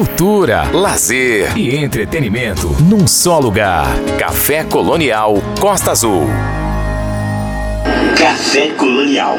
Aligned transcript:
cultura, 0.00 0.62
lazer 0.72 1.58
e 1.58 1.76
entretenimento 1.76 2.74
num 2.88 3.06
só 3.06 3.38
lugar. 3.38 3.86
Café 4.18 4.64
Colonial 4.64 5.34
Costa 5.60 5.90
Azul. 5.90 6.26
Café 8.16 8.68
Colonial. 8.78 9.36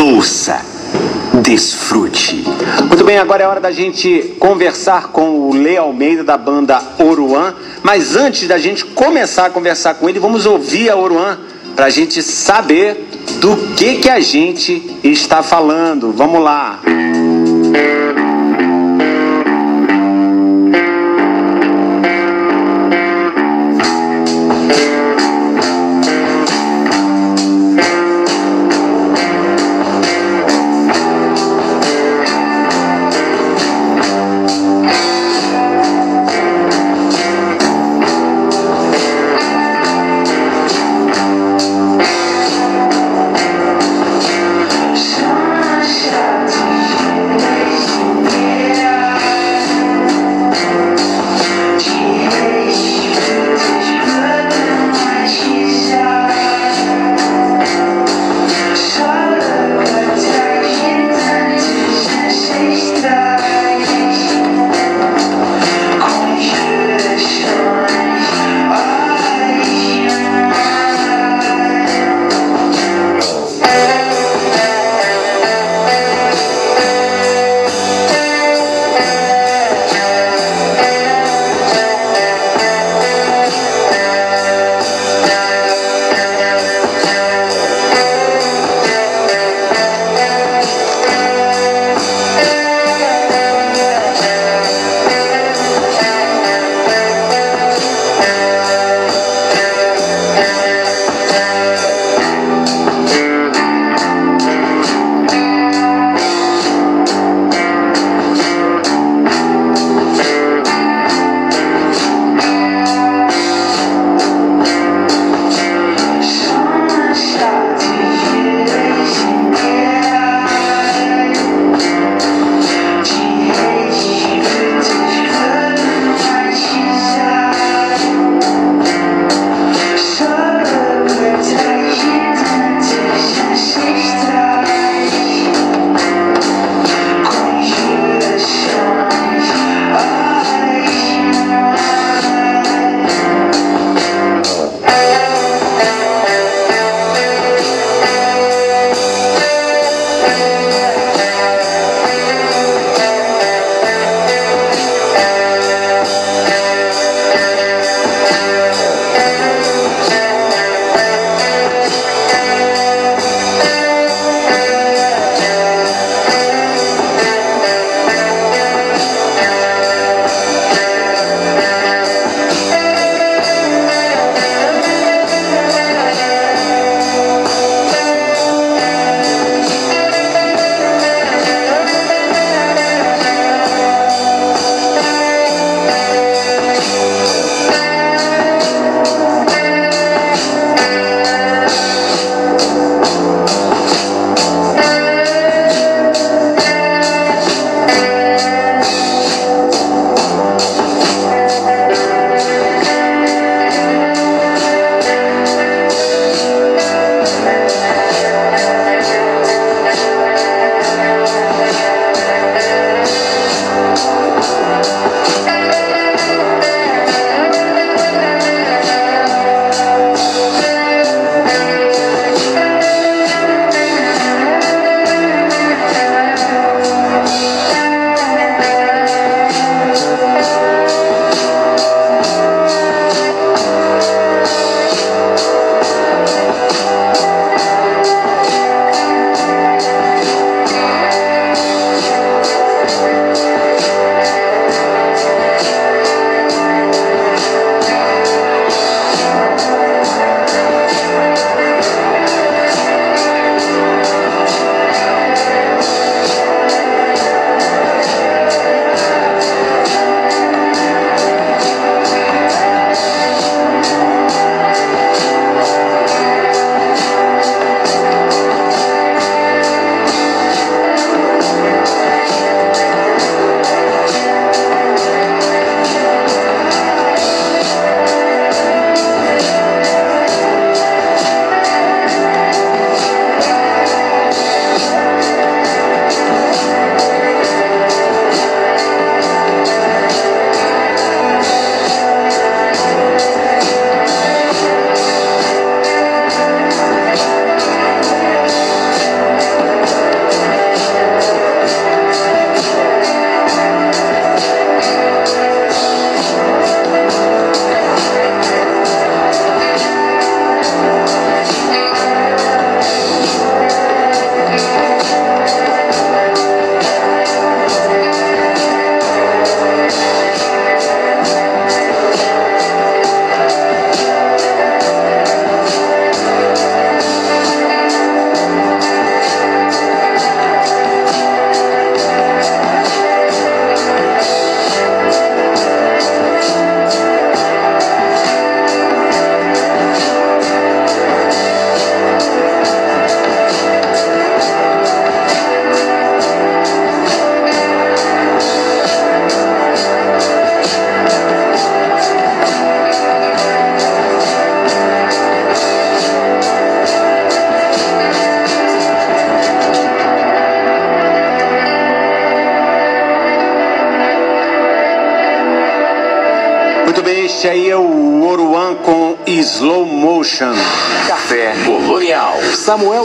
Ouça. 0.00 0.64
Desfrute. 1.42 2.44
Muito 2.86 3.02
bem, 3.02 3.18
agora 3.18 3.42
é 3.42 3.46
hora 3.48 3.58
da 3.58 3.72
gente 3.72 4.36
conversar 4.38 5.08
com 5.08 5.48
o 5.48 5.52
Lê 5.52 5.76
Almeida 5.76 6.22
da 6.22 6.38
banda 6.38 6.80
Oruan. 6.96 7.52
Mas 7.82 8.14
antes 8.14 8.46
da 8.46 8.58
gente 8.58 8.84
começar 8.84 9.46
a 9.46 9.50
conversar 9.50 9.94
com 9.94 10.08
ele, 10.08 10.20
vamos 10.20 10.46
ouvir 10.46 10.88
a 10.88 10.94
Oruan 10.94 11.36
para 11.74 11.86
a 11.86 11.90
gente 11.90 12.22
saber 12.22 13.08
do 13.40 13.56
que 13.74 13.96
que 13.96 14.08
a 14.08 14.20
gente 14.20 15.00
está 15.02 15.42
falando. 15.42 16.12
Vamos 16.12 16.40
lá. 16.40 16.78
Muito 16.84 18.09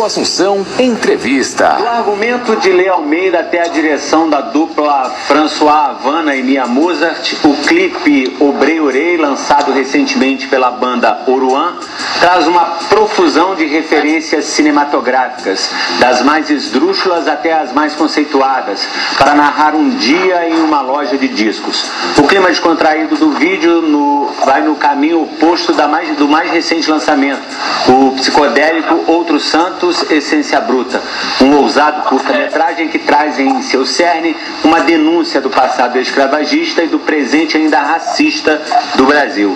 Assunção, 0.06 0.64
entrevista. 0.78 1.68
Do 1.80 1.88
argumento 1.88 2.56
de 2.58 2.72
Lê 2.72 2.88
Almeida 2.88 3.40
até 3.40 3.62
a 3.62 3.68
direção 3.68 4.30
da 4.30 4.40
dupla 4.40 5.10
François 5.28 5.90
Havana 5.90 6.36
e 6.36 6.44
Mia 6.44 6.68
Mozart, 6.68 7.34
o 7.44 7.56
clipe 7.66 8.38
Obrei 8.40 8.80
Orei, 8.80 9.18
lançado 9.18 9.72
recentemente 9.72 10.48
pela 10.48 10.70
banda 10.70 11.24
Oruan, 11.26 11.74
traz 12.26 12.48
uma 12.48 12.66
profusão 12.90 13.54
de 13.54 13.68
referências 13.68 14.46
cinematográficas, 14.46 15.70
das 16.00 16.24
mais 16.24 16.50
esdrúxulas 16.50 17.28
até 17.28 17.54
as 17.54 17.72
mais 17.72 17.94
conceituadas, 17.94 18.88
para 19.16 19.36
narrar 19.36 19.76
um 19.76 19.92
dia 19.92 20.50
em 20.50 20.60
uma 20.60 20.82
loja 20.82 21.20
de 21.20 21.28
discos. 21.28 21.86
O 22.18 22.24
clima 22.24 22.48
descontraído 22.48 23.16
do 23.16 23.30
vídeo 23.34 23.80
no, 23.80 24.34
vai 24.44 24.64
no 24.64 24.76
caminho 24.76 25.22
oposto 25.22 25.72
mais, 25.88 26.18
do 26.18 26.28
mais 26.28 26.50
recente 26.50 26.90
lançamento, 26.90 27.44
o 27.90 28.16
psicodélico 28.16 29.04
Outros 29.06 29.46
Santos, 29.46 30.10
Essência 30.10 30.60
Bruta, 30.60 31.00
um 31.40 31.56
ousado 31.58 32.10
curta-metragem 32.10 32.88
que 32.88 32.98
traz 32.98 33.38
em 33.38 33.62
seu 33.62 33.86
cerne 33.86 34.36
uma 34.64 34.80
denúncia 34.80 35.40
do 35.40 35.52
passado 35.52 36.00
escravagista 36.00 36.82
e 36.82 36.88
do 36.88 36.98
presente 36.98 37.56
ainda 37.56 37.80
racista 37.82 38.60
do 38.96 39.06
Brasil. 39.06 39.56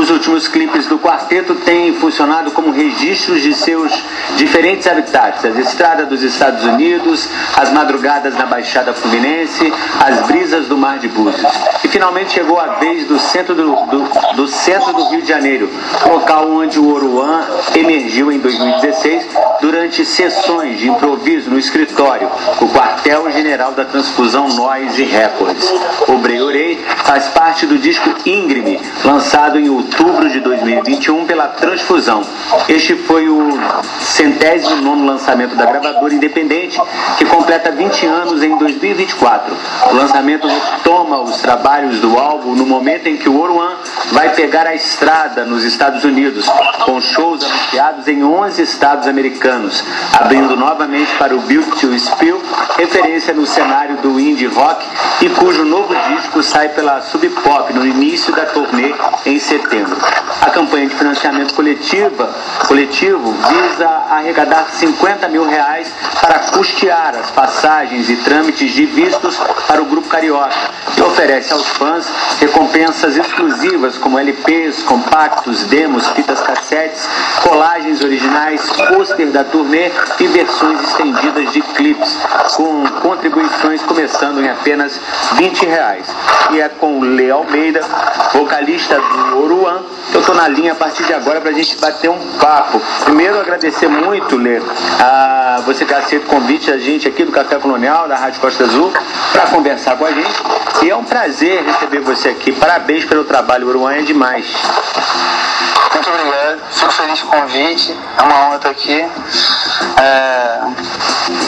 Os 0.00 0.08
últimos 0.08 0.48
clipes 0.48 0.86
do 0.86 0.98
quarteto 0.98 1.54
têm 1.56 1.92
funcionado 1.92 2.52
como 2.52 2.72
registros 2.72 3.42
de 3.42 3.52
seus 3.52 3.92
diferentes 4.34 4.86
habitats, 4.86 5.44
as 5.44 5.58
estradas 5.58 6.08
dos 6.08 6.22
Estados 6.22 6.64
Unidos, 6.64 7.28
as 7.54 7.70
madrugadas 7.70 8.34
na 8.34 8.46
Baixada 8.46 8.94
Fluminense, 8.94 9.70
as 10.02 10.26
brisas 10.26 10.66
do 10.68 10.78
Mar 10.78 10.98
de 10.98 11.08
Búzios. 11.08 11.52
E 11.84 11.88
finalmente 11.88 12.32
chegou 12.32 12.58
a 12.58 12.76
vez 12.76 13.06
do 13.06 13.18
centro 13.18 13.54
do, 13.54 13.76
do, 13.86 14.36
do 14.36 14.48
centro 14.48 14.90
do 14.94 15.10
Rio 15.10 15.20
de 15.20 15.28
Janeiro, 15.28 15.68
local 16.06 16.50
onde 16.50 16.78
o 16.78 16.94
Oruan 16.94 17.44
emergiu 17.74 18.32
em 18.32 18.38
2016 18.38 19.28
durante 19.60 20.02
sessões 20.06 20.78
de 20.78 20.88
improviso 20.88 21.50
no 21.50 21.58
escritório, 21.58 22.30
o 22.58 22.68
quartel-general 22.68 23.72
da 23.72 23.84
Transfusão 23.84 24.48
Noise 24.48 25.02
Records. 25.02 25.70
O 26.08 26.16
Breorei 26.16 26.82
faz 27.04 27.26
parte 27.26 27.39
do 27.50 27.78
disco 27.78 28.14
Íngreme, 28.24 28.80
lançado 29.04 29.58
em 29.58 29.68
outubro 29.68 30.30
de 30.30 30.38
2021 30.38 31.26
pela 31.26 31.48
Transfusão. 31.48 32.22
Este 32.68 32.94
foi 32.94 33.28
o 33.28 33.58
centésimo 34.10 34.76
nono 34.76 35.06
lançamento 35.06 35.54
da 35.56 35.66
gravadora 35.66 36.14
independente, 36.14 36.80
que 37.18 37.24
completa 37.24 37.70
20 37.70 38.06
anos 38.06 38.42
em 38.42 38.56
2024. 38.56 39.56
O 39.90 39.94
lançamento 39.94 40.46
retoma 40.46 41.20
os 41.20 41.38
trabalhos 41.40 42.00
do 42.00 42.18
álbum 42.18 42.54
no 42.54 42.66
momento 42.66 43.06
em 43.06 43.16
que 43.16 43.28
o 43.28 43.40
Oruan 43.40 43.76
vai 44.12 44.30
pegar 44.30 44.66
a 44.66 44.74
estrada 44.74 45.44
nos 45.44 45.64
Estados 45.64 46.04
Unidos, 46.04 46.46
com 46.84 47.00
shows 47.00 47.44
anunciados 47.44 48.08
em 48.08 48.24
11 48.24 48.62
estados 48.62 49.06
americanos, 49.06 49.84
abrindo 50.18 50.56
novamente 50.56 51.10
para 51.16 51.34
o 51.34 51.40
Build 51.40 51.70
to 51.78 51.96
Spill, 51.98 52.40
referência 52.76 53.32
no 53.32 53.46
cenário 53.46 53.96
do 53.98 54.18
indie 54.18 54.46
rock 54.46 54.84
e 55.20 55.28
cujo 55.30 55.64
novo 55.64 55.94
disco 56.14 56.42
sai 56.42 56.70
pela 56.70 57.00
Sub 57.00 57.28
Pop 57.28 57.72
no 57.72 57.86
início 57.86 58.34
da 58.34 58.46
turnê 58.46 58.94
em 59.26 59.38
setembro. 59.38 59.96
A 60.40 60.50
campanha 60.50 60.88
de 60.88 60.94
financiamento 60.94 61.54
coletiva, 61.54 62.34
coletivo 62.66 63.32
visa 63.32 63.99
arrecadar 64.10 64.66
50 64.70 65.28
mil 65.28 65.46
reais 65.46 65.92
para 66.20 66.38
custear 66.38 67.14
as 67.16 67.30
passagens 67.30 68.08
e 68.10 68.16
trâmites 68.16 68.72
de 68.72 68.86
vistos 68.86 69.36
para 69.66 69.82
o 69.82 69.84
Grupo 69.84 70.08
Carioca 70.08 70.54
e 70.96 71.02
oferece 71.02 71.52
aos 71.52 71.66
fãs 71.68 72.06
recompensas 72.40 73.16
exclusivas 73.16 73.96
como 73.98 74.18
LPs, 74.18 74.82
compactos, 74.82 75.64
demos, 75.64 76.08
fitas 76.10 76.40
cassetes, 76.40 77.08
colagens 77.42 78.02
originais, 78.02 78.62
pôster 78.88 79.30
da 79.30 79.44
turnê 79.44 79.90
e 80.18 80.26
versões 80.28 80.80
estendidas 80.82 81.52
de 81.52 81.60
clipes, 81.62 82.18
com 82.54 82.86
contribuições 83.00 83.82
começando 83.82 84.42
em 84.42 84.48
apenas 84.48 85.00
20 85.36 85.66
reais. 85.66 86.06
E 86.50 86.60
é 86.60 86.68
com 86.68 87.00
Lê 87.00 87.30
Almeida, 87.30 87.80
vocalista 88.32 88.98
do 88.98 89.44
Oruan, 89.44 89.82
eu 90.12 90.20
estou 90.20 90.34
na 90.34 90.48
linha 90.48 90.72
a 90.72 90.74
partir 90.74 91.04
de 91.04 91.14
agora 91.14 91.40
para 91.40 91.50
a 91.50 91.54
gente 91.54 91.76
bater 91.76 92.10
um 92.10 92.18
papo. 92.38 92.80
Primeiro, 93.04 93.38
agradecer 93.38 93.86
muito, 93.90 94.36
Lê, 94.36 94.60
a 95.00 95.62
você 95.66 95.84
ter 95.84 95.94
aceito 95.94 96.24
o 96.24 96.26
convite 96.26 96.70
da 96.70 96.78
gente 96.78 97.06
aqui 97.08 97.24
do 97.24 97.32
Café 97.32 97.56
Colonial, 97.56 98.08
da 98.08 98.16
Rádio 98.16 98.40
Costa 98.40 98.64
Azul, 98.64 98.92
para 99.32 99.46
conversar 99.48 99.96
com 99.96 100.04
a 100.04 100.12
gente. 100.12 100.42
E 100.82 100.90
é 100.90 100.96
um 100.96 101.04
prazer 101.04 101.62
receber 101.64 102.00
você 102.00 102.30
aqui. 102.30 102.52
Parabéns 102.52 103.04
pelo 103.04 103.24
trabalho, 103.24 103.68
Uruguai 103.68 103.98
é 103.98 104.02
demais. 104.02 104.46
Muito 105.92 106.08
obrigado, 106.08 106.60
fico 106.70 106.92
feliz 106.92 107.22
com 107.22 107.36
o 107.36 107.40
convite, 107.40 107.96
é 108.16 108.22
uma 108.22 108.46
honra 108.46 108.56
estar 108.56 108.70
aqui. 108.70 109.04
É... 110.00 110.60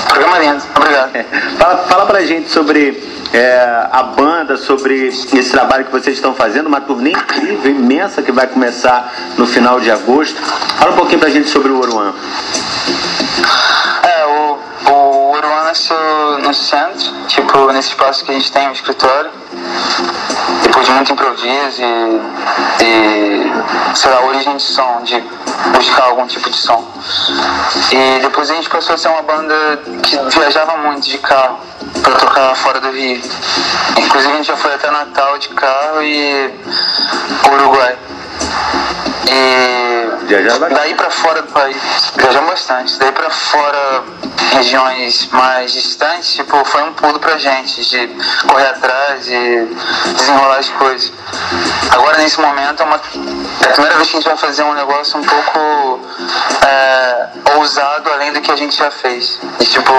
Programa 0.08 0.38
lindo, 0.38 0.62
obrigado. 0.76 1.16
É. 1.16 1.24
Fala, 1.58 1.76
fala 1.78 2.06
pra 2.06 2.20
gente 2.22 2.50
sobre 2.50 3.12
é, 3.32 3.88
a 3.90 4.02
banda, 4.02 4.56
sobre 4.56 5.06
esse 5.06 5.50
trabalho 5.50 5.86
que 5.86 5.90
vocês 5.90 6.16
estão 6.16 6.34
fazendo, 6.34 6.66
uma 6.66 6.80
turnê 6.80 7.12
incrível, 7.12 7.70
imensa, 7.70 8.22
que 8.22 8.30
vai 8.30 8.46
começar 8.46 9.12
no 9.38 9.46
final 9.46 9.80
de 9.80 9.90
agosto. 9.90 10.38
Fala 10.78 10.92
um 10.92 10.96
pouquinho 10.96 11.20
pra 11.20 11.30
gente 11.30 11.48
sobre 11.48 11.72
o 11.72 11.80
Oruan. 11.80 12.14
É, 14.02 14.24
o, 14.26 14.58
o 14.90 15.32
Oruan 15.32 15.64
nasceu 15.64 16.38
no 16.40 16.52
centro, 16.52 17.12
tipo, 17.28 17.72
nesse 17.72 17.88
espaço 17.88 18.24
que 18.24 18.30
a 18.30 18.34
gente 18.34 18.50
tem, 18.50 18.68
o 18.68 18.72
escritório. 18.72 19.30
Depois 20.62 20.86
de 20.86 20.92
muito 20.92 21.12
improviso 21.12 21.82
e, 21.82 22.84
e 22.84 23.96
sei 23.96 24.10
lá, 24.10 24.24
origem 24.24 24.56
de 24.56 24.62
som, 24.62 25.02
de 25.04 25.20
buscar 25.74 26.04
algum 26.04 26.26
tipo 26.26 26.48
de 26.48 26.56
som. 26.56 26.84
E 27.90 28.20
depois 28.20 28.50
a 28.50 28.54
gente 28.54 28.68
passou 28.68 28.94
a 28.94 28.98
ser 28.98 29.08
uma 29.08 29.22
banda 29.22 29.54
que 30.02 30.16
viajava 30.38 30.76
muito 30.78 31.08
de 31.08 31.18
carro 31.18 31.58
para 32.02 32.14
tocar 32.16 32.54
fora 32.56 32.80
do 32.80 32.90
Rio. 32.90 33.20
Inclusive 33.98 34.32
a 34.32 34.36
gente 34.36 34.46
já 34.46 34.56
foi 34.56 34.74
até 34.74 34.90
Natal 34.90 35.38
de 35.38 35.48
carro 35.48 36.02
e 36.02 36.50
Uruguai. 37.52 37.96
E 39.28 40.08
daí 40.74 40.94
para 40.94 41.10
fora 41.10 41.42
do 41.42 41.52
país, 41.52 41.76
viajamos 42.16 42.50
bastante. 42.50 42.98
Daí 42.98 43.12
para 43.12 43.30
fora, 43.30 44.02
regiões 44.52 45.28
mais 45.32 45.72
distantes, 45.72 46.34
tipo, 46.34 46.64
foi 46.64 46.82
um 46.82 46.92
pulo 46.92 47.18
pra 47.18 47.38
gente 47.38 47.84
de 47.88 48.08
correr 48.46 48.68
atrás 48.68 49.26
e 49.28 49.68
desenrolar 50.16 50.58
as 50.58 50.68
coisas. 50.68 51.12
Agora 51.90 52.18
nesse 52.18 52.40
momento 52.40 52.82
é, 52.82 52.84
uma, 52.84 52.96
é 52.96 53.68
a 53.68 53.72
primeira 53.72 53.96
vez 53.96 54.08
que 54.10 54.16
a 54.16 54.20
gente 54.20 54.28
vai 54.28 54.36
fazer 54.36 54.62
um 54.62 54.74
negócio 54.74 55.18
um 55.18 55.24
pouco 55.24 56.00
é, 56.66 57.28
ousado 57.56 58.10
além 58.12 58.32
do 58.32 58.40
que 58.40 58.50
a 58.50 58.56
gente 58.56 58.76
já 58.76 58.90
fez. 58.90 59.38
E 59.60 59.64
tipo, 59.64 59.92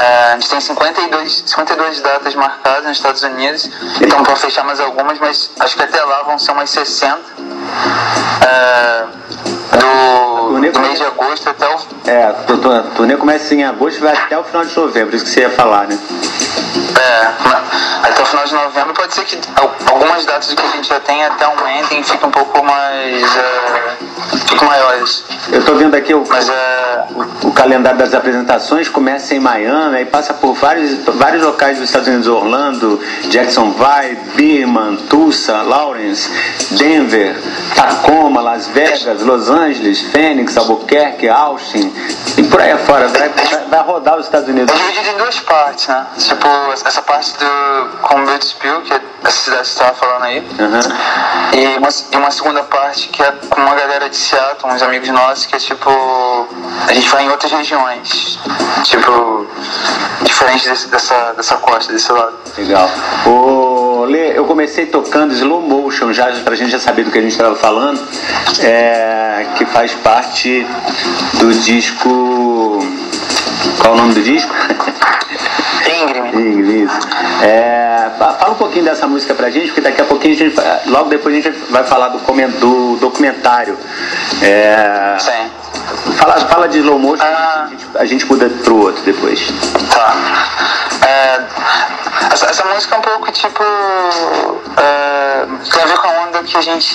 é, 0.00 0.32
a 0.32 0.34
gente 0.34 0.48
tem 0.48 0.60
52, 0.60 1.44
52 1.46 2.00
datas 2.00 2.34
marcadas 2.34 2.84
nos 2.84 2.96
Estados 2.96 3.22
Unidos, 3.22 3.70
então 4.00 4.22
para 4.22 4.36
fechar 4.36 4.64
mais 4.64 4.80
algumas, 4.80 5.18
mas 5.18 5.50
acho 5.60 5.76
que 5.76 5.82
até 5.82 6.02
lá 6.02 6.22
vão 6.22 6.38
ser 6.38 6.52
umas 6.52 6.70
60. 6.70 7.20
É, 8.46 9.53
do, 9.76 10.72
do 10.72 10.80
mês 10.80 10.98
de 10.98 11.04
agosto 11.04 11.48
até 11.48 11.66
o. 11.66 11.78
É, 12.06 12.24
a 12.24 12.32
turnê 12.94 13.16
começa 13.16 13.54
em 13.54 13.64
agosto 13.64 13.98
e 13.98 14.00
vai 14.00 14.14
até 14.14 14.38
o 14.38 14.44
final 14.44 14.64
de 14.64 14.76
novembro, 14.76 15.16
isso 15.16 15.24
que 15.24 15.30
você 15.30 15.40
ia 15.40 15.50
falar, 15.50 15.86
né? 15.86 15.98
É, 16.76 18.08
até 18.08 18.22
o 18.22 18.26
final 18.26 18.44
de 18.44 18.54
novembro 18.54 18.94
pode 18.94 19.14
ser 19.14 19.24
que 19.24 19.38
algumas 19.90 20.26
datas 20.26 20.52
que 20.52 20.60
a 20.60 20.70
gente 20.70 20.88
já 20.88 21.00
tem 21.00 21.24
até 21.24 21.44
aumentem 21.44 22.00
e 22.00 22.04
fiquem 22.04 22.28
um 22.28 22.32
pouco 22.32 22.64
mais. 22.64 23.36
É, 23.36 23.96
fiquem 24.46 24.68
maiores. 24.68 25.24
Eu 25.52 25.60
estou 25.60 25.76
vendo 25.76 25.94
aqui 25.94 26.14
o, 26.14 26.24
Mas, 26.28 26.48
é... 26.48 27.04
o, 27.14 27.48
o, 27.48 27.52
calendário 27.52 27.98
das 27.98 28.14
apresentações, 28.14 28.88
começa 28.88 29.34
em 29.34 29.40
Miami, 29.40 29.98
aí 29.98 30.06
passa 30.06 30.34
por 30.34 30.54
vários, 30.54 31.04
vários 31.04 31.42
locais 31.42 31.78
dos 31.78 31.88
Estados 31.88 32.08
Unidos, 32.08 32.26
Orlando, 32.26 33.00
Jacksonville, 33.30 34.16
Birman, 34.34 34.96
Tulsa, 35.08 35.62
Lawrence, 35.62 36.28
Denver, 36.72 37.36
Tacoma, 37.74 38.40
Las 38.40 38.66
Vegas, 38.68 39.22
Los 39.22 39.48
Angeles, 39.48 40.00
Phoenix, 40.10 40.56
Albuquerque, 40.56 41.28
Austin 41.28 41.92
e 42.36 42.42
por 42.44 42.60
aí 42.60 42.72
afora. 42.72 43.08
Vai, 43.08 43.28
vai, 43.28 43.64
vai 43.68 43.82
rodar 43.82 44.18
os 44.18 44.26
Estados 44.26 44.48
Unidos. 44.48 44.74
É 44.74 44.78
dividido 44.78 45.08
em 45.10 45.18
duas 45.18 45.38
partes, 45.40 45.86
né? 45.86 46.06
Tipo, 46.18 46.48
essa 46.72 47.02
parte 47.02 47.32
do 47.38 47.98
Combutespill, 48.02 48.82
que 48.82 48.92
é 48.92 49.00
essa 49.22 49.44
cidade 49.44 49.62
que 49.62 49.68
você 49.68 49.72
estava 49.72 49.94
falando 49.94 50.22
aí. 50.24 50.38
Uhum. 50.38 51.58
E, 51.58 51.78
uma, 51.78 51.88
e 52.12 52.16
uma 52.16 52.30
segunda 52.30 52.62
parte 52.64 53.08
que 53.08 53.22
é 53.22 53.32
com 53.48 53.60
uma 53.60 53.74
galera 53.74 54.08
de 54.08 54.16
Seattle, 54.16 54.72
uns 54.72 54.82
amigos 54.82 55.08
nossos, 55.08 55.46
que 55.46 55.56
é 55.56 55.58
tipo. 55.58 55.90
A 56.88 56.92
gente 56.92 57.08
vai 57.08 57.24
em 57.24 57.30
outras 57.30 57.52
regiões. 57.52 58.38
Tipo, 58.84 59.46
diferente 60.22 60.68
desse, 60.68 60.88
dessa, 60.88 61.32
dessa 61.32 61.56
costa, 61.56 61.92
desse 61.92 62.12
lado. 62.12 62.34
Legal. 62.56 62.90
O 63.26 64.04
Lê, 64.04 64.36
eu 64.36 64.44
comecei 64.44 64.86
tocando 64.86 65.32
slow 65.34 65.60
motion 65.60 66.12
já, 66.12 66.30
pra 66.44 66.54
gente 66.54 66.70
já 66.70 66.78
saber 66.78 67.04
do 67.04 67.10
que 67.10 67.18
a 67.18 67.22
gente 67.22 67.32
estava 67.32 67.56
falando, 67.56 68.00
é, 68.60 69.46
que 69.56 69.64
faz 69.66 69.92
parte 69.94 70.66
do 71.34 71.52
disco. 71.52 72.78
Qual 73.80 73.94
o 73.94 73.96
nome 73.96 74.14
do 74.14 74.22
disco? 74.22 74.54
Íngreme. 76.02 76.28
Íngreme, 76.28 76.84
isso. 76.84 76.98
É, 77.42 78.10
fala 78.18 78.50
um 78.50 78.54
pouquinho 78.54 78.84
dessa 78.84 79.06
música 79.06 79.34
pra 79.34 79.50
gente, 79.50 79.66
porque 79.66 79.80
daqui 79.80 80.00
a 80.00 80.04
pouquinho 80.04 80.34
a 80.34 80.36
gente, 80.36 80.56
logo 80.86 81.08
depois 81.08 81.34
a 81.34 81.40
gente 81.40 81.56
vai 81.70 81.84
falar 81.84 82.08
do, 82.08 82.18
do 82.18 82.96
documentário. 82.96 83.78
É, 84.42 85.16
Sim. 85.18 85.50
Fala, 86.16 86.40
fala 86.46 86.68
de 86.68 86.78
slow 86.78 86.98
motion, 86.98 87.24
ah. 87.24 87.64
a, 87.64 87.68
gente, 87.68 87.86
a 87.96 88.04
gente 88.04 88.26
muda 88.26 88.48
pro 88.62 88.76
outro 88.76 89.02
depois. 89.02 89.52
Tá. 89.92 90.14
É, 91.06 91.44
essa, 92.32 92.46
essa, 92.46 92.64
música 92.64 92.94
é 92.94 92.98
um 92.98 93.02
pouco 93.02 93.32
tipo. 93.32 93.62
A 96.44 96.46
a 96.46 96.46
que 96.46 96.56
a 96.58 96.60
gente 96.60 96.94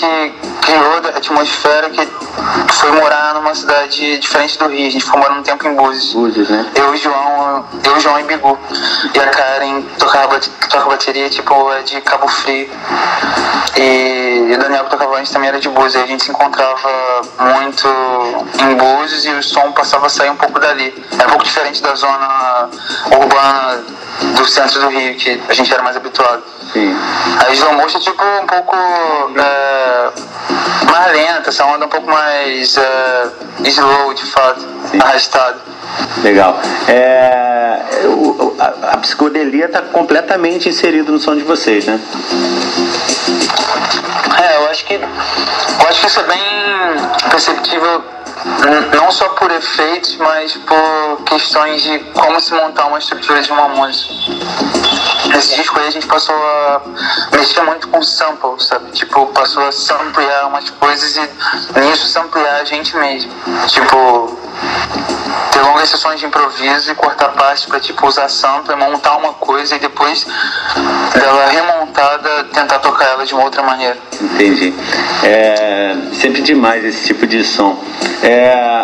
criou 0.62 1.01
da 1.01 1.10
atmosfera 1.10 1.89
que 1.89 2.08
foi 2.75 2.91
morar 2.91 3.34
numa 3.34 3.56
cidade 3.56 4.20
diferente 4.20 4.60
do 4.60 4.68
Rio. 4.68 4.88
A 4.88 4.91
gente 4.91 5.03
ficou 5.03 5.20
morando 5.20 5.39
um 5.39 5.44
tempo 5.44 5.68
em 5.68 5.75
Búzios. 5.75 6.13
Búzios, 6.13 6.50
né? 6.50 6.70
Eu, 6.75 6.96
João, 6.96 7.65
eu, 7.84 8.00
João 8.00 8.20
e 8.20 8.24
Bigu. 8.25 8.58
E 9.12 9.20
a 9.20 9.27
Karen 9.27 9.82
tocava, 9.98 10.39
tocava 10.39 10.89
bateria, 10.91 11.29
tipo, 11.32 11.72
é 11.74 11.82
de 11.82 12.00
Cabo 12.01 12.27
Frio. 12.27 12.70
E, 13.75 14.50
e 14.50 14.53
o 14.53 14.60
Daniel 14.60 14.84
que 14.84 14.91
tocava 14.91 15.18
antes 15.18 15.32
também 15.32 15.50
era 15.50 15.60
de 15.60 15.68
Búzios. 15.68 15.96
E 15.96 15.98
a 15.98 16.06
gente 16.06 16.24
se 16.24 16.29
encontrava 16.29 17.22
muito 17.39 17.88
em 18.62 18.75
Búzios 18.75 19.25
e 19.25 19.32
o 19.32 19.41
som 19.41 19.72
passava 19.72 20.06
a 20.06 20.10
sair 20.10 20.29
um 20.29 20.38
pouco 20.38 20.60
dali. 20.60 20.94
É 21.18 21.25
um 21.25 21.29
pouco 21.29 21.44
diferente 21.44 21.82
da 21.82 21.96
zona 21.96 22.70
urbana 23.12 23.84
do 24.36 24.46
centro 24.46 24.82
do 24.82 24.90
Rio, 24.90 25.16
que 25.16 25.42
a 25.48 25.54
gente 25.54 25.74
era 25.74 25.82
mais 25.84 25.96
habituado. 25.96 26.44
Sim. 26.74 26.96
A 27.46 27.52
slow 27.54 27.74
motion 27.74 27.98
é 27.98 28.02
tipo 28.02 28.24
um 28.24 28.46
pouco 28.46 28.76
é, 28.76 30.12
mais 30.92 31.12
lenta, 31.14 31.50
essa 31.50 31.66
onda 31.66 31.86
um 31.86 31.90
pouco 31.90 32.10
mais 32.10 32.78
é, 32.78 33.28
slow, 33.66 34.14
de 34.14 34.26
fato, 34.26 34.62
Sim. 34.92 35.00
arrastado. 35.02 35.60
Legal. 36.22 36.60
É, 36.88 37.82
o, 38.06 38.56
a, 38.60 38.94
a 38.94 38.98
psicodelia 38.98 39.66
está 39.66 39.82
completamente 39.82 40.70
inserida 40.70 41.12
no 41.12 41.20
som 41.20 41.36
de 41.36 41.44
vocês, 41.44 41.86
né? 41.86 42.00
É, 44.42 44.56
eu 44.58 44.70
acho 44.70 44.86
que 44.86 44.94
eu 44.94 45.88
acho 45.88 46.02
que 46.02 46.08
isso 46.08 46.20
é 46.20 46.24
bem 46.24 46.42
perceptível 47.30 48.04
não 48.96 49.12
só 49.12 49.29
por 49.29 49.51
efeitos, 49.51 50.15
mas 50.17 50.53
por 50.53 51.24
questões 51.25 51.81
de 51.81 52.00
como 52.13 52.39
se 52.39 52.53
montar 52.53 52.88
uma 52.88 53.00
estrutura 53.00 53.41
de 53.41 53.51
uma 53.51 53.67
música. 53.69 54.13
Nesse 55.27 55.55
disco 55.55 55.79
aí 55.79 55.88
a 55.88 55.91
gente 55.91 56.08
passou 56.08 56.36
a 56.36 56.81
mexer 57.31 57.62
muito 57.62 57.88
com 57.89 58.01
samples, 58.01 58.65
sabe? 58.65 58.91
Tipo, 58.91 59.27
passou 59.27 59.65
a 59.67 59.72
samplear 59.72 60.48
umas 60.48 60.69
coisas 60.69 61.15
e 61.15 61.79
nisso 61.79 62.08
samplear 62.08 62.62
a 62.62 62.63
gente 62.63 62.96
mesmo. 62.98 63.31
Tipo, 63.67 64.38
ter 65.51 65.62
longas 65.62 65.89
sessões 65.89 66.19
de 66.19 66.25
improviso 66.25 66.91
e 66.91 66.96
cortar 66.96 67.29
partes 67.29 67.65
pra 67.65 67.79
tipo 67.79 68.08
usar 68.08 68.29
sample, 68.29 68.75
montar 68.75 69.17
uma 69.17 69.34
coisa 69.34 69.75
e 69.75 69.79
depois 69.79 70.25
dela 71.13 71.48
remontada 71.50 72.46
tentar 72.53 72.79
tocar 72.79 73.05
ela 73.05 73.25
de 73.25 73.34
uma 73.34 73.43
outra 73.43 73.62
maneira. 73.62 73.98
Entendi. 74.22 74.74
É 75.24 75.96
sempre 76.13 76.41
demais 76.41 76.84
esse 76.84 77.05
tipo 77.05 77.25
de 77.25 77.43
som. 77.43 77.81
É, 78.22 78.29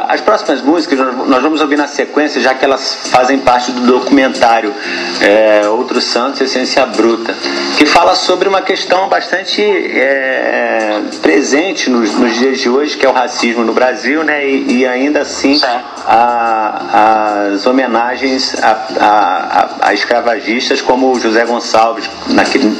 as 0.07 0.21
próximas 0.21 0.61
músicas 0.61 0.97
nós 1.27 1.41
vamos 1.41 1.61
ouvir 1.61 1.77
na 1.77 1.87
sequência, 1.87 2.39
já 2.41 2.53
que 2.53 2.63
elas 2.63 3.09
fazem 3.09 3.39
parte 3.39 3.71
do 3.71 3.81
documentário 3.81 4.73
é, 5.21 5.67
Outros 5.67 6.05
Santos, 6.05 6.41
Essência 6.41 6.85
Bruta, 6.85 7.35
que 7.77 7.85
fala 7.85 8.15
sobre 8.15 8.47
uma 8.47 8.61
questão 8.61 9.09
bastante 9.09 9.61
é, 9.61 11.01
presente 11.21 11.89
nos, 11.89 12.13
nos, 12.13 12.35
dias 12.35 12.59
de 12.59 12.69
hoje, 12.69 12.97
que 12.97 13.05
é 13.05 13.09
o 13.09 13.13
racismo 13.13 13.63
no 13.63 13.73
Brasil, 13.73 14.23
né? 14.23 14.47
E, 14.47 14.79
e 14.79 14.87
ainda 14.87 15.21
assim 15.21 15.59
a, 16.05 17.51
as 17.51 17.65
homenagens 17.65 18.55
a, 18.63 18.77
a, 18.99 19.89
a, 19.89 19.93
escravagistas 19.93 20.81
como 20.81 21.11
o 21.11 21.19
José 21.19 21.45
Gonçalves, 21.45 22.09
naquele, 22.27 22.75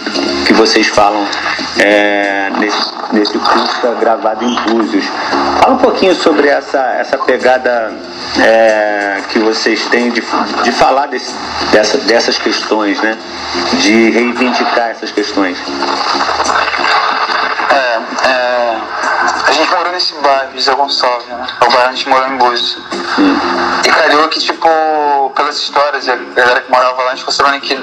que 0.46 0.54
vocês 0.54 0.88
falam 0.88 1.26
é, 1.80 2.50
nesse, 2.60 2.92
nesse 3.14 3.38
curso 3.38 3.88
gravado 4.00 4.46
em 4.46 4.56
Búzios. 4.70 5.06
Fala 5.62 5.76
um 5.76 5.80
pouquinho 5.80 6.16
sobre 6.16 6.50
essa, 6.58 6.80
essa 7.00 7.18
pegada 7.18 7.94
é, 8.40 9.22
que 9.30 9.40
vocês 9.40 9.86
têm 9.88 10.12
de, 10.12 10.22
de 10.64 10.72
falar 10.72 11.08
desse, 11.08 11.34
dessa, 11.72 11.98
dessas 12.00 12.38
questões, 12.38 13.02
né? 13.02 13.18
De 13.82 14.10
reivindicar 14.12 14.90
essas 14.90 15.12
questões. 15.12 15.58
É, 17.72 18.30
é, 18.30 18.78
a 19.48 19.52
gente 19.52 19.70
morou 19.70 19.92
nesse 19.92 20.14
bairro, 20.16 20.52
José 20.56 20.74
Gonçalves, 20.74 21.28
né? 21.28 21.48
É 21.62 21.66
o 21.66 21.72
bairro 21.72 21.90
a 21.90 21.92
gente 21.92 22.10
morou 22.10 22.28
em 22.28 22.38
Búzios. 22.38 22.78
Hum. 23.20 23.40
E 23.86 23.90
calhou 23.90 24.28
que, 24.28 24.40
tipo, 24.40 24.68
pelas 25.36 25.58
histórias, 25.58 26.10
a 26.10 26.16
galera 26.16 26.62
que 26.62 26.72
morava 26.72 27.04
lá, 27.04 27.12
a 27.12 27.16
gente 27.16 27.32
sabendo 27.32 27.62
que 27.62 27.74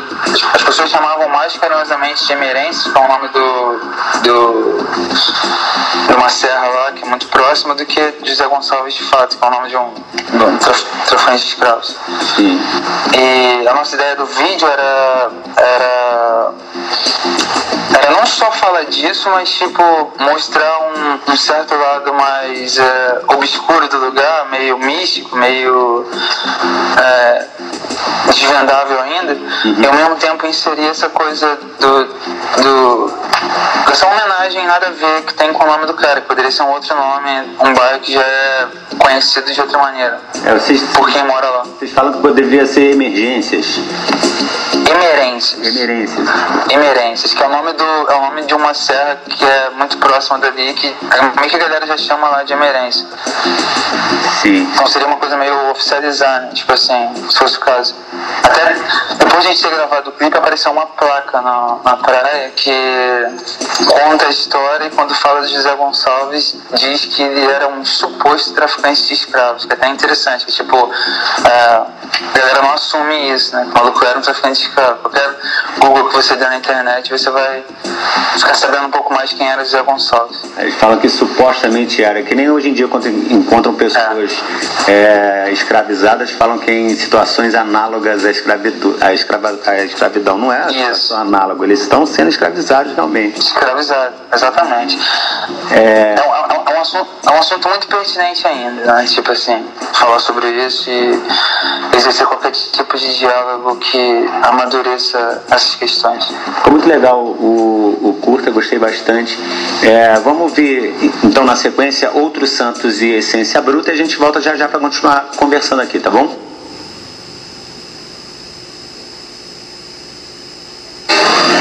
as 0.54 0.62
pessoas 0.62 0.90
chamavam 0.90 1.28
mais 1.28 1.56
carinhosamente 1.56 2.26
de 2.26 2.32
Emerense, 2.32 2.90
que 2.90 2.98
é 2.98 3.00
o 3.00 3.08
nome 3.08 3.28
do, 3.28 3.78
do, 4.22 4.78
de 6.08 6.14
uma 6.14 6.28
serra 6.28 6.66
lá, 6.66 6.92
que 6.92 7.04
é 7.04 7.06
muito 7.06 7.28
próxima, 7.28 7.74
do 7.74 7.86
que 7.86 8.14
José 8.24 8.46
Gonçalves 8.46 8.94
de 8.94 9.04
fato, 9.04 9.36
que 9.36 9.44
é 9.44 9.46
o 9.46 9.50
nome 9.50 9.68
de 9.68 9.76
um, 9.76 9.82
um 9.86 10.58
traficante 11.06 11.42
de 11.42 11.48
escravos. 11.48 11.96
Sim. 12.34 12.60
E 13.14 13.68
a 13.68 13.74
nossa 13.74 13.94
ideia 13.94 14.16
do 14.16 14.26
vídeo 14.26 14.66
era, 14.66 15.30
era 15.56 16.52
era 18.02 18.10
não 18.10 18.26
só 18.26 18.50
falar 18.50 18.84
disso, 18.84 19.30
mas 19.30 19.48
tipo 19.50 20.12
mostrar 20.18 20.80
um, 20.80 21.32
um 21.32 21.36
certo 21.36 21.74
lado 21.74 22.12
mais 22.12 22.76
é, 22.76 23.20
obscuro 23.28 23.88
do 23.88 23.98
lugar, 23.98 24.48
meio 24.50 24.76
místico, 24.78 25.36
meio 25.36 26.04
é, 27.00 27.46
desvendável 28.26 29.00
ainda, 29.00 29.34
uhum. 29.34 29.76
e 29.78 29.86
ao 29.86 29.94
mesmo 29.94 30.16
tempo 30.16 30.46
inserir 30.46 30.88
essa 30.88 31.08
coisa 31.10 31.56
do, 31.78 32.04
do 32.62 33.22
essa 33.90 34.06
homenagem 34.06 34.66
nada 34.66 34.88
a 34.88 34.90
ver 34.90 35.22
que 35.22 35.34
tem 35.34 35.52
com 35.52 35.62
o 35.62 35.66
nome 35.66 35.86
do 35.86 35.94
cara, 35.94 36.20
que 36.20 36.26
poderia 36.26 36.50
ser 36.50 36.62
um 36.62 36.70
outro 36.70 36.94
nome, 36.96 37.56
um 37.60 37.74
bairro 37.74 38.00
que 38.00 38.12
já 38.14 38.22
é 38.22 38.68
conhecido 38.98 39.52
de 39.52 39.60
outra 39.60 39.78
maneira. 39.78 40.20
É, 40.44 40.54
vocês, 40.54 40.82
por 40.94 41.10
quem 41.10 41.24
mora 41.24 41.48
lá. 41.48 41.62
Vocês 41.62 41.92
falam 41.92 42.12
que 42.12 42.20
poderia 42.20 42.66
ser 42.66 42.92
emergências. 42.92 43.78
Emerências. 44.94 45.76
Emerências. 46.70 47.34
Que 47.34 47.42
é 47.42 47.46
o 47.46 47.50
nome 47.50 47.72
do 47.72 47.84
é 47.84 48.14
o 48.16 48.20
nome 48.22 48.42
de 48.44 48.54
uma 48.54 48.74
serra 48.74 49.16
que 49.28 49.44
é 49.44 49.70
muito 49.70 49.96
próxima 49.98 50.38
dali, 50.38 50.74
que 50.74 50.94
meio 51.38 51.50
que 51.50 51.56
a 51.56 51.58
galera 51.58 51.86
já 51.86 51.96
chama 51.96 52.28
lá 52.28 52.42
de 52.42 52.52
Emerência. 52.52 53.06
Sim. 54.40 54.68
Então 54.72 54.86
seria 54.86 55.06
uma 55.06 55.16
coisa 55.16 55.36
meio 55.36 55.70
oficializar, 55.70 56.42
né? 56.42 56.50
tipo 56.54 56.72
assim, 56.72 57.14
se 57.28 57.38
fosse 57.38 57.56
o 57.56 57.60
caso. 57.60 57.94
Até 58.42 58.74
depois 59.16 59.42
de 59.42 59.48
a 59.48 59.52
gente 59.52 59.62
ter 59.62 59.70
gravado 59.70 60.10
o 60.10 60.12
clipe, 60.12 60.36
apareceu 60.36 60.72
uma 60.72 60.86
placa 60.86 61.40
na, 61.40 61.78
na 61.84 61.96
praia 61.96 62.50
que 62.50 62.72
conta 63.86 64.26
a 64.26 64.30
história 64.30 64.86
e 64.86 64.90
quando 64.90 65.14
fala 65.14 65.42
de 65.42 65.52
José 65.54 65.74
Gonçalves 65.74 66.56
diz 66.74 67.06
que 67.06 67.22
ele 67.22 67.44
era 67.44 67.68
um 67.68 67.84
suposto 67.84 68.52
traficante 68.52 69.06
de 69.06 69.14
escravos, 69.14 69.64
que 69.64 69.72
é 69.72 69.76
até 69.76 69.88
interessante, 69.88 70.44
que 70.44 70.52
tipo, 70.52 70.90
é, 71.44 71.50
a 71.50 71.86
galera 72.34 72.62
não 72.62 72.72
assume 72.72 73.30
isso, 73.30 73.54
né? 73.54 73.64
O 73.64 73.78
maluco 73.78 74.04
era 74.04 74.18
um 74.18 74.22
traficante 74.22 74.60
de 74.60 74.66
escravos. 74.66 74.81
Qualquer 75.02 75.36
Google 75.78 76.08
que 76.08 76.14
você 76.14 76.36
der 76.36 76.48
na 76.48 76.56
internet, 76.56 77.10
você 77.10 77.30
vai 77.30 77.64
ficar 78.36 78.54
sabendo 78.54 78.86
um 78.86 78.90
pouco 78.90 79.12
mais 79.12 79.32
quem 79.32 79.48
era 79.48 79.64
José 79.64 79.82
Gonçalves. 79.82 80.38
Eles 80.58 80.74
falam 80.76 80.98
que 80.98 81.08
supostamente 81.08 82.02
era, 82.02 82.22
que 82.22 82.34
nem 82.34 82.50
hoje 82.50 82.70
em 82.70 82.74
dia 82.74 82.88
quando 82.88 83.08
encontram 83.08 83.74
pessoas 83.74 84.42
é. 84.88 85.46
É, 85.46 85.50
escravizadas, 85.52 86.30
falam 86.32 86.58
que 86.58 86.70
em 86.70 86.94
situações 86.96 87.54
análogas 87.54 88.24
à, 88.24 88.30
escravidu, 88.30 88.96
à, 89.00 89.12
escrava, 89.12 89.58
à 89.66 89.82
escravidão. 89.82 90.38
Não 90.38 90.52
é 90.52 90.66
Isso. 90.90 91.14
análogo, 91.14 91.64
eles 91.64 91.80
estão 91.80 92.06
sendo 92.06 92.28
escravizados 92.28 92.94
realmente. 92.94 93.38
Escravizados, 93.38 94.18
exatamente. 94.32 94.98
É... 95.70 95.82
É, 95.82 96.14
é, 96.16 96.58
um 96.58 96.61
assunto, 96.82 97.08
é 97.26 97.30
um 97.30 97.38
assunto 97.38 97.68
muito 97.68 97.86
pertinente 97.86 98.46
ainda, 98.46 98.84
né? 98.84 99.04
Tipo 99.06 99.32
assim, 99.32 99.64
falar 99.94 100.18
sobre 100.18 100.48
isso 100.66 100.90
e 100.90 101.22
exercer 101.96 102.26
qualquer 102.26 102.50
tipo 102.50 102.96
de 102.96 103.18
diálogo 103.18 103.76
que 103.76 104.28
amadureça 104.42 105.42
essas 105.50 105.74
questões. 105.76 106.26
Ficou 106.56 106.72
muito 106.72 106.88
legal 106.88 107.20
o, 107.20 107.98
o 108.02 108.18
curta, 108.20 108.50
gostei 108.50 108.78
bastante. 108.78 109.38
É, 109.82 110.14
vamos 110.20 110.42
ouvir 110.42 110.94
então 111.24 111.44
na 111.44 111.56
sequência 111.56 112.10
Outros 112.12 112.50
Santos 112.50 113.00
e 113.00 113.10
Essência 113.10 113.60
Bruta 113.60 113.90
e 113.90 113.92
a 113.94 113.96
gente 113.96 114.16
volta 114.16 114.40
já 114.40 114.54
já 114.56 114.68
para 114.68 114.80
continuar 114.80 115.30
conversando 115.36 115.82
aqui, 115.82 115.98
tá 115.98 116.10
bom? 116.10 116.52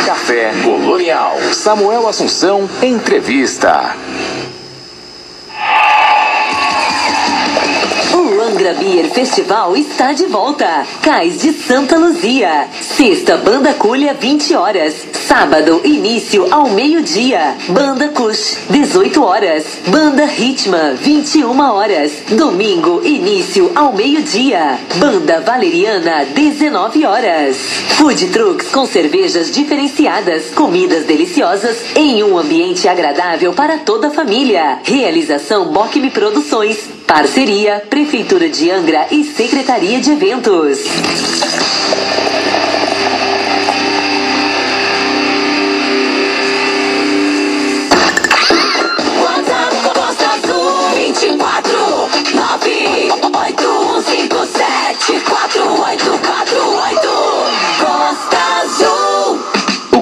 Café 0.05 0.51
Colonial. 0.63 1.37
Samuel 1.53 2.07
Assunção, 2.07 2.69
entrevista. 2.81 3.95
Angra 8.61 8.73
Beer 8.75 9.09
Festival 9.09 9.75
está 9.75 10.13
de 10.13 10.27
volta. 10.27 10.85
Cais 11.01 11.41
de 11.41 11.51
Santa 11.51 11.97
Luzia. 11.97 12.67
Sexta, 12.79 13.35
Banda 13.37 13.73
Culha, 13.73 14.13
20 14.13 14.53
horas. 14.53 14.93
Sábado, 15.27 15.81
início 15.83 16.47
ao 16.53 16.69
meio-dia. 16.69 17.57
Banda 17.69 18.09
Cush, 18.09 18.57
18 18.69 19.23
horas. 19.23 19.65
Banda 19.87 20.25
Ritma, 20.25 20.93
21 20.93 21.59
horas. 21.59 22.11
Domingo, 22.29 23.01
início 23.03 23.71
ao 23.73 23.93
meio-dia. 23.93 24.77
Banda 24.97 25.39
Valeriana, 25.39 26.25
19 26.25 27.03
horas. 27.03 27.57
Food 27.97 28.27
trucks 28.27 28.67
com 28.67 28.85
cervejas 28.85 29.51
diferenciadas, 29.51 30.51
comidas 30.53 31.05
deliciosas 31.05 31.77
em 31.95 32.23
um 32.23 32.37
ambiente 32.37 32.87
agradável 32.87 33.53
para 33.53 33.79
toda 33.79 34.09
a 34.09 34.11
família. 34.11 34.77
Realização 34.83 35.71
Bocme 35.73 36.11
Produções. 36.11 37.00
Parceria 37.07 37.81
Prefeitura 37.89 38.49
de 38.49 38.69
Angra 38.69 39.07
e 39.11 39.23
Secretaria 39.23 39.99
de 39.99 40.11
Eventos. 40.11 40.79
WhatsApp 49.23 49.75
Costa 49.93 50.29
Azul 50.29 50.89
24 50.95 52.09
98157 52.35 55.21
4848 55.21 56.30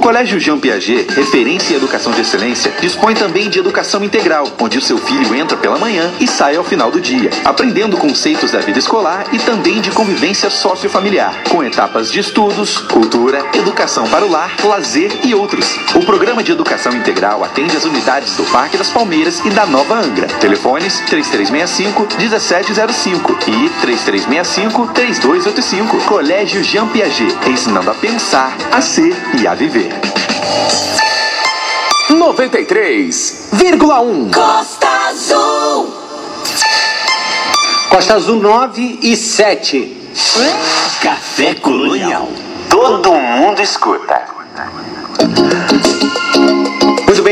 Colégio 0.10 0.40
Jean 0.40 0.58
Piaget, 0.58 1.08
referência 1.14 1.72
em 1.72 1.78
educação 1.78 2.12
de 2.12 2.22
excelência, 2.22 2.74
dispõe 2.82 3.14
também 3.14 3.48
de 3.48 3.60
educação 3.60 4.04
integral, 4.04 4.44
onde 4.60 4.76
o 4.76 4.82
seu 4.82 4.98
filho 4.98 5.36
entra 5.36 5.56
pela 5.56 5.78
manhã 5.78 6.12
e 6.20 6.26
sai 6.26 6.56
ao 6.56 6.64
final 6.64 6.90
do 6.90 7.00
dia, 7.00 7.30
aprendendo 7.46 7.96
conceitos 7.96 8.52
da 8.52 8.60
vida 8.60 8.80
escolar 8.80 9.28
e 9.32 9.38
também 9.38 9.80
de 9.80 9.92
convivência 9.92 10.50
sociofamiliar, 10.50 11.44
com 11.48 11.64
etapas 11.64 12.12
de 12.12 12.22
estudos, 12.22 12.80
cultura, 12.80 13.46
educação 13.54 14.08
para 14.08 14.26
o 14.26 14.32
lar, 14.32 14.56
lazer 14.64 15.12
e 15.24 15.36
outros. 15.36 15.78
O 15.94 16.04
programa 16.04 16.42
de 16.42 16.54
educação 16.54 16.92
integral 16.92 17.44
atende 17.44 17.78
as 17.78 17.86
unidades 17.86 18.36
do 18.36 18.46
Parque 18.46 18.78
das 18.78 18.90
Palmeiras 18.90 19.46
e 19.46 19.52
da 19.52 19.68
Nova 19.68 19.94
Angra. 19.94 20.26
Telefones 20.40 21.02
3365 21.02 22.18
1705 22.18 23.32
e 23.48 23.70
3365 23.82 24.88
3285. 24.92 26.06
Colégio 26.06 26.64
Jean 26.64 26.88
Piaget, 26.88 27.38
ensinando 27.48 27.92
a 27.92 27.94
pensar, 27.94 28.58
a 28.72 28.82
ser 28.82 29.16
e 29.40 29.46
a 29.46 29.54
viver. 29.54 29.99
93,1. 32.10 34.34
Costa 34.34 34.88
Azul 35.10 36.00
Costa 37.90 38.16
Azul 38.16 38.40
9 38.40 39.00
e 39.02 39.16
7. 39.16 39.98
Café 41.02 41.56
Colonial. 41.56 42.28
Todo 42.70 43.14
mundo 43.14 43.62
escuta. 43.62 44.26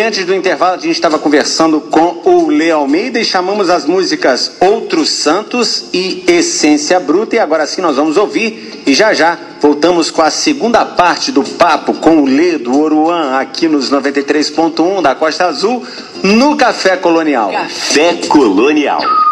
Antes 0.07 0.23
do 0.23 0.33
intervalo, 0.33 0.75
a 0.75 0.77
gente 0.77 0.91
estava 0.91 1.19
conversando 1.19 1.81
com 1.81 2.21
o 2.23 2.47
Lê 2.47 2.71
Almeida 2.71 3.19
e 3.19 3.25
chamamos 3.25 3.69
as 3.69 3.83
músicas 3.83 4.53
Outros 4.61 5.09
Santos 5.09 5.89
e 5.91 6.23
Essência 6.25 6.97
Bruta. 6.97 7.35
E 7.35 7.39
agora 7.39 7.67
sim 7.67 7.81
nós 7.81 7.97
vamos 7.97 8.15
ouvir. 8.15 8.83
E 8.87 8.93
já 8.93 9.13
já 9.13 9.37
voltamos 9.59 10.09
com 10.09 10.21
a 10.21 10.29
segunda 10.29 10.85
parte 10.85 11.29
do 11.29 11.43
papo 11.43 11.93
com 11.95 12.21
o 12.21 12.25
Lê 12.25 12.57
do 12.57 12.79
Oruan 12.79 13.37
aqui 13.37 13.67
nos 13.67 13.91
93.1 13.91 15.01
da 15.01 15.13
Costa 15.13 15.47
Azul 15.47 15.85
no 16.23 16.55
Café 16.55 16.95
Colonial. 16.95 17.51
Café 17.51 18.13
Colonial. 18.29 19.26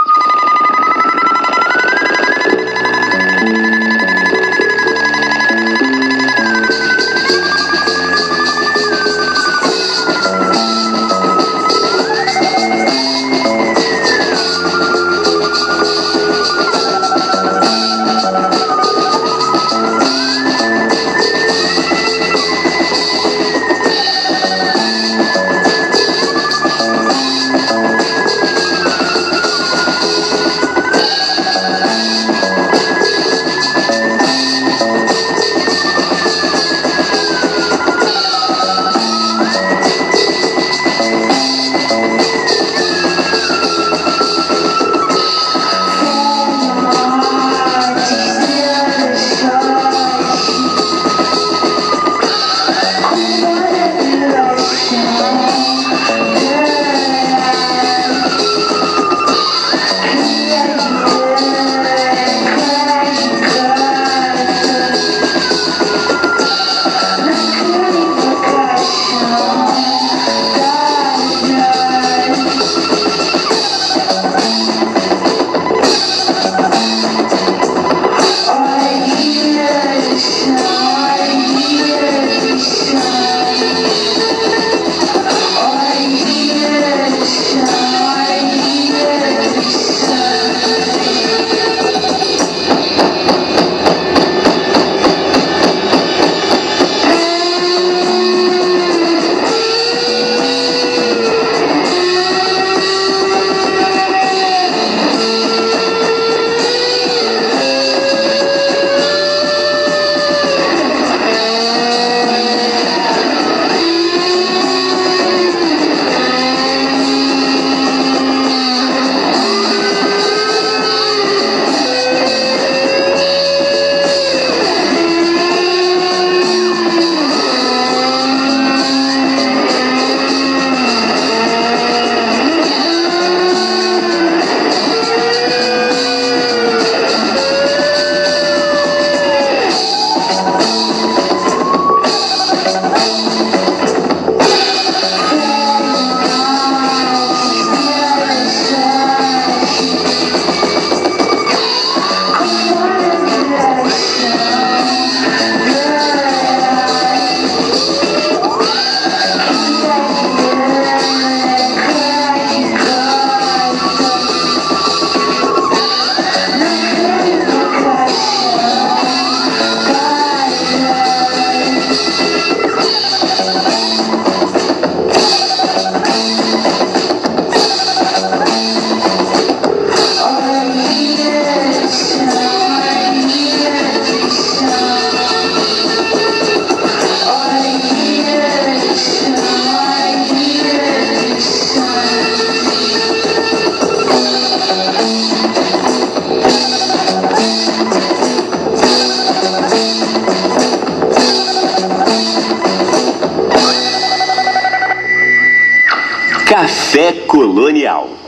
Café 206.56 207.28
Colonial. 207.28 208.25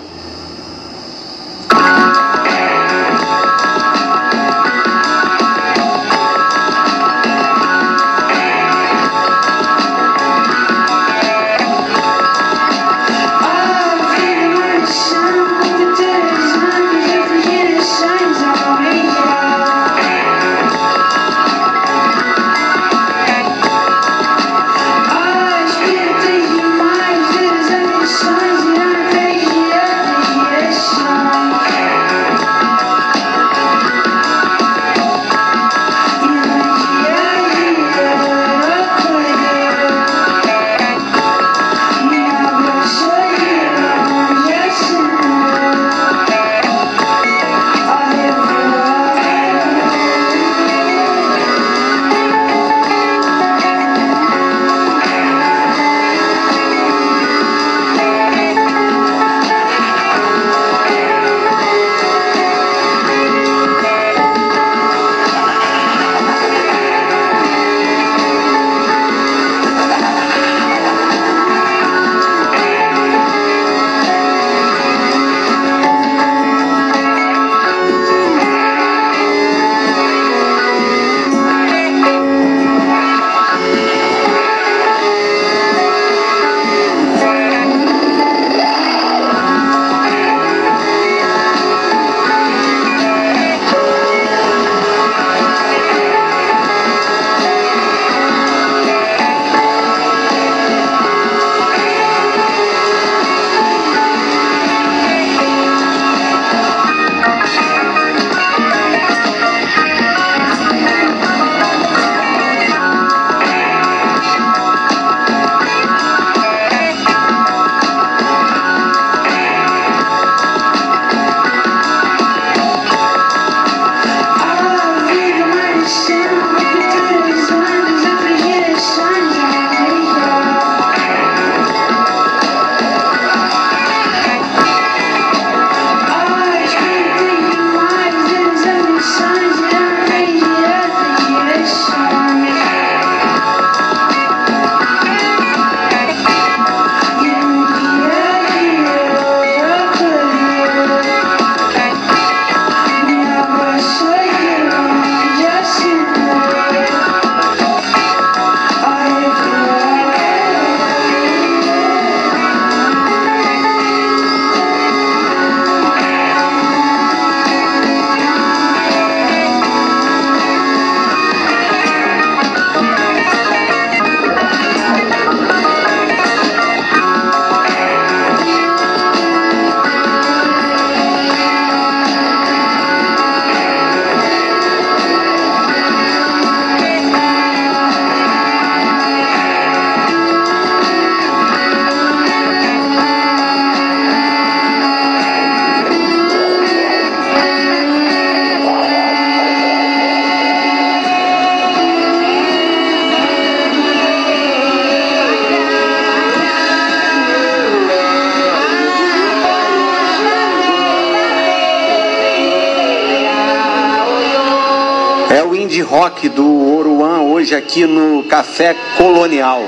Aqui 217.77 217.85
no 217.85 218.23
Café 218.23 218.75
Colonial. 218.97 219.61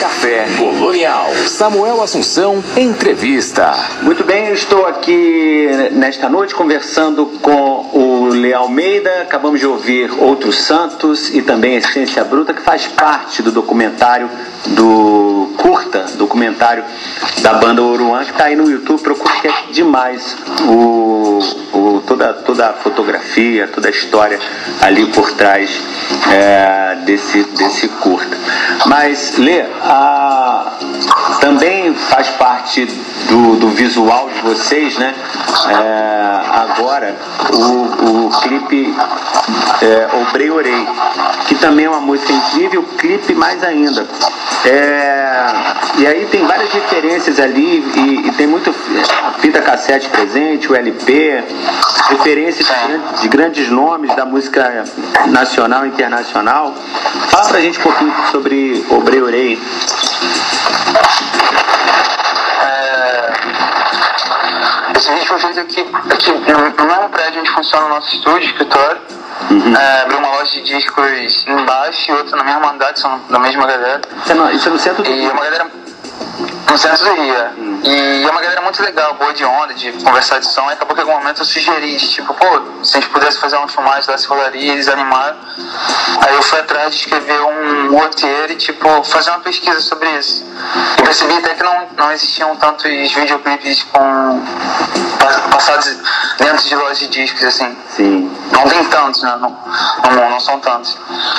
Café 0.00 0.44
Colonial. 0.58 1.30
Samuel 1.46 2.02
Assunção, 2.02 2.64
entrevista. 2.76 3.72
Muito 4.02 4.24
bem, 4.24 4.48
eu 4.48 4.54
estou 4.54 4.86
aqui 4.86 5.68
nesta 5.92 6.28
noite 6.28 6.52
conversando 6.52 7.26
com 7.40 7.90
o 7.92 8.26
Lê 8.26 8.52
Almeida. 8.52 9.22
Acabamos 9.22 9.60
de 9.60 9.66
ouvir 9.66 10.10
Outros 10.18 10.62
Santos 10.62 11.32
e 11.32 11.42
também 11.42 11.76
Essência 11.76 12.24
Bruta, 12.24 12.52
que 12.52 12.62
faz 12.62 12.88
parte 12.88 13.40
do 13.40 13.52
documentário 13.52 14.28
do 14.66 15.52
curta, 15.56 16.06
documentário 16.16 16.82
da 17.40 17.54
banda 17.54 17.82
Oruan, 17.82 18.24
que 18.24 18.32
está 18.32 18.46
aí 18.46 18.56
no 18.56 18.68
YouTube. 18.68 19.00
Procure 19.00 19.40
que 19.40 19.46
é 19.46 19.52
demais 19.70 20.36
o, 20.68 21.38
o, 21.72 22.02
toda, 22.04 22.32
toda 22.32 22.70
a 22.70 22.72
fotografia, 22.72 23.68
toda 23.68 23.86
a 23.86 23.90
história 23.90 24.40
ali 24.80 25.06
por 25.06 25.30
trás 25.32 25.70
é, 26.32 26.96
desse, 27.04 27.42
desse 27.56 27.88
curta. 27.88 28.36
Mas, 28.86 29.36
Lê, 29.38 29.62
a, 29.82 30.72
também 31.44 31.94
faz 31.94 32.28
parte 32.30 32.86
do, 33.28 33.56
do 33.56 33.68
visual 33.68 34.30
de 34.30 34.40
vocês, 34.40 34.96
né? 34.96 35.14
É, 35.68 36.40
agora, 36.58 37.14
o, 37.52 38.26
o 38.26 38.30
clipe 38.40 38.94
é, 39.82 40.08
Obrei 40.22 40.50
Orei, 40.50 40.88
que 41.46 41.54
também 41.56 41.84
é 41.84 41.90
uma 41.90 42.00
música 42.00 42.32
incrível, 42.32 42.82
clipe 42.96 43.34
mais 43.34 43.62
ainda. 43.62 44.06
É, 44.64 45.46
e 45.98 46.06
aí 46.06 46.26
tem 46.30 46.46
várias 46.46 46.72
referências 46.72 47.38
ali 47.38 47.84
e, 47.94 48.26
e 48.26 48.32
tem 48.32 48.46
muito 48.46 48.74
fita 49.40 49.60
cassete 49.60 50.08
presente, 50.08 50.72
o 50.72 50.74
LP, 50.74 51.44
referências 52.08 52.66
de, 52.66 53.20
de 53.20 53.28
grandes 53.28 53.68
nomes 53.68 54.16
da 54.16 54.24
música 54.24 54.84
nacional 55.26 55.84
e 55.84 55.90
internacional. 55.90 56.74
Fala 57.28 57.48
pra 57.48 57.60
gente 57.60 57.78
um 57.80 57.82
pouquinho 57.82 58.14
sobre 58.30 58.82
Obrei 58.88 59.20
Orei. 59.20 59.62
Esse 64.96 65.10
vídeo 65.12 65.26
foi 65.26 65.38
feito 65.38 65.60
aqui, 65.60 65.86
aqui 66.10 66.30
no 66.52 66.86
mesmo 66.86 67.08
prédio 67.10 67.40
onde 67.40 67.50
funciona 67.50 67.86
o 67.86 67.88
nosso 67.88 68.14
estúdio, 68.14 68.48
escritório. 68.48 69.00
É, 69.78 70.02
abriu 70.02 70.18
uma 70.18 70.28
loja 70.28 70.52
de 70.52 70.62
discos 70.62 71.44
embaixo 71.46 72.10
e 72.10 72.14
outra 72.14 72.36
na 72.36 72.44
mesma 72.44 72.70
andar, 72.70 72.96
são 72.96 73.20
da 73.28 73.38
mesma 73.38 73.66
galera. 73.66 74.00
Isso 74.22 74.32
é 74.32 74.34
no, 74.34 74.50
isso 74.50 74.68
é 74.68 74.70
no 74.72 74.78
centro 74.78 75.02
do 75.02 75.10
E 75.10 75.28
uma 75.28 75.42
galera. 75.42 75.83
No 76.70 76.78
centro 76.78 77.04
do 77.04 77.14
Rio. 77.22 77.34
é. 77.36 77.50
E 77.84 78.22
é 78.24 78.30
uma 78.30 78.40
galera 78.40 78.60
muito 78.62 78.82
legal, 78.82 79.14
boa 79.14 79.32
de 79.32 79.44
onda, 79.44 79.74
de 79.74 79.92
conversar 79.92 80.38
de 80.40 80.46
som. 80.46 80.68
E 80.70 80.72
acabou 80.72 80.96
que 80.96 81.02
em 81.02 81.04
algum 81.04 81.18
momento 81.18 81.40
eu 81.42 81.44
sugeri, 81.44 81.96
tipo, 81.98 82.32
pô, 82.34 82.46
se 82.82 82.96
a 82.96 83.00
gente 83.00 83.10
pudesse 83.10 83.38
fazer 83.38 83.56
uma 83.56 83.68
filmagem 83.68 84.10
lá, 84.10 84.18
se 84.18 84.26
rolaria, 84.26 84.72
eles 84.72 84.88
animaram. 84.88 85.36
Aí 86.26 86.34
eu 86.34 86.42
fui 86.42 86.58
atrás 86.58 86.94
de 86.94 87.00
escrever 87.02 87.40
um 87.42 87.96
roteiro 87.96 88.52
e, 88.52 88.56
tipo, 88.56 89.04
fazer 89.04 89.30
uma 89.30 89.40
pesquisa 89.40 89.78
sobre 89.80 90.08
isso. 90.18 90.44
E 90.98 91.02
percebi 91.02 91.34
até 91.34 91.54
que 91.54 91.62
não, 91.62 91.86
não 91.96 92.10
existiam 92.12 92.56
tantos 92.56 92.84
videoclipes 93.12 93.82
com 93.84 94.42
pa- 95.20 95.48
passados 95.50 95.96
dentro 96.38 96.64
de 96.66 96.74
lojas 96.74 96.98
de 96.98 97.06
discos, 97.08 97.44
assim. 97.44 97.76
Sim. 97.90 98.36
Não 98.50 98.64
tem 98.64 98.84
tantos, 98.86 99.22
né? 99.22 99.36
Não, 99.40 99.56
não, 100.14 100.30
não 100.30 100.40
são 100.40 100.58
tantos. 100.58 100.96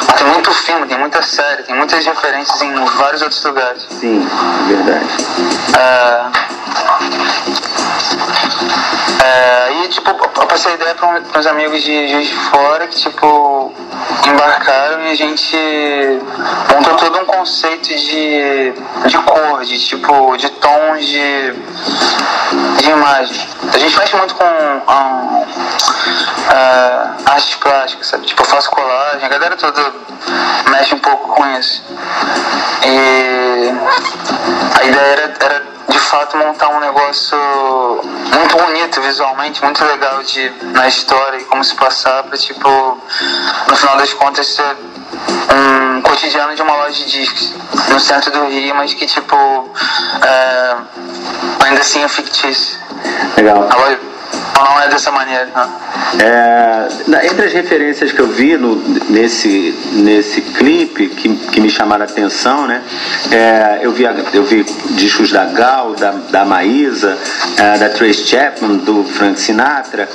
Mas 0.07 0.15
tem 0.17 0.27
muito 0.27 0.51
filme, 0.51 0.87
tem 0.87 0.97
muita 0.97 1.21
série, 1.23 1.63
tem 1.63 1.75
muitas 1.75 2.05
referências 2.05 2.61
em 2.61 2.73
vários 2.73 3.21
outros 3.21 3.43
lugares. 3.43 3.85
Sim, 3.99 4.29
Uh, 4.67 6.31
É, 9.25 9.71
e 9.71 9.87
tipo, 9.87 10.11
eu 10.11 10.45
passei 10.45 10.73
a 10.73 10.75
ideia 10.75 10.93
para 10.93 11.39
uns 11.39 11.47
amigos 11.47 11.81
de 11.81 12.21
de 12.25 12.35
Fora 12.51 12.87
que 12.87 12.95
tipo 12.95 13.73
embarcaram 14.27 15.01
e 15.01 15.11
a 15.11 15.15
gente 15.15 15.57
montou 16.71 16.95
todo 16.95 17.17
um 17.19 17.25
conceito 17.25 17.87
de, 17.87 18.73
de 19.07 19.17
cor, 19.17 19.65
de 19.65 19.79
tipo, 19.79 20.37
de 20.37 20.49
tons 20.51 21.07
de, 21.07 21.53
de 22.77 22.89
imagem. 22.89 23.47
A 23.73 23.77
gente 23.79 23.97
mexe 23.97 24.15
muito 24.15 24.35
com 24.35 24.45
ah, 24.87 25.43
ah, 26.49 27.15
artes 27.25 27.55
plásticas, 27.55 28.07
sabe? 28.07 28.27
Tipo, 28.27 28.43
eu 28.43 28.45
faço 28.45 28.69
colagem, 28.69 29.25
a 29.25 29.29
galera 29.29 29.55
toda 29.55 29.91
mexe 30.69 30.93
um 30.93 30.99
pouco 30.99 31.33
com 31.33 31.47
isso. 31.57 31.83
E 32.83 33.71
a 34.79 34.83
ideia 34.83 35.13
era, 35.13 35.33
era 35.39 35.74
fato 36.05 36.37
montar 36.37 36.69
um 36.69 36.79
negócio 36.79 37.37
muito 38.33 38.57
bonito 38.57 39.01
visualmente, 39.01 39.63
muito 39.63 39.83
legal 39.83 40.21
de, 40.23 40.49
na 40.73 40.87
história 40.87 41.37
e 41.37 41.43
como 41.45 41.63
se 41.63 41.75
passar 41.75 42.23
pra 42.23 42.37
tipo, 42.37 42.69
no 43.67 43.75
final 43.75 43.97
das 43.97 44.13
contas 44.13 44.47
ser 44.47 44.77
um 45.53 46.01
cotidiano 46.01 46.55
de 46.55 46.61
uma 46.61 46.75
loja 46.75 47.03
de 47.03 47.11
discos 47.11 47.53
no 47.89 47.99
centro 47.99 48.31
do 48.31 48.47
Rio, 48.47 48.75
mas 48.75 48.93
que 48.93 49.05
tipo 49.05 49.35
é, 50.21 50.75
ainda 51.65 51.81
assim 51.81 52.03
é 52.03 52.07
fictício. 52.07 52.79
Legal. 53.35 53.67
A 53.69 53.75
loja 53.75 53.99
não 54.63 54.81
é 54.81 54.87
dessa 54.89 55.11
maneira? 55.11 55.49
É, 56.19 57.25
entre 57.27 57.45
as 57.47 57.53
referências 57.53 58.11
que 58.11 58.19
eu 58.19 58.27
vi 58.27 58.55
no- 58.57 58.75
nesse, 59.09 59.75
nesse 59.93 60.41
clipe 60.41 61.07
que, 61.09 61.35
que 61.35 61.59
me 61.59 61.69
chamaram 61.69 62.03
a 62.03 62.07
atenção, 62.07 62.65
né? 62.67 62.81
é, 63.31 63.79
eu, 63.81 63.91
vi, 63.91 64.03
eu 64.33 64.43
vi 64.43 64.63
discos 64.91 65.31
da 65.31 65.45
Gal, 65.45 65.93
da, 65.95 66.11
da 66.11 66.45
Maísa, 66.45 67.17
é, 67.57 67.77
da 67.77 67.89
Trace 67.89 68.25
Chapman, 68.25 68.77
do 68.77 69.03
Frank 69.03 69.39
Sinatra. 69.39 70.07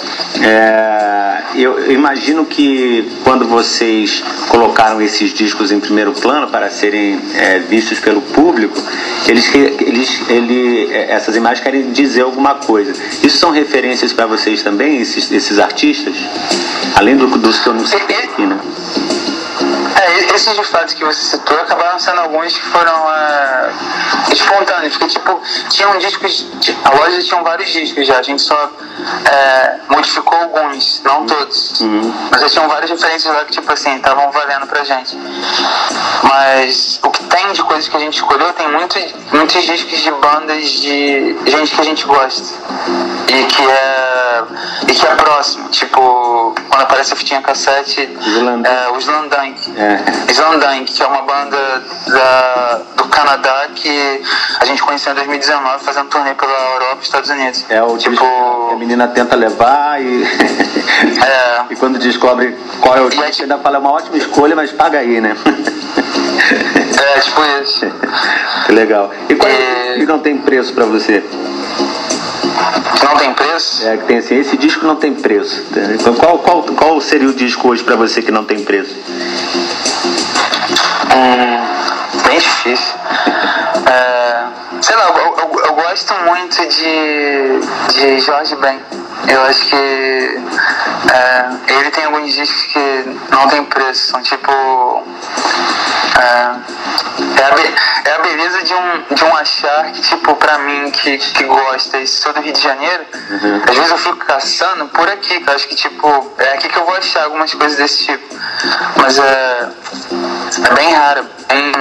É, 0.42 1.42
eu, 1.55 1.90
imagino 1.92 2.46
que 2.46 3.11
quando 3.24 3.46
vocês 3.46 4.22
colocaram 4.48 5.00
esses 5.03 5.33
discos 5.35 5.72
em 5.72 5.81
primeiro 5.81 6.12
plano 6.12 6.48
para 6.48 6.70
serem 6.70 7.20
é, 7.35 7.59
vistos 7.59 7.98
pelo 7.98 8.20
público, 8.22 8.81
eles, 9.26 9.53
eles, 9.55 10.22
ele, 10.29 10.88
é, 10.92 11.12
essas 11.12 11.37
imagens 11.37 11.61
querem 11.62 11.90
dizer 11.92 12.22
alguma 12.22 12.55
coisa. 12.55 12.92
Isso 13.22 13.37
são 13.38 13.50
referências 13.50 14.12
para 14.12 14.26
vocês 14.31 14.62
também, 14.62 15.01
esses, 15.01 15.31
esses 15.33 15.59
artistas? 15.59 16.16
Além 16.95 17.16
do, 17.16 17.27
dos 17.27 17.59
que 17.59 17.69
eu 17.69 17.75
não 17.75 17.85
citei 17.85 18.16
aqui, 18.16 18.47
né? 18.47 18.59
Esses 20.35 20.55
de 20.55 20.64
fato 20.64 20.95
que 20.95 21.05
você 21.05 21.37
citou 21.37 21.59
acabaram 21.59 21.99
sendo 21.99 22.21
alguns 22.21 22.53
que 22.53 22.64
foram 22.66 23.12
é, 23.12 23.71
espontâneos, 24.33 24.97
porque 24.97 25.12
tipo, 25.12 25.40
tinham 25.71 25.99
discos, 25.99 26.47
a 26.85 26.90
loja 26.95 27.23
tinha 27.23 27.43
vários 27.43 27.69
discos 27.71 28.07
já, 28.07 28.19
a 28.19 28.23
gente 28.23 28.40
só 28.40 28.71
é, 29.25 29.77
modificou 29.88 30.38
alguns, 30.38 31.01
não 31.05 31.27
todos. 31.27 31.81
Mas 32.31 32.40
já 32.43 32.49
tinham 32.49 32.69
várias 32.69 32.90
referências 32.90 33.35
lá 33.35 33.45
que 33.45 33.53
tipo 33.53 33.73
assim, 33.73 33.97
estavam 33.97 34.31
valendo 34.31 34.66
pra 34.66 34.85
gente. 34.85 35.16
Mas 36.23 37.01
o 37.03 37.11
que 37.11 37.25
tem 37.25 37.53
de 37.53 37.62
coisas 37.62 37.88
que 37.88 37.97
a 37.97 38.01
gente 38.01 38.14
escolheu, 38.14 38.53
tem 38.53 38.69
muitos, 38.69 39.03
muitos 39.33 39.62
discos 39.64 39.99
de 39.99 40.11
bandas 40.12 40.71
de 40.71 41.37
gente 41.47 41.75
que 41.75 41.81
a 41.81 41.85
gente 41.85 42.05
gosta. 42.07 42.55
E 43.29 43.45
que 43.45 43.62
é. 43.62 44.43
E 44.88 44.93
que 44.93 45.07
é 45.07 45.14
próximo. 45.14 45.69
Tipo, 45.69 46.55
quando 46.69 46.83
aparece 46.83 47.12
a 47.12 47.16
fitinha 47.16 47.40
cassete, 47.43 48.09
Slandank. 48.21 48.75
é, 48.75 48.88
o 48.90 48.99
Slandank. 48.99 49.73
É. 49.77 50.20
Slandank, 50.29 50.93
que 50.93 51.03
é 51.03 51.07
uma 51.07 51.23
banda 51.23 51.83
da, 52.09 52.81
do 52.97 53.05
Canadá 53.05 53.69
que 53.75 54.23
a 54.61 54.65
gente 54.65 54.83
conheceu 54.83 55.13
em 55.13 55.17
2019 55.17 55.85
fazendo 55.85 56.09
turnê 56.09 56.35
pela 56.35 56.53
Europa 56.75 56.99
e 57.01 57.05
Estados 57.05 57.31
Unidos. 57.31 57.65
É 57.69 57.83
o 57.83 57.97
que 57.97 58.09
a 58.09 58.11
tipo. 58.11 58.77
menina 58.79 59.09
tenta 59.09 59.37
levar 59.37 60.01
e. 60.01 60.25
É. 61.01 61.65
e 61.71 61.77
quando 61.77 61.99
descobre 61.99 62.57
qual 62.81 62.97
é 62.97 63.01
o 63.01 63.09
tipo- 63.09 63.23
ainda 63.23 63.59
fala 63.59 63.77
é 63.77 63.79
uma 63.81 63.93
ótima 63.93 64.17
escolha, 64.19 64.55
mas 64.55 64.71
paga 64.73 64.99
aí, 64.99 65.21
né? 65.21 65.37
É, 67.17 67.21
tipo 67.21 67.41
isso. 67.63 67.87
que 68.67 68.73
legal. 68.73 69.11
E 69.29 69.35
qual 69.35 69.51
é 69.51 69.95
que 69.99 70.07
não 70.07 70.19
tem 70.19 70.37
preço 70.39 70.73
pra 70.75 70.85
você? 70.85 71.23
Que 72.97 73.05
não 73.05 73.17
tem 73.17 73.33
preço. 73.33 73.87
É 73.87 73.97
que 73.97 74.05
tem 74.05 74.19
assim, 74.19 74.39
esse 74.39 74.57
disco 74.57 74.87
não 74.87 74.97
tem 74.97 75.15
preço. 75.15 75.65
Qual, 76.19 76.39
qual, 76.39 76.63
qual 76.63 77.01
seria 77.01 77.29
o 77.29 77.33
disco 77.33 77.69
hoje 77.69 77.83
pra 77.83 77.97
você 77.97 78.21
que 78.21 78.31
não 78.31 78.45
tem 78.45 78.63
preço? 78.63 78.95
Hum, 81.14 82.23
bem 82.29 82.38
difícil. 82.38 82.94
É, 83.90 84.44
sei 84.83 84.96
lá, 84.96 85.05
eu, 85.09 85.37
eu- 85.38 85.64
eu 85.66 85.75
gosto 85.75 86.14
muito 86.27 86.57
de, 86.68 87.61
de 87.94 88.20
Jorge 88.20 88.55
Ben. 88.57 88.81
Eu 89.29 89.43
acho 89.45 89.65
que 89.67 89.77
é, 91.13 91.49
ele 91.69 91.91
tem 91.91 92.05
alguns 92.05 92.33
discos 92.35 92.63
que 92.73 93.17
não 93.31 93.49
tem 93.49 93.65
preço. 93.65 94.11
São 94.11 94.23
tipo. 94.23 94.51
É, 96.19 96.23
é, 97.41 97.45
a, 97.45 97.55
be- 97.55 97.75
é 98.05 98.13
a 98.15 98.19
beleza 98.19 98.63
de 98.63 98.75
um, 98.75 99.15
de 99.15 99.25
um 99.25 99.37
achar 99.37 99.91
que, 99.93 100.03
tipo, 100.03 100.35
pra 100.37 100.59
mim 100.59 100.91
que, 100.91 101.17
que 101.19 101.45
gosta 101.45 101.99
e 101.99 102.07
sou 102.07 102.33
do 102.33 102.41
Rio 102.41 102.53
de 102.53 102.61
Janeiro, 102.61 103.05
às 103.69 103.75
vezes 103.77 103.91
eu 103.91 103.99
fico 103.99 104.17
caçando 104.19 104.87
por 104.89 105.09
aqui, 105.09 105.41
que 105.41 105.49
eu 105.51 105.55
acho 105.55 105.67
que, 105.69 105.75
tipo, 105.77 106.33
é 106.39 106.55
aqui 106.55 106.69
que 106.69 106.77
eu 106.79 106.85
vou 106.85 106.95
achar 106.97 107.25
algumas 107.25 107.55
coisas 107.55 107.79
desse 107.79 108.05
tipo. 108.07 108.35
Mas 108.97 109.19
é. 109.19 109.69
É 110.71 110.75
bem 110.75 110.93
raro, 110.93 111.27
bem. 111.49 111.73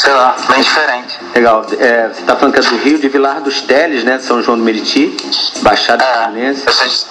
Sei 0.00 0.12
lá, 0.14 0.34
bem 0.48 0.60
diferente. 0.62 1.18
Legal. 1.34 1.64
É, 1.78 2.08
você 2.08 2.22
tá 2.22 2.34
falando 2.36 2.54
que 2.54 2.60
é 2.60 2.62
do 2.62 2.76
Rio, 2.78 2.98
de 2.98 3.08
Vilar 3.08 3.40
dos 3.40 3.60
Teles, 3.62 4.02
né? 4.04 4.18
São 4.18 4.42
João 4.42 4.56
do 4.56 4.64
Meriti, 4.64 5.14
Baixada 5.62 6.02
É, 6.04 6.24
Fluminense. 6.24 6.64
isso. 6.86 7.06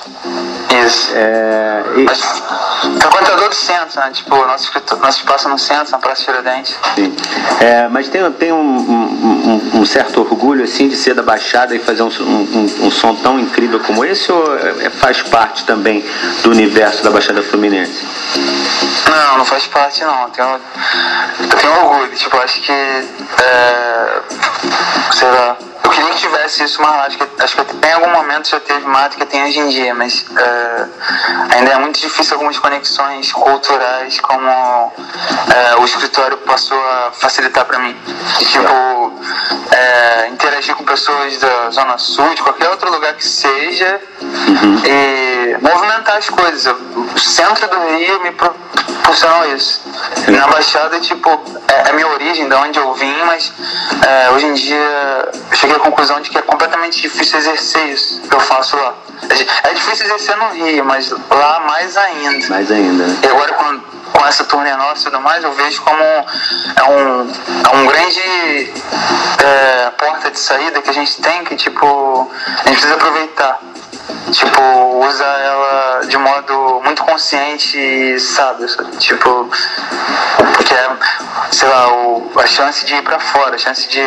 É, 1.15 1.83
e- 1.97 2.03
Mas 2.03 2.21
frequentador 2.99 3.49
do 3.49 3.55
centro, 3.55 3.99
né? 3.99 4.09
Tipo, 4.13 4.35
nosso, 4.35 4.71
nosso 5.01 5.17
espaço 5.19 5.49
no 5.49 5.57
centro, 5.57 5.91
na 5.91 5.97
Praça 5.99 6.23
Tiradentes. 6.23 6.75
Sim. 6.95 7.15
É, 7.59 7.87
mas 7.89 8.07
tem, 8.09 8.29
tem 8.33 8.51
um, 8.51 8.57
um- 8.59 9.38
um- 9.49 9.81
um 9.81 9.85
certo 9.85 10.21
orgulho 10.21 10.63
assim 10.63 10.87
de 10.87 10.95
ser 10.95 11.13
da 11.13 11.21
Baixada 11.23 11.75
e 11.75 11.79
fazer 11.79 12.03
um, 12.03 12.07
um- 12.21 12.85
um 12.87 12.91
som 12.91 13.15
tão 13.15 13.39
incrível 13.39 13.79
como 13.79 14.05
esse 14.05 14.31
ou 14.31 14.57
é- 14.57 14.89
faz 14.89 15.21
parte 15.23 15.63
também 15.65 16.03
do 16.43 16.51
universo 16.51 17.03
da 17.03 17.09
Baixada 17.09 17.41
Fluminense? 17.41 18.05
Não, 19.07 19.37
não 19.39 19.45
faz 19.45 19.65
parte 19.67 20.03
não. 20.03 20.23
Eu 20.23 20.29
tenho, 20.29 20.59
eu 21.39 21.57
tenho 21.57 21.73
orgulho, 21.85 22.15
tipo, 22.15 22.37
acho 22.37 22.61
que. 22.61 22.71
É, 22.71 24.21
sei 25.11 25.27
lá. 25.29 25.57
Eu 25.83 25.89
queria 25.91 26.11
que 26.11 26.17
tivesse 26.19 26.63
isso 26.63 26.79
mais 26.83 26.95
lá. 26.97 27.05
Acho 27.07 27.17
que, 27.17 27.43
acho 27.43 27.55
que 27.55 27.87
em 27.87 27.91
algum 27.93 28.11
momento 28.11 28.47
já 28.47 28.59
teve 28.59 28.85
mais 28.85 29.09
do 29.11 29.17
que 29.17 29.25
tem 29.25 29.43
hoje 29.43 29.57
em 29.59 29.69
dia, 29.69 29.95
mas 29.95 30.23
é, 30.37 30.85
ainda 31.55 31.71
é 31.71 31.77
muito 31.79 31.99
difícil 31.99 32.35
algumas 32.35 32.59
conexões 32.59 33.31
culturais 33.31 34.19
como 34.19 34.47
é, 34.47 35.75
o 35.79 35.85
escritório 35.85 36.37
passou 36.37 36.77
a 36.77 37.11
facilitar 37.13 37.65
pra 37.65 37.79
mim. 37.79 37.95
E, 38.39 38.45
tipo, 38.45 39.13
é, 39.71 40.27
interagir 40.27 40.75
com 40.75 40.83
pessoas 40.83 41.37
da 41.37 41.69
Zona 41.71 41.97
Sul, 41.97 42.33
de 42.35 42.41
qualquer 42.41 42.69
outro 42.69 42.91
lugar 42.91 43.13
que 43.13 43.25
seja, 43.25 44.01
e 44.85 45.57
movimentar 45.61 46.17
as 46.17 46.29
coisas. 46.29 46.75
O 46.95 47.19
centro 47.19 47.67
do 47.67 47.97
Rio 47.97 48.21
me 48.21 48.31
proporcionou 48.31 49.55
isso. 49.55 49.81
E 50.27 50.31
na 50.31 50.47
Baixada, 50.47 50.99
tipo, 50.99 51.29
é 51.67 51.79
é 51.89 51.91
a 51.91 51.93
minha 51.93 52.07
origem, 52.07 52.47
da 52.47 52.61
onde 52.61 52.77
eu 52.77 52.93
vim, 52.93 53.15
mas 53.25 53.51
é, 54.07 54.29
hoje 54.31 54.45
em 54.45 54.53
dia 54.53 55.29
eu 55.49 55.57
cheguei 55.57 55.75
à 55.75 55.79
conclusão 55.79 56.21
de 56.21 56.29
que 56.29 56.37
é 56.37 56.41
completamente 56.41 57.01
difícil 57.01 57.39
exercer 57.39 57.87
isso 57.87 58.21
que 58.21 58.35
eu 58.35 58.39
faço 58.39 58.75
lá. 58.75 58.93
É 59.63 59.69
É 59.69 59.73
difícil 59.73 60.05
exercer 60.05 60.37
no 60.37 60.49
Rio, 60.49 60.85
mas 60.85 61.09
lá 61.29 61.59
mais 61.61 61.97
ainda. 61.97 62.47
Mais 62.49 62.71
ainda, 62.71 63.07
né? 63.07 63.17
E 63.23 63.27
agora 63.27 63.53
com, 63.53 63.79
com 64.19 64.27
essa 64.27 64.43
turnê 64.43 64.75
nossa 64.75 65.01
e 65.07 65.11
tudo 65.11 65.21
mais, 65.21 65.41
eu 65.41 65.53
vejo 65.53 65.81
como 65.81 66.03
é 66.03 66.83
um, 66.89 67.31
é 67.71 67.75
um 67.77 67.87
grande 67.87 68.73
é, 69.41 69.89
porta 69.97 70.29
de 70.29 70.37
saída 70.37 70.81
que 70.81 70.89
a 70.89 70.93
gente 70.93 71.21
tem 71.21 71.45
que, 71.45 71.55
tipo, 71.55 72.29
a 72.45 72.67
gente 72.67 72.73
precisa 72.73 72.95
aproveitar. 72.95 73.61
Tipo, 74.31 74.61
usa 75.05 75.23
ela 75.23 76.01
de 76.07 76.17
modo 76.17 76.81
muito 76.83 77.03
consciente 77.03 77.77
e 77.77 78.19
sábio, 78.19 78.67
sabe? 78.69 78.97
Tipo, 78.97 79.49
porque 80.53 80.73
é, 80.73 80.89
sei 81.51 81.67
lá, 81.67 81.91
o, 81.91 82.31
a 82.35 82.47
chance 82.47 82.85
de 82.85 82.93
ir 82.93 83.03
pra 83.03 83.19
fora, 83.19 83.55
a 83.55 83.57
chance 83.57 83.87
de, 83.87 83.99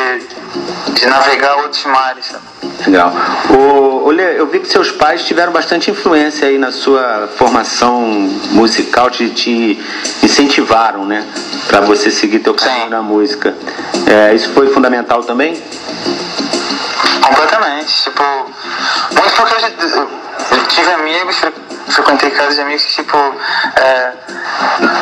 de 0.92 1.06
navegar 1.06 1.56
outros 1.56 1.84
mares, 1.84 2.26
sabe? 2.26 2.44
Legal. 2.86 3.12
O, 3.50 4.10
Lê, 4.10 4.38
eu 4.38 4.46
vi 4.46 4.60
que 4.60 4.68
seus 4.68 4.90
pais 4.90 5.24
tiveram 5.24 5.52
bastante 5.52 5.90
influência 5.90 6.48
aí 6.48 6.58
na 6.58 6.70
sua 6.70 7.28
formação 7.36 8.00
musical, 8.50 9.10
te, 9.10 9.30
te 9.30 9.82
incentivaram, 10.22 11.04
né? 11.04 11.26
Pra 11.66 11.80
você 11.80 12.10
seguir 12.10 12.40
teu 12.40 12.54
caminho 12.54 12.90
na 12.90 13.02
música. 13.02 13.54
É, 14.06 14.34
isso 14.34 14.50
foi 14.50 14.68
fundamental 14.68 15.22
também? 15.22 15.60
Completamente. 17.22 18.02
Tipo, 18.02 18.22
muito 18.22 19.34
porque 19.36 19.54
eu, 19.54 20.10
eu 20.58 20.66
tive 20.68 20.92
amigos, 20.92 21.36
fre- 21.36 21.54
frequentei 21.88 22.30
casas 22.30 22.54
de 22.56 22.60
amigos 22.62 22.84
que, 22.84 22.94
tipo, 23.02 23.16
é, 23.76 24.12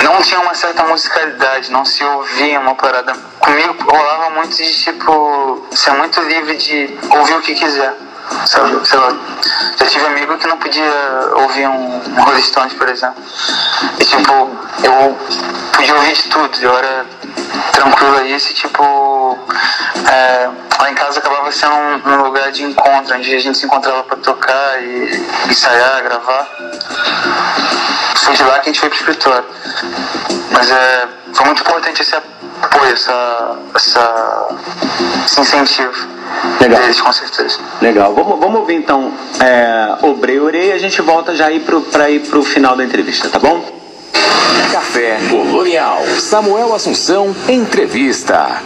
não 0.05 0.21
tinham 0.23 0.43
uma 0.43 0.55
certa 0.55 0.85
musicalidade, 0.85 1.71
não 1.71 1.85
se 1.85 2.05
ouvia 2.05 2.61
uma 2.61 2.75
parada. 2.75 3.13
Comigo 3.39 3.77
rolava 3.91 4.31
muito 4.31 4.55
de, 4.57 4.73
tipo, 4.73 5.67
ser 5.73 5.93
muito 5.93 6.21
livre 6.23 6.57
de 6.57 6.99
ouvir 7.11 7.35
o 7.35 7.41
que 7.41 7.55
quiser. 7.55 7.95
Sabe? 8.47 8.87
Sei 8.87 8.97
lá, 8.99 9.13
já 9.77 9.87
tive 9.87 10.07
amigo 10.07 10.39
que 10.39 10.47
não 10.47 10.57
podia 10.57 10.85
ouvir 11.35 11.67
um, 11.67 11.97
um 12.17 12.23
Rolling 12.23 12.43
Stones, 12.43 12.73
por 12.75 12.89
exemplo. 12.89 13.21
E, 13.99 14.05
tipo, 14.05 14.33
eu 14.85 15.19
podia 15.73 15.95
ouvir 15.97 16.13
tudo, 16.31 16.63
eu 16.63 16.79
era 16.79 17.07
tranquilo 17.73 18.17
a 18.17 18.25
isso 18.25 18.55
tipo, 18.55 19.39
é, 20.11 20.49
lá 20.79 20.91
em 20.91 20.95
casa 20.95 21.19
acabava 21.19 21.51
sendo 21.53 21.75
um, 21.75 22.13
um 22.13 22.23
lugar 22.23 22.51
de 22.53 22.63
encontro, 22.63 23.17
onde 23.17 23.35
a 23.35 23.39
gente 23.39 23.59
se 23.59 23.67
encontrava 23.67 24.03
pra 24.05 24.17
tocar 24.17 24.83
e 24.83 25.27
ensaiar, 25.49 26.03
gravar. 26.03 26.49
Foi 28.17 28.35
de 28.35 28.43
lá 28.45 28.59
que 28.61 28.71
a 28.71 28.73
gente 28.73 28.81
foi 28.81 28.89
pro 28.89 28.99
escritório. 28.99 29.45
Mas 30.53 30.71
é, 30.71 31.09
foi 31.33 31.47
muito 31.47 31.63
importante 31.63 32.03
esse 32.03 32.15
apoio, 32.15 32.93
essa, 32.93 33.59
essa, 33.75 34.49
esse 35.25 35.41
incentivo 35.41 36.09
Legal. 36.61 36.81
deles, 36.81 37.01
com 37.01 37.13
certeza. 37.13 37.59
Legal. 37.81 38.15
Vamos, 38.15 38.39
vamos 38.39 38.61
ouvir 38.61 38.75
então 38.75 39.13
é, 39.41 40.07
Obreure 40.07 40.69
e 40.69 40.73
a 40.73 40.79
gente 40.79 41.01
volta 41.03 41.35
já 41.35 41.47
pra 41.93 42.11
ir 42.11 42.21
pro 42.21 42.43
final 42.43 42.77
da 42.77 42.85
entrevista, 42.85 43.29
tá 43.29 43.39
bom? 43.39 43.80
Café 44.73 45.19
Colonial. 45.29 46.05
Samuel 46.19 46.75
Assunção, 46.75 47.35
entrevista. 47.49 48.63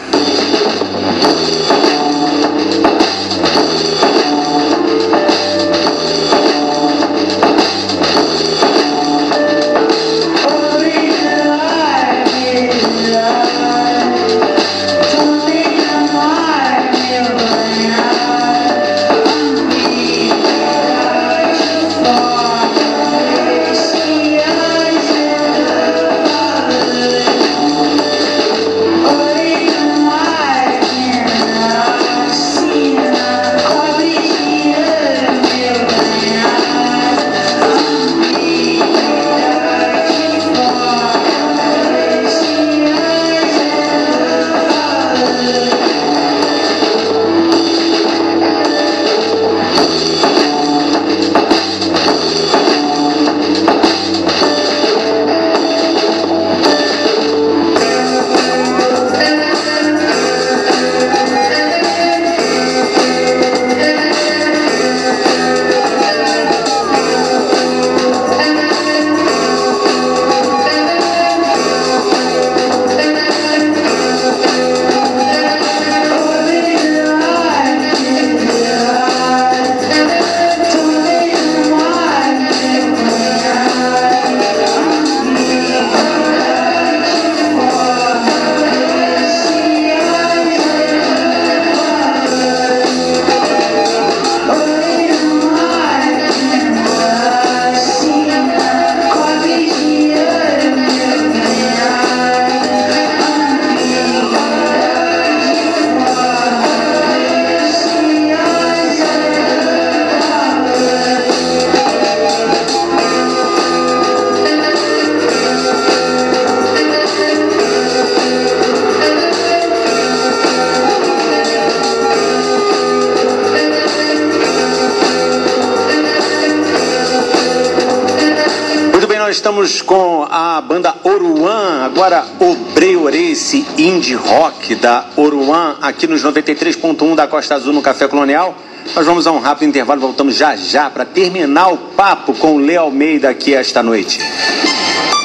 Estamos 129.35 129.83
com 129.83 130.27
a 130.31 130.61
banda 130.61 130.95
Oruan, 131.03 131.85
agora 131.85 132.25
Obreorense 132.39 133.67
Indie 133.77 134.15
Rock 134.15 134.77
da 134.77 135.07
Oruan, 135.17 135.75
aqui 135.83 136.07
nos 136.07 136.25
93.1 136.25 137.17
da 137.17 137.27
Costa 137.27 137.57
Azul 137.57 137.73
no 137.73 137.83
Café 137.83 138.07
Colonial. 138.07 138.55
Nós 138.95 139.05
vamos 139.05 139.27
a 139.27 139.33
um 139.33 139.41
rápido 139.41 139.69
intervalo, 139.69 140.01
voltamos 140.01 140.37
já 140.37 140.55
já 140.55 140.89
para 140.89 141.05
terminar 141.05 141.73
o 141.73 141.77
papo 141.77 142.33
com 142.35 142.55
o 142.55 142.59
Leo 142.59 142.83
Almeida 142.83 143.29
aqui 143.29 143.55
esta 143.55 143.83
noite. 143.83 144.21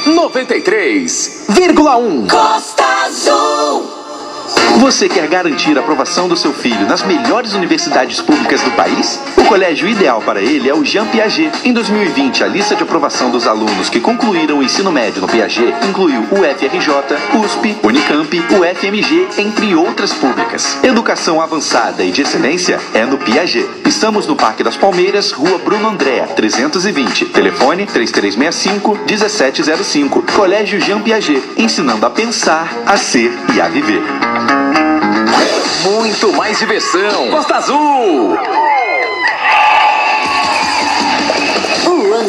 93,1. 0.07 2.29
Costa 2.29 2.83
Azul. 3.05 3.98
Você 4.79 5.09
quer 5.09 5.27
garantir 5.27 5.77
a 5.77 5.81
aprovação 5.81 6.27
do 6.27 6.37
seu 6.37 6.53
filho 6.53 6.87
nas 6.87 7.03
melhores 7.03 7.53
universidades 7.53 8.21
públicas 8.21 8.61
do 8.61 8.71
país? 8.71 9.19
O 9.37 9.43
colégio 9.43 9.87
ideal 9.87 10.21
para 10.21 10.41
ele 10.41 10.69
é 10.69 10.73
o 10.73 10.85
Jean 10.85 11.05
Piaget. 11.07 11.51
Em 11.63 11.73
2020, 11.73 12.43
a 12.43 12.47
lista 12.47 12.75
de 12.75 12.83
aprovação 12.83 13.29
dos 13.29 13.45
alunos 13.45 13.89
que 13.89 13.99
concluíram 13.99 14.59
o 14.59 14.63
ensino 14.63 14.91
médio 14.91 15.21
no 15.21 15.27
Piaget 15.27 15.73
incluiu 15.87 16.21
o 16.31 16.37
FRJ, 16.37 16.93
USP, 17.43 17.77
Unicamp, 17.83 18.39
o 18.39 18.75
FMG, 18.75 19.27
entre 19.37 19.75
outras 19.75 20.13
públicas. 20.13 20.77
Educação 20.83 21.41
avançada 21.41 22.03
e 22.03 22.11
de 22.11 22.21
excelência 22.21 22.79
é 22.93 23.05
no 23.05 23.17
Piaget. 23.17 23.78
Estamos 23.89 24.25
no 24.27 24.35
Parque 24.35 24.63
das 24.63 24.77
Palmeiras, 24.77 25.31
Rua 25.31 25.57
Bruno 25.57 25.89
André, 25.89 26.21
320. 26.35 27.25
Telefone 27.25 27.87
3365-1705. 27.87 30.31
Colégio 30.31 30.79
Jean 30.79 31.01
Piaget, 31.01 31.41
ensinando 31.57 32.05
a 32.05 32.11
pensar, 32.11 32.71
a 32.85 32.95
ser 32.95 33.31
e 33.55 33.59
a 33.59 33.67
viver. 33.67 34.03
Muito 35.83 36.31
mais 36.33 36.59
diversão. 36.59 37.31
Costa 37.31 37.55
Azul. 37.55 38.37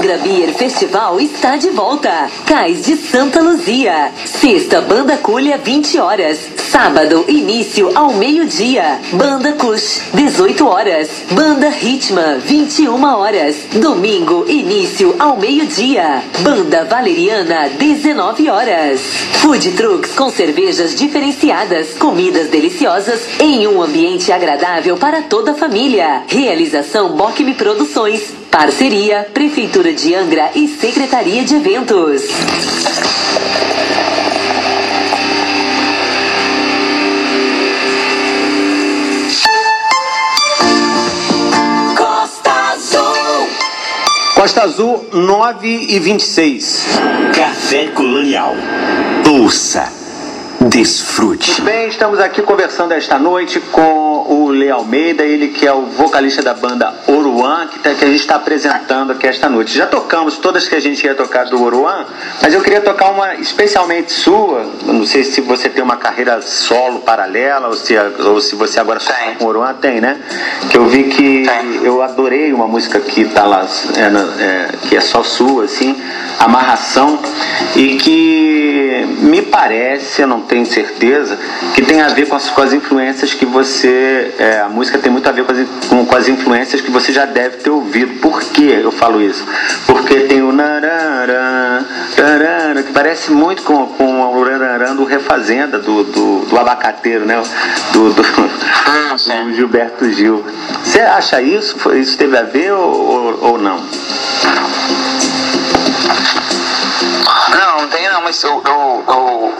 Angra 0.00 0.16
Beer 0.16 0.54
Festival 0.54 1.20
está 1.20 1.58
de 1.58 1.68
volta. 1.68 2.30
Cais 2.46 2.86
de 2.86 2.96
Santa 2.96 3.42
Luzia. 3.42 4.10
Sexta, 4.24 4.80
Banda 4.80 5.18
Culha, 5.18 5.58
20 5.58 5.98
horas. 5.98 6.48
Sábado, 6.56 7.26
início 7.28 7.90
ao 7.94 8.14
meio-dia. 8.14 8.98
Banda 9.12 9.52
Kush, 9.52 10.00
18 10.14 10.66
horas. 10.66 11.10
Banda 11.32 11.68
Ritma, 11.68 12.38
21 12.38 13.04
horas. 13.04 13.56
Domingo, 13.74 14.46
início 14.48 15.14
ao 15.18 15.36
meio-dia. 15.36 16.22
Banda 16.38 16.82
Valeriana, 16.84 17.68
19 17.68 18.48
horas. 18.48 19.02
Food 19.42 19.72
trucks 19.72 20.12
com 20.14 20.30
cervejas 20.30 20.94
diferenciadas, 20.94 21.92
comidas 21.98 22.48
deliciosas 22.48 23.20
em 23.38 23.66
um 23.66 23.82
ambiente 23.82 24.32
agradável 24.32 24.96
para 24.96 25.20
toda 25.20 25.50
a 25.50 25.54
família. 25.54 26.22
Realização 26.26 27.10
Bocme 27.10 27.52
Produções. 27.52 28.39
Parceria 28.50 29.28
Prefeitura 29.32 29.92
de 29.92 30.12
Angra 30.12 30.50
e 30.56 30.66
Secretaria 30.66 31.44
de 31.44 31.54
Eventos. 31.54 32.22
Costa 41.96 42.50
Azul. 42.72 43.48
Costa 44.34 44.62
Azul 44.64 45.06
9 45.12 45.86
e 45.88 46.00
26. 46.00 46.86
Café 47.32 47.86
Colonial. 47.88 48.54
Ouça, 49.30 49.92
desfrute. 50.60 51.52
Muito 51.52 51.62
bem, 51.62 51.88
estamos 51.88 52.18
aqui 52.18 52.42
conversando 52.42 52.92
esta 52.92 53.16
noite 53.16 53.60
com 53.60 54.09
o 54.32 54.48
Lê 54.48 54.70
Almeida, 54.70 55.24
ele 55.24 55.48
que 55.48 55.66
é 55.66 55.72
o 55.72 55.82
vocalista 55.86 56.40
da 56.40 56.54
banda 56.54 56.94
Oruan, 57.08 57.66
que, 57.66 57.80
tá- 57.80 57.92
que 57.94 58.04
a 58.04 58.08
gente 58.08 58.20
está 58.20 58.36
apresentando 58.36 59.10
aqui 59.10 59.26
esta 59.26 59.48
noite. 59.48 59.76
Já 59.76 59.86
tocamos 59.86 60.38
todas 60.38 60.68
que 60.68 60.74
a 60.76 60.80
gente 60.80 61.04
ia 61.04 61.14
tocar 61.16 61.46
do 61.46 61.60
Oruan, 61.62 62.06
mas 62.40 62.54
eu 62.54 62.60
queria 62.60 62.80
tocar 62.80 63.10
uma 63.10 63.34
especialmente 63.34 64.12
sua. 64.12 64.64
Eu 64.86 64.92
não 64.94 65.04
sei 65.04 65.24
se 65.24 65.40
você 65.40 65.68
tem 65.68 65.82
uma 65.82 65.96
carreira 65.96 66.40
solo 66.42 67.00
paralela 67.00 67.66
ou 67.68 67.74
se, 67.74 67.94
ou 68.24 68.40
se 68.40 68.54
você 68.54 68.78
agora 68.78 69.00
só 69.00 69.12
com 69.38 69.46
Oruan 69.46 69.74
tem, 69.74 70.00
né? 70.00 70.18
Que 70.70 70.78
eu 70.78 70.86
vi 70.86 71.04
que 71.04 71.44
Tem. 71.46 71.84
eu 71.84 72.00
adorei 72.02 72.52
uma 72.52 72.68
música 72.68 73.00
que 73.00 73.24
tá 73.24 73.44
lá, 73.44 73.66
é, 73.96 74.42
é, 74.44 74.68
que 74.88 74.96
é 74.96 75.00
só 75.00 75.22
sua, 75.24 75.64
assim, 75.64 76.00
Amarração, 76.38 77.18
e 77.76 77.96
que 77.96 79.06
me 79.20 79.42
parece, 79.42 80.22
eu 80.22 80.28
não 80.28 80.40
tenho 80.42 80.64
certeza, 80.64 81.38
que 81.74 81.82
tem 81.82 82.00
a 82.00 82.08
ver 82.08 82.28
com 82.28 82.36
as, 82.36 82.48
com 82.48 82.62
as 82.62 82.72
influências 82.72 83.34
que 83.34 83.44
você. 83.44 84.19
É, 84.38 84.60
a 84.64 84.68
música 84.68 84.98
tem 84.98 85.10
muito 85.10 85.28
a 85.28 85.32
ver 85.32 85.44
com 85.44 85.52
as, 85.52 85.58
com, 85.88 86.06
com 86.06 86.16
as 86.16 86.28
influências 86.28 86.80
que 86.80 86.90
você 86.90 87.12
já 87.12 87.24
deve 87.24 87.58
ter 87.58 87.70
ouvido. 87.70 88.20
Por 88.20 88.40
que 88.42 88.64
eu 88.70 88.90
falo 88.92 89.20
isso? 89.20 89.46
Porque 89.86 90.20
tem 90.20 90.42
o 90.42 90.52
narará, 90.52 91.82
que 92.86 92.92
parece 92.92 93.30
muito 93.32 93.62
com, 93.62 93.86
com 93.86 94.32
o 94.32 94.44
narará 94.44 94.92
do 94.92 95.04
Refazenda, 95.04 95.78
do, 95.78 96.04
do, 96.04 96.46
do 96.46 96.58
abacateiro, 96.58 97.24
né? 97.24 97.42
Do, 97.92 98.12
do, 98.12 98.22
sim. 99.18 99.44
do 99.44 99.54
Gilberto 99.54 100.10
Gil. 100.10 100.44
Você 100.84 101.00
acha 101.00 101.40
isso? 101.42 101.76
Isso 101.94 102.16
teve 102.16 102.36
a 102.36 102.42
ver 102.42 102.72
ou, 102.72 102.90
ou, 102.90 103.44
ou 103.52 103.58
não? 103.58 103.80
Não, 107.50 107.80
não 107.82 107.88
tem 107.88 108.08
não, 108.08 108.22
mas 108.22 108.42
eu, 108.42 108.62
eu, 108.64 109.04
eu- 109.08 109.54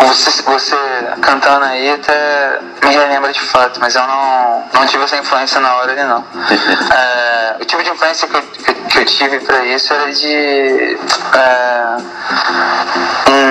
você, 0.00 0.42
você 0.42 0.76
cantando 1.20 1.64
aí 1.64 1.90
até 1.90 2.60
me 2.82 2.90
relembra 2.90 3.32
de 3.32 3.40
fato, 3.40 3.80
mas 3.80 3.94
eu 3.94 4.06
não, 4.06 4.64
não 4.74 4.86
tive 4.86 5.04
essa 5.04 5.16
influência 5.16 5.60
na 5.60 5.74
hora 5.76 5.92
ali 5.92 6.02
não. 6.02 6.24
É, 6.96 7.56
o 7.60 7.64
tipo 7.64 7.82
de 7.82 7.90
influência 7.90 8.28
que 8.28 8.36
eu, 8.36 8.42
que, 8.42 8.74
que 8.74 8.98
eu 8.98 9.04
tive 9.04 9.40
pra 9.40 9.64
isso 9.64 9.92
era 9.92 10.12
de 10.12 10.98
é, 11.34 11.96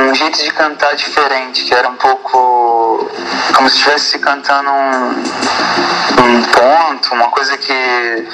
um 0.10 0.14
jeito 0.14 0.44
de 0.44 0.52
cantar 0.52 0.96
diferente, 0.96 1.64
que 1.66 1.74
era 1.74 1.88
um 1.88 1.96
pouco 1.96 3.10
como 3.54 3.70
se 3.70 3.78
estivesse 3.78 4.20
cantando 4.20 4.70
um, 4.70 5.10
um 5.10 6.42
ponto, 6.44 7.14
uma 7.14 7.28
coisa 7.30 7.58
que, 7.58 8.28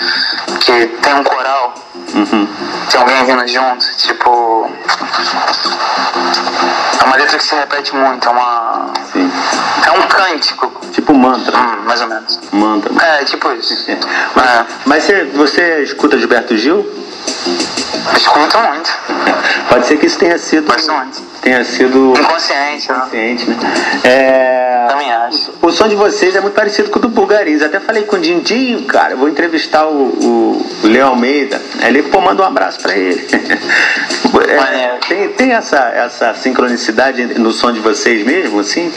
que 0.59 0.87
tem 1.01 1.13
um 1.13 1.23
coral. 1.23 1.73
Tem 2.89 2.99
alguém 2.99 3.25
vindo 3.25 3.47
junto, 3.47 3.85
tipo. 3.97 4.69
É 6.99 7.03
uma 7.05 7.15
letra 7.15 7.37
que 7.37 7.43
se 7.43 7.55
repete 7.55 7.95
muito, 7.95 8.00
é 8.05 8.29
uma. 8.29 8.91
Sim. 9.11 9.31
É 9.85 9.91
um 9.91 10.01
cântico, 10.07 10.71
Tipo 10.91 11.13
mantra. 11.13 11.57
hum, 11.57 11.77
mais 11.85 12.01
ou 12.01 12.07
menos. 12.07 12.39
Mantra. 12.51 12.91
É, 13.05 13.23
tipo 13.25 13.51
isso. 13.53 13.73
Mas, 14.35 14.45
É, 14.49 14.65
mas 14.85 15.03
você, 15.03 15.23
você 15.33 15.83
escuta 15.83 16.17
Gilberto 16.17 16.55
Gil? 16.57 16.85
escuto 18.15 18.57
muito. 18.59 18.91
Pode 19.69 19.85
ser 19.87 19.97
que 19.97 20.05
isso 20.05 20.17
tenha 20.17 20.37
sido. 20.37 20.67
Bastante. 20.67 21.23
Tenha 21.41 21.63
sido 21.63 22.13
Inconsciente, 22.17 22.91
né? 22.91 22.99
consciente, 22.99 23.49
né? 23.49 23.57
É, 24.03 24.85
Também 24.87 25.11
acho. 25.11 25.51
o 25.59 25.71
som 25.71 25.87
de 25.87 25.95
vocês 25.95 26.35
é 26.35 26.39
muito 26.41 26.53
parecido 26.53 26.89
com 26.91 26.99
o 26.99 27.01
do 27.01 27.09
Bulgariz. 27.09 27.63
Até 27.63 27.79
falei 27.79 28.03
com 28.03 28.15
o 28.15 28.19
Dindinho, 28.19 28.85
cara, 28.85 29.13
eu 29.13 29.17
vou 29.17 29.27
entrevistar 29.27 29.85
o, 29.87 30.03
o 30.83 30.87
Leo 30.87 31.07
Almeida. 31.07 31.59
Ele, 31.83 32.03
pô, 32.03 32.21
manda 32.21 32.43
um 32.43 32.45
abraço 32.45 32.79
pra 32.79 32.95
ele. 32.95 33.27
É, 34.49 34.97
tem 35.09 35.27
tem 35.33 35.51
essa, 35.51 35.77
essa 35.89 36.33
sincronicidade 36.35 37.25
no 37.37 37.51
som 37.51 37.69
de 37.73 37.81
vocês 37.81 38.25
mesmo, 38.25 38.61
assim? 38.61 38.89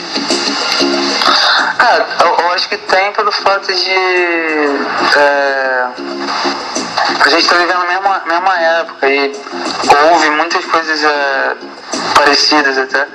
Cara, 1.77 2.07
eu, 2.21 2.37
eu 2.45 2.53
acho 2.53 2.69
que 2.69 2.77
tem 2.77 3.11
pelo 3.13 3.33
fato 3.33 3.67
de. 3.73 3.91
é, 5.19 5.87
a 7.21 7.29
gente 7.31 7.49
tá 7.49 7.57
vivendo 7.57 7.83
a 7.83 7.87
mesma, 7.87 8.23
mesma 8.27 8.61
época 8.61 9.09
e 9.11 9.33
houve 10.13 10.31
muitas 10.31 10.65
coisas 10.67 11.03
é, 11.03 11.57
parecidas 12.15 12.79
até. 12.79 13.07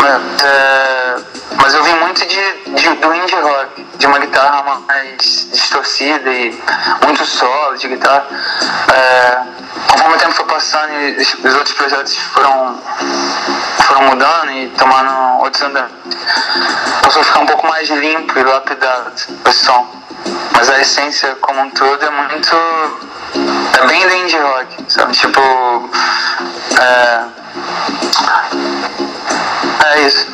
Mas, 0.00 0.42
é, 0.44 1.16
mas 1.60 1.74
eu 1.74 1.82
vim 1.82 1.94
muito 1.94 2.24
de, 2.26 2.52
de- 2.74 2.94
do 2.96 3.14
indie 3.14 3.34
rock, 3.34 3.82
de 3.98 4.06
uma 4.06 4.18
guitarra 4.18 4.62
mais 4.86 5.48
distorcida 5.52 6.30
e 6.30 6.50
muito 7.04 7.24
solo 7.24 7.76
de 7.76 7.88
guitarra. 7.88 8.26
É, 8.92 9.38
conforme 9.90 10.16
o 10.16 10.18
tempo 10.18 10.32
foi 10.32 10.44
passando 10.46 10.92
e 10.92 11.16
os, 11.20 11.34
os 11.34 11.54
outros 11.54 11.74
projetos 11.74 12.16
foram, 12.16 12.78
foram 13.86 14.02
mudando 14.02 14.50
e 14.52 14.68
tomando 14.78 15.40
outros 15.40 15.62
andamentos, 15.62 16.16
passou 17.02 17.22
a 17.22 17.24
ficar 17.24 17.40
um 17.40 17.46
pouco 17.46 17.66
mais 17.68 17.88
limpo 17.90 18.38
e 18.38 18.42
lapidado 18.42 19.12
o 19.44 19.52
som. 19.52 19.86
Mas 20.52 20.68
a 20.70 20.80
essência 20.80 21.36
como 21.40 21.60
um 21.60 21.70
todo 21.70 22.04
é 22.04 22.10
muito. 22.10 22.56
É 23.80 23.86
bem 23.86 24.08
do 24.08 24.14
indie 24.16 24.36
rock, 24.38 24.84
sabe? 24.88 25.12
Tipo. 25.12 25.40
É. 26.80 27.24
É 29.84 30.00
isso. 30.02 30.26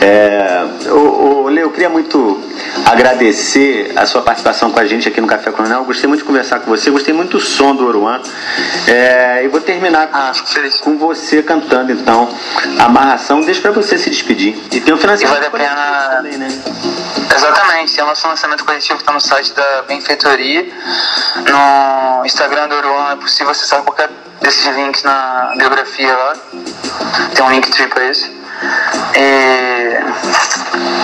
É, 0.00 0.64
o, 0.90 1.44
o 1.44 1.48
Leo, 1.48 1.64
eu 1.66 1.70
queria 1.70 1.88
muito 1.88 2.40
agradecer 2.86 3.92
a 3.96 4.06
sua 4.06 4.22
participação 4.22 4.70
com 4.70 4.78
a 4.80 4.84
gente 4.86 5.08
aqui 5.08 5.20
no 5.20 5.26
Café 5.26 5.50
Coronel. 5.50 5.84
Gostei 5.84 6.08
muito 6.08 6.20
de 6.20 6.26
conversar 6.26 6.60
com 6.60 6.70
você, 6.70 6.90
gostei 6.90 7.12
muito 7.12 7.36
do 7.38 7.40
som 7.40 7.74
do 7.74 7.86
Oruan. 7.86 8.20
É, 8.86 9.42
e 9.44 9.48
vou 9.48 9.60
terminar 9.60 10.08
Ah, 10.12 10.32
feliz. 10.34 10.76
com 10.80 10.96
você 10.98 11.42
cantando, 11.42 11.92
então, 11.92 12.28
Amarração. 12.78 13.40
Deixa 13.40 13.60
pra 13.60 13.70
você 13.72 13.98
se 13.98 14.08
despedir. 14.10 14.56
E 14.72 14.80
tem 14.80 14.94
o 14.94 14.98
financiamento 14.98 15.44
E 15.46 15.50
vale 15.50 15.64
a 15.64 15.68
pena- 15.68 16.16
também, 16.16 16.38
né? 16.38 16.48
Exatamente, 17.34 17.94
tem 17.94 18.04
o 18.04 18.06
nosso 18.06 18.26
lançamento 18.26 18.64
coletivo 18.64 18.94
que 18.96 19.02
está 19.02 19.12
no 19.12 19.20
site 19.20 19.52
da 19.52 19.82
Benfeitoria. 19.86 20.66
No 21.36 22.24
Instagram 22.24 22.68
do 22.68 22.76
Uruan 22.76 23.12
é 23.12 23.16
possível 23.16 23.50
acessar 23.50 23.82
qualquer 23.82 24.08
desses 24.40 24.66
links 24.76 25.02
na 25.02 25.52
biografia 25.56 26.14
lá. 26.14 26.32
Tem 27.34 27.44
um 27.44 27.50
link 27.50 27.70
tree 27.70 27.86
pra 27.88 28.04
isso. 28.04 28.38
E 29.14 29.98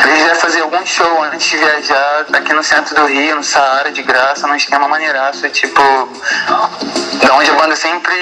a 0.02 0.08
gente 0.08 0.24
vai 0.24 0.34
fazer 0.34 0.60
algum 0.60 0.84
show 0.84 1.22
antes 1.22 1.50
de 1.50 1.56
viajar 1.56 2.26
aqui 2.32 2.52
no 2.52 2.62
centro 2.62 2.94
do 2.94 3.06
Rio, 3.06 3.36
no 3.36 3.44
Saara, 3.44 3.92
de 3.92 4.02
graça, 4.02 4.46
num 4.46 4.56
esquema 4.56 4.88
maneiraço, 4.88 5.48
tipo, 5.50 5.80
da 7.22 7.34
onde 7.34 7.50
a 7.50 7.54
banda 7.54 7.76
sempre 7.76 8.14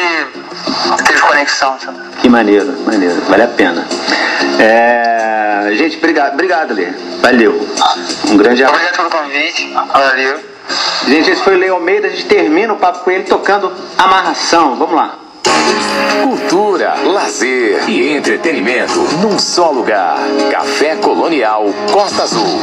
teve 1.07 1.21
conexão, 1.21 1.79
sabe? 1.81 1.99
Que 2.21 2.29
maneiro, 2.29 2.73
maneiro. 2.85 3.21
Vale 3.23 3.43
a 3.43 3.49
pena. 3.49 3.87
É, 4.59 5.71
gente, 5.75 5.97
obrigado, 5.97 6.35
obrigado, 6.35 6.75
Lê. 6.75 6.93
Valeu. 7.21 7.69
Um 8.29 8.37
grande 8.37 8.65
abraço. 8.65 8.85
Obrigado 8.85 8.97
pelo 8.97 9.23
convite, 9.23 9.73
valeu. 9.73 10.52
Gente, 11.07 11.31
esse 11.31 11.43
foi 11.43 11.57
o 11.57 11.59
Leo 11.59 11.75
Almeida. 11.75 12.07
A 12.07 12.11
gente 12.11 12.27
termina 12.27 12.73
o 12.73 12.77
papo 12.77 13.01
com 13.01 13.11
ele 13.11 13.25
tocando 13.25 13.73
Amarração. 13.99 14.77
Vamos 14.77 14.95
lá. 14.95 15.19
Cultura, 16.23 16.95
lazer 17.05 17.89
e 17.89 18.17
entretenimento 18.17 18.99
num 19.21 19.39
só 19.39 19.71
lugar. 19.71 20.17
Café 20.51 20.97
Colonial 20.97 21.67
Costa 21.93 22.23
Azul. 22.23 22.61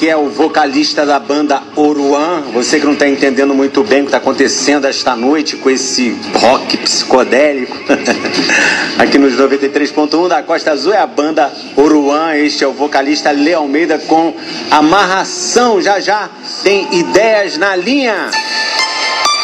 Que 0.00 0.08
é 0.08 0.16
o 0.16 0.30
vocalista 0.30 1.04
da 1.04 1.18
banda 1.18 1.62
Oruan. 1.76 2.44
Você 2.54 2.80
que 2.80 2.86
não 2.86 2.94
está 2.94 3.06
entendendo 3.06 3.54
muito 3.54 3.84
bem 3.84 4.00
o 4.00 4.04
que 4.04 4.08
está 4.08 4.16
acontecendo 4.16 4.86
esta 4.86 5.14
noite 5.14 5.58
com 5.58 5.68
esse 5.68 6.18
rock 6.36 6.78
psicodélico. 6.78 7.76
Aqui 8.98 9.18
nos 9.18 9.34
93.1 9.34 10.26
da 10.26 10.42
Costa 10.42 10.70
Azul 10.70 10.94
é 10.94 10.98
a 10.98 11.06
banda 11.06 11.52
Oruan. 11.76 12.34
Este 12.34 12.64
é 12.64 12.66
o 12.66 12.72
vocalista 12.72 13.30
Léo 13.30 13.58
Almeida 13.58 13.98
com 13.98 14.34
amarração. 14.70 15.82
Já 15.82 16.00
já 16.00 16.30
tem 16.62 16.88
ideias 16.94 17.58
na 17.58 17.76
linha. 17.76 18.30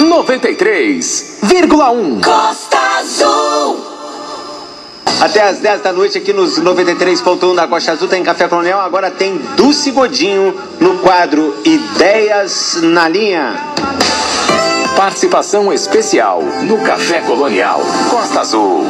93,1 0.00 2.24
Costa 2.24 2.78
Azul. 2.98 3.85
Até 5.26 5.42
às 5.42 5.58
10 5.58 5.82
da 5.82 5.92
noite 5.92 6.16
aqui 6.16 6.32
nos 6.32 6.60
93.1 6.60 7.56
da 7.56 7.66
Costa 7.66 7.90
Azul 7.90 8.06
tem 8.06 8.22
Café 8.22 8.46
Coronel. 8.46 8.78
Agora 8.78 9.10
tem 9.10 9.36
Dulce 9.56 9.90
Godinho 9.90 10.54
no 10.78 10.98
quadro 10.98 11.52
Ideias 11.64 12.78
na 12.80 13.08
Linha. 13.08 13.56
Participação 14.96 15.72
especial 15.72 16.44
no 16.62 16.78
Café 16.78 17.22
Colonial 17.22 17.80
Costa 18.08 18.38
Azul. 18.38 18.84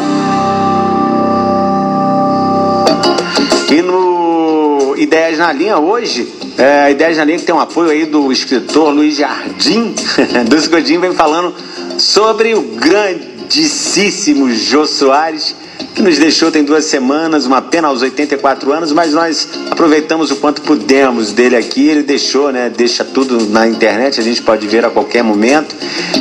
E 3.70 3.80
no 3.80 4.94
Ideias 4.98 5.38
na 5.38 5.50
Linha 5.54 5.78
hoje, 5.78 6.30
é, 6.58 6.90
Ideias 6.90 7.16
na 7.16 7.24
Linha 7.24 7.38
que 7.38 7.46
tem 7.46 7.54
um 7.54 7.60
apoio 7.60 7.88
aí 7.88 8.04
do 8.04 8.30
escritor 8.30 8.90
Luiz 8.92 9.16
Jardim. 9.16 9.94
Dulce 10.46 10.68
Godinho 10.68 11.00
vem 11.00 11.14
falando 11.14 11.54
sobre 11.96 12.54
o 12.54 12.60
grandíssimo 12.60 14.52
Jô 14.52 14.84
Soares 14.84 15.64
que 15.96 16.02
nos 16.02 16.18
deixou 16.18 16.50
tem 16.50 16.62
duas 16.62 16.84
semanas, 16.84 17.46
uma 17.46 17.62
pena 17.62 17.88
aos 17.88 18.02
84 18.02 18.70
anos, 18.70 18.92
mas 18.92 19.14
nós 19.14 19.48
aproveitamos 19.70 20.30
o 20.30 20.36
quanto 20.36 20.60
pudemos 20.60 21.32
dele 21.32 21.56
aqui. 21.56 21.88
Ele 21.88 22.02
deixou, 22.02 22.52
né? 22.52 22.68
Deixa 22.68 23.02
tudo 23.02 23.48
na 23.48 23.66
internet, 23.66 24.20
a 24.20 24.22
gente 24.22 24.42
pode 24.42 24.66
ver 24.66 24.84
a 24.84 24.90
qualquer 24.90 25.24
momento. 25.24 25.74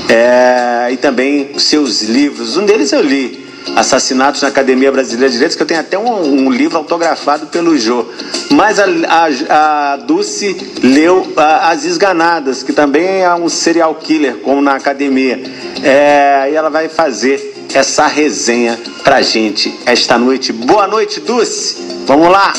É, 0.08 0.88
e 0.94 0.96
também 0.96 1.52
os 1.54 1.64
seus 1.64 2.04
livros. 2.04 2.56
Um 2.56 2.66
deles 2.66 2.94
eu 2.94 3.02
li. 3.02 3.44
Assassinatos 3.76 4.44
na 4.44 4.48
Academia 4.48 4.90
Brasileira 4.94 5.28
de 5.28 5.34
Direitos, 5.34 5.58
que 5.58 5.64
eu 5.64 5.68
tenho 5.68 5.82
até 5.82 6.00
um, 6.00 6.46
um 6.46 6.50
livro 6.50 6.78
autografado 6.78 7.48
pelo 7.48 7.78
Jô. 7.78 8.06
Mas 8.52 8.80
a, 8.80 8.86
a, 9.10 9.94
a 9.94 9.98
Dulce 9.98 10.56
leu 10.82 11.34
a, 11.36 11.72
As 11.72 11.84
Esganadas, 11.84 12.64
que 12.64 12.72
também 12.72 13.24
é 13.24 13.36
um 13.36 13.50
serial 13.50 13.94
killer, 13.96 14.38
como 14.38 14.62
na 14.62 14.76
academia. 14.76 15.44
É, 15.84 16.50
e 16.50 16.56
ela 16.56 16.70
vai 16.70 16.88
fazer 16.88 17.55
essa 17.78 18.08
resenha 18.08 18.80
pra 19.04 19.22
gente 19.22 19.74
esta 19.86 20.18
noite. 20.18 20.54
Boa 20.54 20.88
noite, 20.88 21.20
Dulce. 21.20 21.76
Vamos 22.06 22.30
lá. 22.30 22.54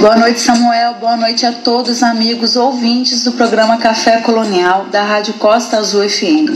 Boa 0.00 0.14
noite, 0.14 0.40
Samuel. 0.40 0.96
Boa 1.00 1.16
noite 1.16 1.46
a 1.46 1.52
todos, 1.52 2.02
amigos 2.02 2.54
ouvintes 2.54 3.24
do 3.24 3.32
programa 3.32 3.78
Café 3.78 4.20
Colonial 4.20 4.84
da 4.92 5.02
Rádio 5.02 5.32
Costa 5.34 5.78
Azul 5.78 6.06
FM. 6.06 6.52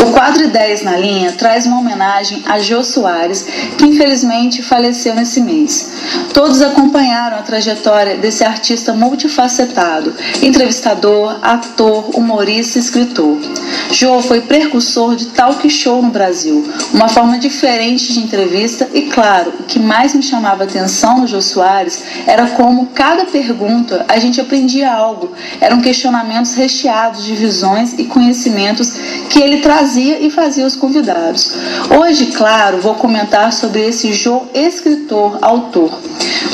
O 0.00 0.12
quadro 0.12 0.46
10 0.46 0.82
na 0.82 0.96
linha 0.96 1.32
traz 1.32 1.66
uma 1.66 1.80
homenagem 1.80 2.44
a 2.46 2.60
Jô 2.60 2.84
Soares, 2.84 3.42
que 3.76 3.84
infelizmente 3.84 4.62
faleceu 4.62 5.12
nesse 5.12 5.40
mês. 5.40 5.92
Todos 6.32 6.62
acompanharam 6.62 7.36
a 7.36 7.42
trajetória 7.42 8.16
desse 8.16 8.44
artista 8.44 8.92
multifacetado, 8.92 10.14
entrevistador, 10.40 11.38
ator, 11.42 12.16
humorista 12.16 12.78
e 12.78 12.80
escritor. 12.80 13.38
Jô 13.90 14.22
foi 14.22 14.40
precursor 14.40 15.16
de 15.16 15.26
talk 15.26 15.68
show 15.68 16.00
no 16.00 16.10
Brasil, 16.10 16.64
uma 16.92 17.08
forma 17.08 17.38
diferente 17.38 18.12
de 18.12 18.20
entrevista 18.20 18.88
e, 18.94 19.02
claro, 19.02 19.52
o 19.58 19.62
que 19.64 19.80
mais 19.80 20.14
me 20.14 20.22
chamava 20.22 20.62
atenção 20.62 21.18
no 21.18 21.26
Jô 21.26 21.40
Soares 21.40 22.04
era 22.26 22.46
como 22.48 22.83
cada 22.86 23.24
pergunta 23.24 24.04
a 24.08 24.18
gente 24.18 24.40
aprendia 24.40 24.92
algo. 24.92 25.32
Eram 25.60 25.80
questionamentos 25.80 26.54
recheados 26.54 27.24
de 27.24 27.34
visões 27.34 27.94
e 27.98 28.04
conhecimentos 28.04 28.92
que 29.30 29.40
ele 29.40 29.58
trazia 29.58 30.18
e 30.20 30.30
fazia 30.30 30.66
os 30.66 30.76
convidados. 30.76 31.52
Hoje, 31.98 32.26
claro, 32.26 32.80
vou 32.80 32.94
comentar 32.94 33.52
sobre 33.52 33.86
esse 33.86 34.12
Jô 34.12 34.42
escritor, 34.54 35.38
autor. 35.42 35.98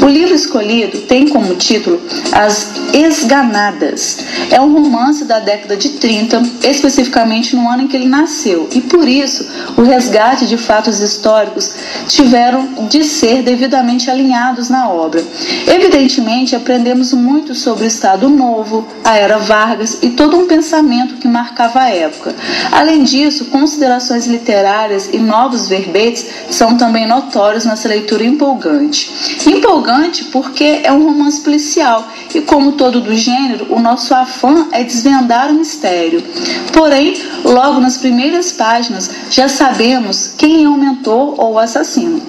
O 0.03 0.07
livro 0.07 0.35
escolhido 0.35 1.01
tem 1.01 1.28
como 1.28 1.55
título 1.57 2.01
As 2.33 2.72
Esganadas. 2.93 4.18
É 4.51 4.61
um 4.61 4.72
romance 4.72 5.24
da 5.24 5.41
década 5.41 5.76
de 5.76 5.91
30, 5.91 6.43
especificamente 6.62 7.55
no 7.55 7.68
ano 7.68 7.83
em 7.83 7.89
que 7.89 7.97
ele 7.97 8.09
nasceu, 8.09 8.68
e 8.72 8.81
por 8.81 9.07
isso 9.07 9.47
o 9.76 9.83
resgate 9.83 10.47
de 10.47 10.57
fatos 10.57 11.01
históricos 11.01 11.72
tiveram 12.09 12.87
de 12.89 13.05
ser 13.05 13.43
devidamente 13.43 14.11
alinhados 14.11 14.68
na 14.68 14.89
obra. 14.89 15.22
Evidentemente, 15.66 16.20
aprendemos 16.55 17.12
muito 17.12 17.55
sobre 17.55 17.85
o 17.85 17.87
Estado 17.87 18.29
Novo, 18.29 18.87
a 19.05 19.16
Era 19.16 19.39
Vargas 19.39 19.99
e 20.03 20.11
todo 20.11 20.37
um 20.37 20.47
pensamento 20.47 21.16
que 21.16 21.27
marcava 21.27 21.81
a 21.81 21.91
época. 21.91 22.35
Além 22.71 23.03
disso, 23.03 23.47
considerações 23.47 24.27
literárias 24.27 25.09
e 25.12 25.18
novos 25.18 25.68
verbetes 25.68 26.27
são 26.51 26.77
também 26.77 27.07
notórios 27.07 27.64
nessa 27.64 27.89
leitura 27.89 28.25
empolgante. 28.25 29.11
Empolgante 29.47 30.25
porque 30.25 30.81
é 30.85 30.93
um 30.93 31.05
romance 31.05 31.41
policial 31.41 32.07
e, 32.35 32.41
como 32.41 32.73
todo 32.73 33.01
do 33.01 33.14
gênero, 33.14 33.66
o 33.71 33.81
nosso 33.81 34.14
afã 34.14 34.68
é 34.73 34.85
desvendar 34.85 35.51
o 35.51 35.55
mistério. 35.55 36.23
Porém, 36.73 37.14
logo 37.45 37.81
nas 37.81 37.97
primeiras 37.97 38.53
páginas 38.53 39.11
já 39.31 39.49
sabemos 39.49 40.35
quem 40.37 40.64
é 40.64 40.68
o 40.68 40.77
mentor 40.77 41.35
ou 41.39 41.55
o 41.55 41.59
assassino. 41.59 42.23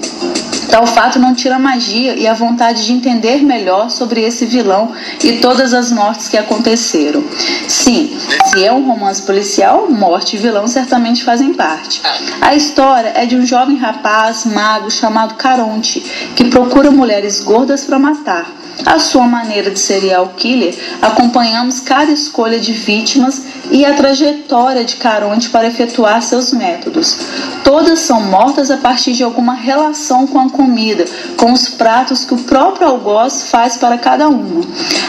Tal 0.72 0.88
fato 0.88 1.20
não 1.20 1.36
tira 1.36 1.58
a 1.58 1.60
magia 1.60 2.16
e 2.16 2.26
a 2.26 2.34
vontade 2.34 2.86
de 2.86 2.94
entender 2.94 3.44
melhor 3.44 3.90
sobre 3.90 4.22
esse 4.22 4.46
vilão 4.46 4.94
e 5.22 5.34
todas 5.34 5.74
as 5.74 5.92
mortes 5.92 6.30
que 6.30 6.38
aconteceram. 6.38 7.22
Sim, 7.68 8.18
se 8.46 8.64
é 8.64 8.72
um 8.72 8.88
romance 8.88 9.22
policial, 9.22 9.92
morte 9.92 10.38
e 10.38 10.40
vilão 10.40 10.66
certamente 10.68 11.26
fazem 11.26 11.54
parte. 11.54 12.02
A 12.40 12.56
história 12.56 13.12
é 13.16 13.26
de 13.26 13.36
um 13.36 13.46
jovem 13.46 13.76
rapaz 13.76 14.46
mago 14.46 14.90
chamado 14.90 15.36
Caronte, 15.36 16.00
que 16.38 16.46
procura 16.46 16.90
mulheres 16.90 17.42
gordas 17.42 17.84
para 17.84 18.00
matar. 18.00 18.50
A 18.86 18.98
sua 18.98 19.28
maneira 19.28 19.70
de 19.70 19.80
serial 19.80 20.34
killer, 20.38 20.76
acompanhamos 21.02 21.82
cada 21.82 22.12
escolha 22.12 22.60
de 22.60 22.72
vítimas 22.72 23.44
e 23.72 23.86
a 23.86 23.94
trajetória 23.94 24.84
de 24.84 24.98
Caronte 24.98 25.50
para 25.50 25.68
efetuar 25.68 26.22
seus 26.22 26.52
métodos. 26.52 27.18
Todas 27.64 28.00
são 28.00 28.22
mortas 28.22 28.70
a 28.70 28.78
partir 28.78 29.14
de 29.14 29.24
alguma 29.24 29.54
relação 29.54 30.28
com 30.28 30.40
a 30.40 30.50
comida, 30.50 31.06
com 31.38 31.54
os 31.54 31.70
pratos 31.70 32.26
que 32.26 32.34
o 32.34 32.40
próprio 32.40 32.88
algoz 32.88 33.44
faz 33.50 33.78
para 33.78 33.98
cada 33.98 34.28
uma. 34.28 34.62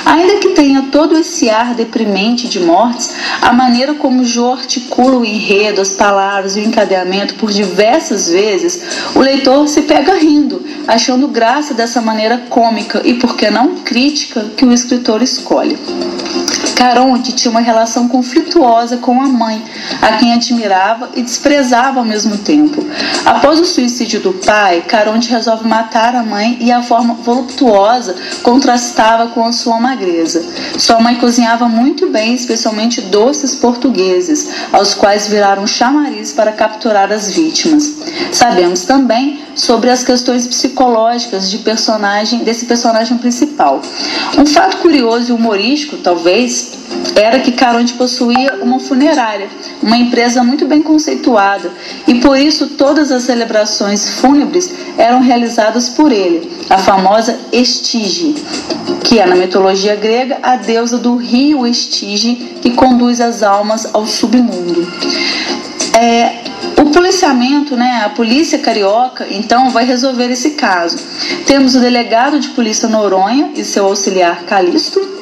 Ainda 0.07 0.37
que 0.37 0.51
tenha 0.51 0.89
todo 0.93 1.19
esse 1.19 1.51
ar 1.51 1.75
deprimente 1.75 2.49
de 2.49 2.61
mortes, 2.61 3.15
a 3.41 3.53
maneira 3.53 3.95
como 3.95 4.25
Jô 4.25 4.53
articula 4.53 5.19
o 5.19 5.25
enredo, 5.25 5.81
as 5.81 5.91
palavras 5.91 6.57
e 6.57 6.61
o 6.61 6.65
encadeamento 6.65 7.35
por 7.35 7.51
diversas 7.51 8.29
vezes, 8.29 8.81
o 9.15 9.21
leitor 9.21 9.67
se 9.69 9.83
pega 9.83 10.15
rindo, 10.15 10.65
achando 10.87 11.27
graça 11.27 11.75
dessa 11.75 12.01
maneira 12.01 12.45
cômica 12.49 13.03
e, 13.05 13.15
por 13.15 13.37
que 13.37 13.51
não, 13.51 13.77
crítica 13.77 14.47
que 14.57 14.65
o 14.65 14.73
escritor 14.73 15.23
escolhe. 15.23 15.77
Caronte 16.75 17.33
tinha 17.33 17.51
uma 17.51 17.61
relação 17.61 18.09
conflituosa 18.09 18.97
com 18.97 19.21
a 19.21 19.29
mãe, 19.29 19.63
a 20.01 20.13
quem 20.17 20.33
admirava 20.33 21.11
e 21.15 21.23
desprezava 21.23 22.01
ao 22.01 22.05
mesmo 22.05 22.39
tempo. 22.39 22.85
Após 23.25 23.61
o 23.61 23.65
suicídio 23.65 24.21
do 24.21 24.33
pai, 24.33 24.83
Caronte 24.83 25.31
resolve 25.31 25.69
matar 25.69 26.15
a 26.15 26.23
mãe 26.23 26.59
e 26.61 26.73
a 26.73 26.83
forma 26.83 27.15
voluptuosa 27.15 28.15
contrastava 28.43 29.29
com 29.29 29.45
a 29.45 29.53
sua 29.53 29.81
magreza. 29.81 30.45
Sua 30.79 31.01
mãe 31.01 31.17
cozinhava 31.17 31.69
muito 31.69 32.09
bem, 32.09 32.35
especialmente 32.35 33.01
doces 33.01 33.55
portugueses, 33.55 34.49
aos 34.73 34.95
quais 34.95 35.29
viraram 35.29 35.67
chamariz 35.67 36.33
para 36.33 36.53
capturar 36.53 37.13
as 37.13 37.31
vítimas. 37.31 37.95
Sabemos 38.33 38.83
também 38.83 39.41
sobre 39.55 39.91
as 39.91 40.03
questões 40.03 40.47
psicológicas 40.47 41.51
de 41.51 41.59
personagem 41.59 42.41
desse 42.41 42.67
personagem 42.67 43.19
principal. 43.19 43.81
Um 44.39 44.47
fato 44.47 44.79
curioso 44.79 45.31
e 45.31 45.33
humorístico, 45.33 45.97
talvez, 45.99 46.62
era 47.15 47.41
que 47.41 47.53
Caronte 47.53 47.95
possuía 47.95 48.59
uma 48.63 48.79
funerária, 48.79 49.49
uma 49.83 49.97
empresa 49.97 50.43
muito 50.43 50.67
bem 50.67 50.83
conceituada, 50.83 51.71
e 52.07 52.17
por 52.17 52.39
isso 52.39 52.69
todas 52.71 53.11
as 53.13 53.25
celebrações 53.25 54.09
fúnebres 54.09 54.73
eram 54.97 55.21
realizadas 55.21 55.89
por 55.89 56.11
ele, 56.11 56.51
a 56.71 56.79
famosa 56.79 57.39
Estige, 57.53 58.35
que 59.05 59.19
é 59.19 59.27
na 59.27 59.37
mitologia 59.37 59.95
grega 59.97 60.39
a 60.43 60.57
deusa 60.57 60.99
do 60.99 61.17
rio 61.17 61.67
Estige 61.67 62.57
que 62.61 62.71
conduz 62.71 63.21
as 63.21 63.43
almas 63.43 63.89
ao 63.93 64.07
submundo. 64.07 64.91
É, 65.99 66.43
o 66.81 66.87
policiamento, 66.91 67.77
né, 67.77 68.03
a 68.05 68.09
polícia 68.09 68.59
carioca, 68.59 69.27
então 69.31 69.71
vai 69.71 69.85
resolver 69.85 70.31
esse 70.31 70.51
caso. 70.51 70.97
Temos 71.47 71.75
o 71.75 71.81
delegado 71.81 72.41
de 72.41 72.49
polícia 72.51 72.89
Noronha 72.89 73.51
e 73.55 73.65
seu 73.65 73.87
auxiliar 73.87 74.45
Calixto, 74.45 75.22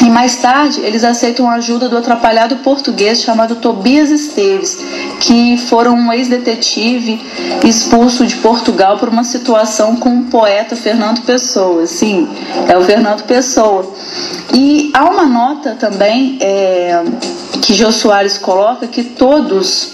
E 0.00 0.10
mais 0.10 0.36
tarde, 0.36 0.80
eles 0.80 1.02
aceitam 1.02 1.50
a 1.50 1.54
ajuda 1.54 1.88
do 1.88 1.96
atrapalhado 1.96 2.56
português 2.58 3.20
chamado 3.20 3.56
Tobias 3.56 4.10
Esteves, 4.10 4.78
que 5.20 5.58
foram 5.58 5.94
um 5.94 6.12
ex-detetive 6.12 7.20
expulso 7.64 8.24
de 8.24 8.36
Portugal 8.36 8.96
por 8.98 9.08
uma 9.08 9.24
situação 9.24 9.96
com 9.96 10.20
o 10.20 10.24
poeta 10.24 10.76
Fernando 10.76 11.22
Pessoa. 11.22 11.86
Sim, 11.86 12.28
é 12.68 12.78
o 12.78 12.84
Fernando 12.84 13.24
Pessoa. 13.24 13.92
E 14.54 14.90
há 14.94 15.04
uma 15.04 15.26
nota 15.26 15.76
também 15.78 16.38
é, 16.40 17.02
que 17.60 17.74
Jô 17.74 17.90
Soares 17.90 18.38
coloca 18.38 18.86
que 18.86 19.02
todos 19.02 19.90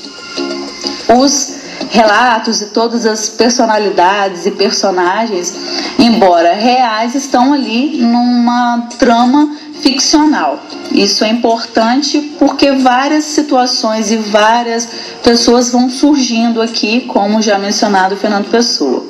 os 1.08 1.63
relatos 1.90 2.60
e 2.60 2.66
todas 2.66 3.06
as 3.06 3.28
personalidades 3.28 4.46
e 4.46 4.50
personagens, 4.50 5.54
embora 5.98 6.54
reais, 6.54 7.14
estão 7.14 7.52
ali 7.52 7.98
numa 7.98 8.88
trama 8.98 9.56
ficcional. 9.80 10.58
Isso 10.90 11.24
é 11.24 11.28
importante 11.28 12.34
porque 12.38 12.72
várias 12.72 13.24
situações 13.24 14.10
e 14.10 14.16
várias 14.16 14.88
pessoas 15.22 15.70
vão 15.70 15.90
surgindo 15.90 16.62
aqui, 16.62 17.02
como 17.02 17.42
já 17.42 17.58
mencionado 17.58 18.16
Fernando 18.16 18.50
Pessoa. 18.50 19.04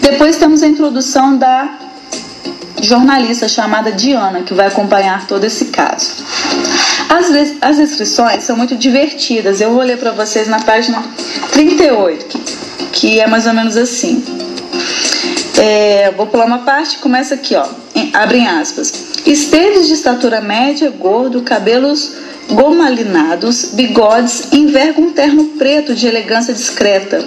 Depois 0.00 0.36
temos 0.36 0.62
a 0.62 0.66
introdução 0.66 1.36
da 1.36 1.78
jornalista 2.82 3.48
chamada 3.48 3.92
Diana, 3.92 4.42
que 4.42 4.52
vai 4.52 4.66
acompanhar 4.66 5.26
todo 5.26 5.44
esse 5.44 5.66
caso. 5.66 6.24
As, 7.12 7.26
as 7.60 7.78
inscrições 7.78 8.42
são 8.42 8.56
muito 8.56 8.74
divertidas. 8.74 9.60
Eu 9.60 9.72
vou 9.72 9.82
ler 9.82 9.98
para 9.98 10.12
vocês 10.12 10.48
na 10.48 10.60
página 10.60 11.04
38, 11.52 12.38
que, 12.38 12.86
que 12.86 13.20
é 13.20 13.26
mais 13.26 13.46
ou 13.46 13.52
menos 13.52 13.76
assim. 13.76 14.24
É, 15.58 16.10
vou 16.16 16.26
pular 16.26 16.46
uma 16.46 16.60
parte, 16.60 16.96
começa 17.00 17.34
aqui, 17.34 17.54
ó. 17.54 17.68
Abrem 18.14 18.48
aspas. 18.48 18.94
Esteves 19.26 19.88
de 19.88 19.92
estatura 19.92 20.40
média, 20.40 20.88
gordo, 20.88 21.42
cabelos 21.42 22.12
gomalinados, 22.50 23.66
bigodes, 23.74 24.50
enverga 24.50 24.98
um 24.98 25.12
terno 25.12 25.44
preto 25.58 25.94
de 25.94 26.06
elegância 26.06 26.54
discreta. 26.54 27.22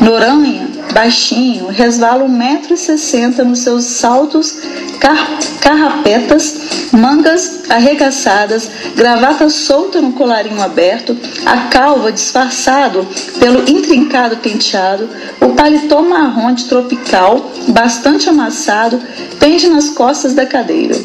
Noranha, 0.00 0.68
baixinho, 0.92 1.68
resvala 1.68 2.24
1,60m 2.24 3.44
nos 3.44 3.60
seus 3.60 3.84
saltos 3.84 4.58
car 4.98 5.38
carrapetas, 5.60 6.54
mangas 6.92 7.68
arregaçadas, 7.68 8.70
gravata 8.96 9.50
solta 9.50 10.00
no 10.00 10.12
colarinho 10.12 10.62
aberto, 10.62 11.14
a 11.44 11.68
calva 11.68 12.10
disfarçado 12.10 13.06
pelo 13.38 13.68
intrincado 13.68 14.38
penteado, 14.38 15.08
o 15.42 15.50
paletó 15.50 16.00
marrom 16.00 16.54
de 16.54 16.64
tropical, 16.64 17.52
bastante 17.68 18.30
amassado, 18.30 18.98
pende 19.38 19.68
nas 19.68 19.90
costas 19.90 20.32
da 20.32 20.46
cadeira. 20.46 20.96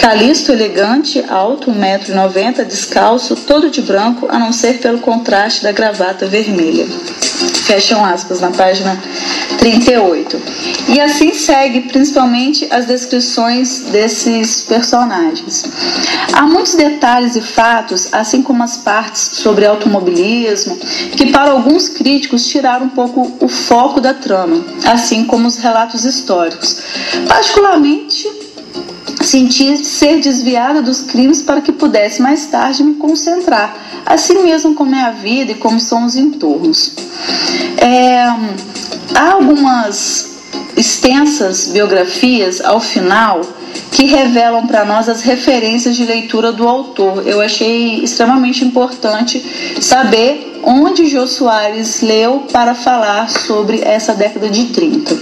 Calisto 0.00 0.52
elegante, 0.52 1.24
alto, 1.28 1.70
1,90m, 1.72 2.64
descalço, 2.64 3.34
todo 3.34 3.70
de 3.70 3.82
branco, 3.82 4.28
a 4.30 4.38
não 4.38 4.52
ser 4.52 4.78
pelo 4.78 4.98
contraste 4.98 5.64
da 5.64 5.72
gravata 5.72 6.26
vermelha. 6.26 6.86
Fecham 7.64 8.04
aspas 8.04 8.40
na 8.40 8.50
página 8.50 8.98
38. 9.58 10.40
E 10.88 11.00
assim 11.00 11.32
segue 11.34 11.82
principalmente 11.82 12.66
as 12.70 12.86
descrições 12.86 13.80
desses 13.90 14.62
personagens. 14.62 15.64
Há 16.32 16.42
muitos 16.42 16.74
detalhes 16.74 17.36
e 17.36 17.40
fatos, 17.40 18.08
assim 18.12 18.42
como 18.42 18.62
as 18.62 18.76
partes 18.76 19.20
sobre 19.20 19.66
automobilismo, 19.66 20.76
que 21.16 21.26
para 21.26 21.52
alguns 21.52 21.88
críticos 21.88 22.46
tiraram 22.46 22.86
um 22.86 22.90
pouco 22.90 23.32
o 23.40 23.48
foco 23.48 24.00
da 24.00 24.14
trama, 24.14 24.64
assim 24.84 25.24
como 25.24 25.46
os 25.46 25.58
relatos 25.58 26.04
históricos. 26.04 26.82
Particularmente 27.28 28.28
senti 29.20 29.84
ser 29.84 30.20
desviada 30.20 30.82
dos 30.82 31.02
crimes 31.02 31.42
para 31.42 31.60
que 31.60 31.72
pudesse 31.72 32.20
mais 32.20 32.46
tarde 32.46 32.82
me 32.82 32.94
concentrar, 32.94 33.76
assim 34.04 34.42
mesmo 34.42 34.74
como 34.74 34.94
é 34.94 35.02
a 35.02 35.10
vida 35.10 35.52
e 35.52 35.54
como 35.56 35.78
são 35.78 36.04
os 36.04 36.16
entornos. 36.16 36.94
É, 37.76 38.26
há 39.14 39.32
algumas 39.32 40.32
extensas 40.76 41.68
biografias 41.68 42.60
ao 42.60 42.80
final 42.80 43.40
que 43.90 44.04
revelam 44.04 44.66
para 44.66 44.84
nós 44.84 45.08
as 45.08 45.22
referências 45.22 45.96
de 45.96 46.04
leitura 46.04 46.52
do 46.52 46.66
autor. 46.66 47.26
Eu 47.26 47.40
achei 47.40 48.02
extremamente 48.02 48.64
importante 48.64 49.42
saber 49.80 50.51
onde 50.62 51.06
Jô 51.06 51.26
Soares 51.26 52.00
leu 52.00 52.46
para 52.52 52.74
falar 52.74 53.28
sobre 53.28 53.80
essa 53.80 54.14
década 54.14 54.48
de 54.48 54.66
30. 54.66 55.18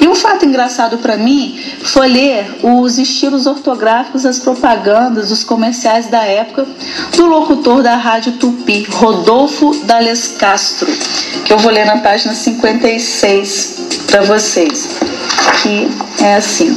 E 0.00 0.08
um 0.08 0.14
fato 0.14 0.44
engraçado 0.44 0.98
para 0.98 1.16
mim 1.16 1.58
foi 1.82 2.08
ler 2.08 2.58
os 2.62 2.98
estilos 2.98 3.46
ortográficos 3.46 4.22
das 4.22 4.38
propagandas, 4.38 5.30
dos 5.30 5.44
comerciais 5.44 6.06
da 6.06 6.22
época 6.22 6.66
do 7.16 7.26
locutor 7.26 7.82
da 7.82 7.96
Rádio 7.96 8.32
Tupi, 8.32 8.86
Rodolfo 8.90 9.74
Dales 9.84 10.36
Castro, 10.38 10.90
que 11.44 11.52
eu 11.52 11.58
vou 11.58 11.72
ler 11.72 11.86
na 11.86 11.98
página 11.98 12.34
56 12.34 14.04
para 14.06 14.22
vocês, 14.22 14.88
que 15.62 15.88
é 16.22 16.36
assim. 16.36 16.76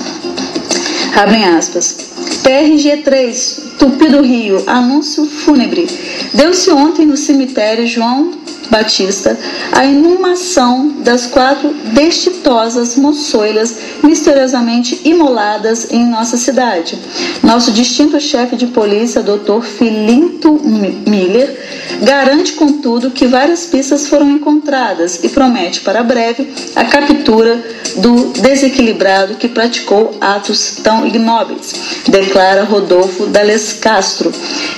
Abrem 1.16 1.46
aspas. 1.46 2.15
PRG3, 2.46 3.78
Tupi 3.80 4.08
do 4.08 4.22
Rio, 4.22 4.62
anúncio 4.68 5.26
fúnebre. 5.26 5.88
Deu-se 6.32 6.70
ontem 6.70 7.04
no 7.04 7.18
cemitério 7.18 7.88
João 7.88 8.34
Batista 8.70 9.38
a 9.72 9.86
inumação 9.86 11.02
das 11.02 11.26
quatro 11.28 11.74
destituosas 11.94 12.96
moçoilas 12.96 13.76
misteriosamente 14.04 15.02
imoladas 15.04 15.92
em 15.92 16.06
nossa 16.06 16.38
cidade. 16.38 16.98
Nosso 17.44 17.72
distinto 17.72 18.20
chefe 18.20 18.56
de 18.56 18.68
polícia, 18.68 19.22
Dr. 19.22 19.62
Filinto 19.62 20.60
Miller, 21.06 21.60
garante, 22.02 22.54
contudo, 22.54 23.12
que 23.12 23.28
várias 23.28 23.66
pistas 23.66 24.08
foram 24.08 24.30
encontradas 24.32 25.24
e 25.24 25.30
promete 25.30 25.82
para 25.82 26.04
breve 26.04 26.54
a 26.76 26.86
captura 26.86 27.64
do 27.98 28.34
desequilibrado 28.42 29.36
que 29.36 29.48
praticou 29.48 30.18
atos 30.20 30.78
tão 30.84 31.08
ignóbeis, 31.08 31.74
declara 32.08 32.64
Rodolfo 32.64 33.26
Dales 33.28 33.74
Castro, 33.74 34.32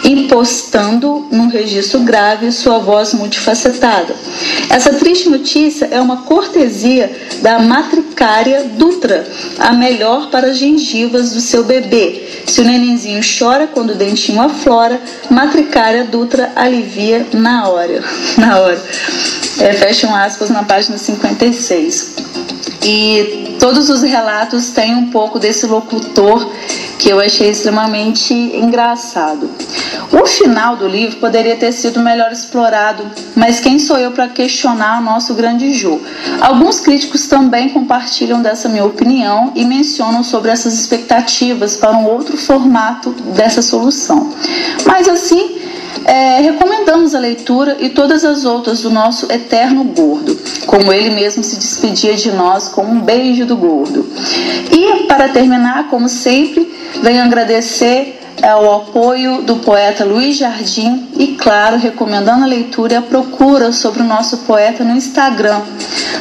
impostando 0.04 1.26
num 1.32 1.48
registro 1.48 2.00
grave 2.02 2.52
sua 2.52 2.80
voz 2.80 3.14
multifacetada. 3.14 3.77
Essa 4.70 4.94
triste 4.94 5.30
notícia 5.30 5.88
é 5.92 6.00
uma 6.00 6.24
cortesia 6.24 7.12
da 7.42 7.60
matricária 7.60 8.64
Dutra, 8.78 9.28
a 9.60 9.74
melhor 9.74 10.30
para 10.30 10.48
as 10.48 10.58
gengivas 10.58 11.32
do 11.32 11.42
seu 11.42 11.64
bebê. 11.64 12.44
Se 12.46 12.62
o 12.62 12.64
nenenzinho 12.64 13.22
chora 13.38 13.68
quando 13.68 13.92
o 13.92 13.96
dentinho 13.96 14.42
aflora, 14.42 15.00
matricária 15.30 16.06
Dutra 16.06 16.52
alivia 16.56 17.26
na 17.34 17.68
hora. 17.70 18.04
Na 18.38 18.60
hora. 18.60 18.82
É, 19.60 19.74
fecham 19.74 20.16
aspas 20.16 20.50
na 20.50 20.64
página 20.64 20.98
56. 20.98 22.16
E 22.84 23.56
todos 23.60 23.90
os 23.90 24.04
relatos 24.04 24.70
têm 24.70 24.96
um 24.96 25.10
pouco 25.10 25.40
desse 25.40 25.66
locutor 25.66 26.52
que 26.98 27.10
eu 27.10 27.20
achei 27.20 27.50
extremamente 27.50 28.34
engraçado. 28.34 29.50
O 30.12 30.26
final 30.26 30.76
do 30.76 30.88
livro 30.88 31.18
poderia 31.18 31.56
ter 31.56 31.72
sido 31.72 32.00
melhor 32.00 32.32
explorado, 32.32 33.04
mas 33.36 33.60
quem 33.60 33.78
sou 33.78 33.98
eu 33.98 34.12
para 34.12 34.28
questionar 34.28 35.00
o 35.00 35.04
nosso 35.04 35.34
grande 35.34 35.74
Jô? 35.74 36.00
Alguns 36.42 36.80
críticos 36.80 37.28
também 37.28 37.70
compartilham 37.70 38.42
dessa 38.42 38.68
minha 38.70 38.86
opinião 38.86 39.52
e 39.56 39.66
mencionam 39.66 40.24
sobre 40.24 40.52
essas 40.52 40.74
expectativas 40.74 41.76
para 41.76 41.96
um 41.96 42.06
outro 42.06 42.38
formato 42.38 43.12
dessa 43.36 43.62
solução. 43.62 44.34
Mas 44.86 45.08
assim, 45.08 45.58
é, 46.06 46.40
recomendamos 46.40 47.14
a 47.14 47.20
leitura 47.20 47.78
e 47.80 47.90
todas 47.90 48.24
as 48.24 48.46
outras 48.46 48.82
do 48.82 48.90
nosso 48.90 49.32
eterno 49.32 49.84
gordo, 49.84 50.38
como 50.66 50.94
ele 50.94 51.10
mesmo 51.10 51.44
se 51.44 51.58
despedia 51.58 52.16
de 52.16 52.32
nós 52.32 52.70
com 52.70 52.84
um 52.84 53.02
beijo 53.02 53.46
do 53.46 53.58
gordo. 53.58 54.10
E 54.72 55.04
para 55.04 55.28
terminar, 55.30 55.90
como 55.90 56.08
sempre, 56.08 56.77
venho 57.02 57.24
agradecer 57.24 58.20
ao 58.42 58.82
apoio 58.82 59.42
do 59.42 59.58
poeta 59.58 60.06
Luiz 60.06 60.38
Jardim 60.38 61.08
e, 61.18 61.28
claro, 61.36 61.78
recomendando 61.78 62.44
a 62.44 62.48
leitura 62.48 62.94
e 62.94 62.96
a 62.96 63.02
procura 63.02 63.72
sobre 63.72 64.02
o 64.02 64.06
nosso 64.06 64.38
poeta 64.40 64.84
no 64.84 64.96
Instagram, 64.96 65.62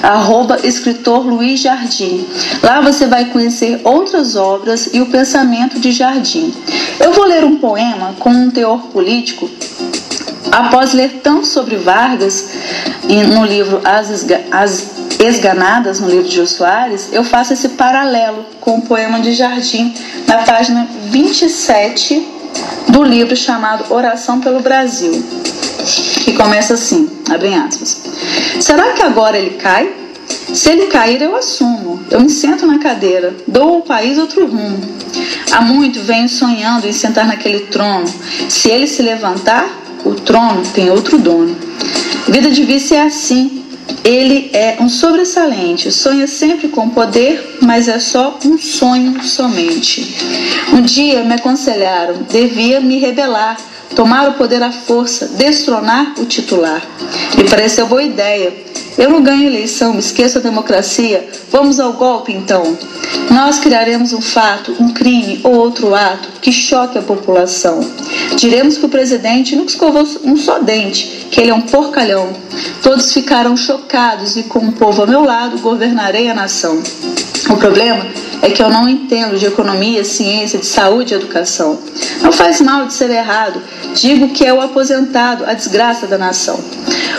arroba 0.02 0.58
escritor 0.64 1.26
Luiz 1.26 1.60
Jardim. 1.60 2.26
Lá 2.62 2.80
você 2.80 3.06
vai 3.06 3.26
conhecer 3.26 3.80
outras 3.84 4.34
obras 4.34 4.90
e 4.92 5.00
o 5.00 5.06
pensamento 5.06 5.78
de 5.78 5.92
Jardim. 5.92 6.54
Eu 6.98 7.12
vou 7.12 7.26
ler 7.26 7.44
um 7.44 7.56
poema 7.56 8.14
com 8.18 8.30
um 8.30 8.50
teor 8.50 8.80
político 8.88 9.50
Após 10.56 10.92
ler 10.94 11.20
tanto 11.22 11.46
sobre 11.46 11.76
Vargas 11.76 12.48
no 13.04 13.44
livro 13.44 13.80
As, 13.84 14.24
As 14.50 14.95
Esganadas, 15.18 16.00
no 16.00 16.08
livro 16.08 16.28
de 16.28 16.36
Jô 16.36 16.44
eu 17.12 17.24
faço 17.24 17.52
esse 17.52 17.70
paralelo 17.70 18.44
com 18.60 18.78
o 18.78 18.82
poema 18.82 19.20
de 19.20 19.32
Jardim, 19.32 19.94
na 20.26 20.38
página 20.38 20.86
27 21.10 22.26
do 22.88 23.02
livro 23.02 23.36
chamado 23.36 23.92
Oração 23.92 24.40
pelo 24.40 24.60
Brasil, 24.60 25.24
que 26.24 26.32
começa 26.34 26.74
assim, 26.74 27.08
abre 27.30 27.54
aspas. 27.54 28.02
Será 28.60 28.92
que 28.92 29.02
agora 29.02 29.38
ele 29.38 29.56
cai? 29.56 29.90
Se 30.52 30.70
ele 30.70 30.86
cair, 30.86 31.20
eu 31.20 31.36
assumo. 31.36 32.00
Eu 32.10 32.20
me 32.20 32.30
sento 32.30 32.66
na 32.66 32.78
cadeira, 32.78 33.34
dou 33.46 33.74
ao 33.76 33.82
país 33.82 34.18
outro 34.18 34.46
rumo. 34.46 34.80
Há 35.52 35.60
muito 35.60 36.00
venho 36.00 36.28
sonhando 36.28 36.86
em 36.86 36.92
sentar 36.92 37.26
naquele 37.26 37.60
trono. 37.66 38.06
Se 38.48 38.70
ele 38.70 38.86
se 38.86 39.02
levantar, 39.02 39.68
o 40.04 40.14
trono 40.14 40.62
tem 40.72 40.90
outro 40.90 41.18
dono. 41.18 41.56
Vida 42.28 42.50
de 42.50 42.64
vice 42.64 42.94
é 42.94 43.02
assim. 43.02 43.65
Ele 44.04 44.50
é 44.52 44.76
um 44.80 44.88
sobressalente, 44.88 45.90
sonha 45.90 46.26
sempre 46.26 46.68
com 46.68 46.88
poder, 46.88 47.58
mas 47.62 47.88
é 47.88 47.98
só 47.98 48.38
um 48.44 48.56
sonho 48.58 49.22
somente. 49.22 50.16
Um 50.72 50.82
dia 50.82 51.22
me 51.24 51.34
aconselharam, 51.34 52.22
devia 52.30 52.80
me 52.80 52.98
rebelar, 52.98 53.56
tomar 53.94 54.28
o 54.28 54.34
poder 54.34 54.62
à 54.62 54.72
força, 54.72 55.28
destronar 55.28 56.14
o 56.18 56.24
titular. 56.24 56.82
Me 57.36 57.48
pareceu 57.48 57.86
boa 57.86 58.02
ideia. 58.02 58.52
Eu 58.98 59.10
não 59.10 59.22
ganho 59.22 59.46
eleição, 59.46 59.92
me 59.92 59.98
esqueço 59.98 60.38
a 60.38 60.40
democracia. 60.40 61.28
Vamos 61.50 61.78
ao 61.78 61.92
golpe 61.92 62.32
então. 62.32 62.76
Nós 63.30 63.58
criaremos 63.58 64.14
um 64.14 64.22
fato, 64.22 64.74
um 64.80 64.88
crime 64.88 65.40
ou 65.44 65.54
outro 65.54 65.94
ato 65.94 66.28
que 66.40 66.50
choque 66.50 66.96
a 66.96 67.02
população. 67.02 67.80
Diremos 68.36 68.78
que 68.78 68.86
o 68.86 68.88
presidente 68.88 69.54
nunca 69.54 69.70
escovou 69.70 70.06
um 70.24 70.36
só 70.36 70.58
dente, 70.58 71.26
que 71.30 71.40
ele 71.40 71.50
é 71.50 71.54
um 71.54 71.60
porcalhão. 71.60 72.32
Todos 72.82 73.12
ficaram 73.12 73.56
chocados 73.56 74.36
e, 74.36 74.44
com 74.44 74.60
o 74.60 74.72
povo 74.72 75.02
ao 75.02 75.08
meu 75.08 75.22
lado, 75.22 75.58
governarei 75.58 76.30
a 76.30 76.34
nação. 76.34 76.82
O 77.50 77.56
problema 77.56 78.06
é 78.42 78.50
que 78.50 78.62
eu 78.62 78.68
não 78.68 78.88
entendo 78.88 79.38
de 79.38 79.46
economia, 79.46 80.04
ciência, 80.04 80.58
de 80.58 80.66
saúde 80.66 81.14
e 81.14 81.16
educação. 81.16 81.78
Não 82.20 82.32
faz 82.32 82.60
mal 82.60 82.86
de 82.86 82.94
ser 82.94 83.10
errado. 83.10 83.60
Digo 83.94 84.28
que 84.30 84.44
é 84.44 84.52
o 84.52 84.60
aposentado, 84.60 85.44
a 85.44 85.54
desgraça 85.54 86.06
da 86.06 86.18
nação. 86.18 86.58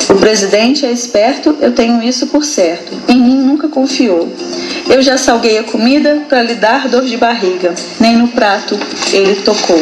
O 0.09 0.15
presidente 0.15 0.85
é 0.85 0.91
esperto, 0.91 1.57
eu 1.59 1.73
tenho 1.73 2.01
isso 2.01 2.27
por 2.27 2.43
certo. 2.43 2.93
Em 3.07 3.19
mim 3.19 3.37
nunca 3.37 3.67
confiou. 3.67 4.31
Eu 4.89 5.01
já 5.01 5.17
salguei 5.17 5.57
a 5.57 5.63
comida 5.63 6.23
para 6.29 6.43
lhe 6.43 6.55
dar 6.55 6.87
dor 6.87 7.03
de 7.03 7.17
barriga. 7.17 7.73
Nem 7.99 8.15
no 8.15 8.29
prato 8.29 8.79
ele 9.11 9.35
tocou. 9.41 9.81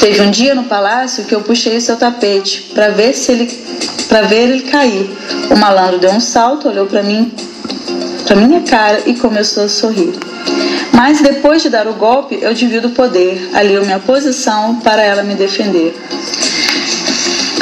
Teve 0.00 0.20
um 0.20 0.30
dia 0.30 0.54
no 0.54 0.64
palácio 0.64 1.24
que 1.24 1.34
eu 1.34 1.40
puxei 1.40 1.80
seu 1.80 1.96
tapete 1.96 2.70
para 2.74 2.88
ver 2.90 3.14
se 3.14 3.32
ele 3.32 3.64
para 4.08 4.22
ver 4.22 4.50
ele 4.50 4.62
cair. 4.62 5.10
O 5.50 5.56
malandro 5.56 5.98
deu 5.98 6.10
um 6.10 6.20
salto, 6.20 6.68
olhou 6.68 6.86
para 6.86 7.02
mim, 7.02 7.32
para 8.26 8.36
minha 8.36 8.62
cara 8.62 9.02
e 9.06 9.14
começou 9.14 9.64
a 9.64 9.68
sorrir. 9.68 10.14
Mas 10.92 11.20
depois 11.20 11.62
de 11.62 11.68
dar 11.68 11.86
o 11.86 11.94
golpe, 11.94 12.38
eu 12.40 12.54
divido 12.54 12.88
o 12.88 12.90
poder, 12.92 13.50
ali 13.52 13.78
minha 13.80 13.98
posição 13.98 14.76
para 14.76 15.02
ela 15.02 15.22
me 15.22 15.34
defender. 15.34 15.94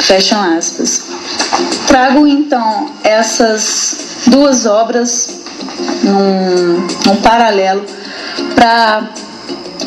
Fecham 0.01 0.41
aspas. 0.57 1.03
Trago 1.87 2.27
então 2.27 2.89
essas 3.03 4.23
duas 4.27 4.65
obras 4.65 5.41
num, 6.03 6.87
num 7.05 7.21
paralelo 7.21 7.83
para 8.55 9.09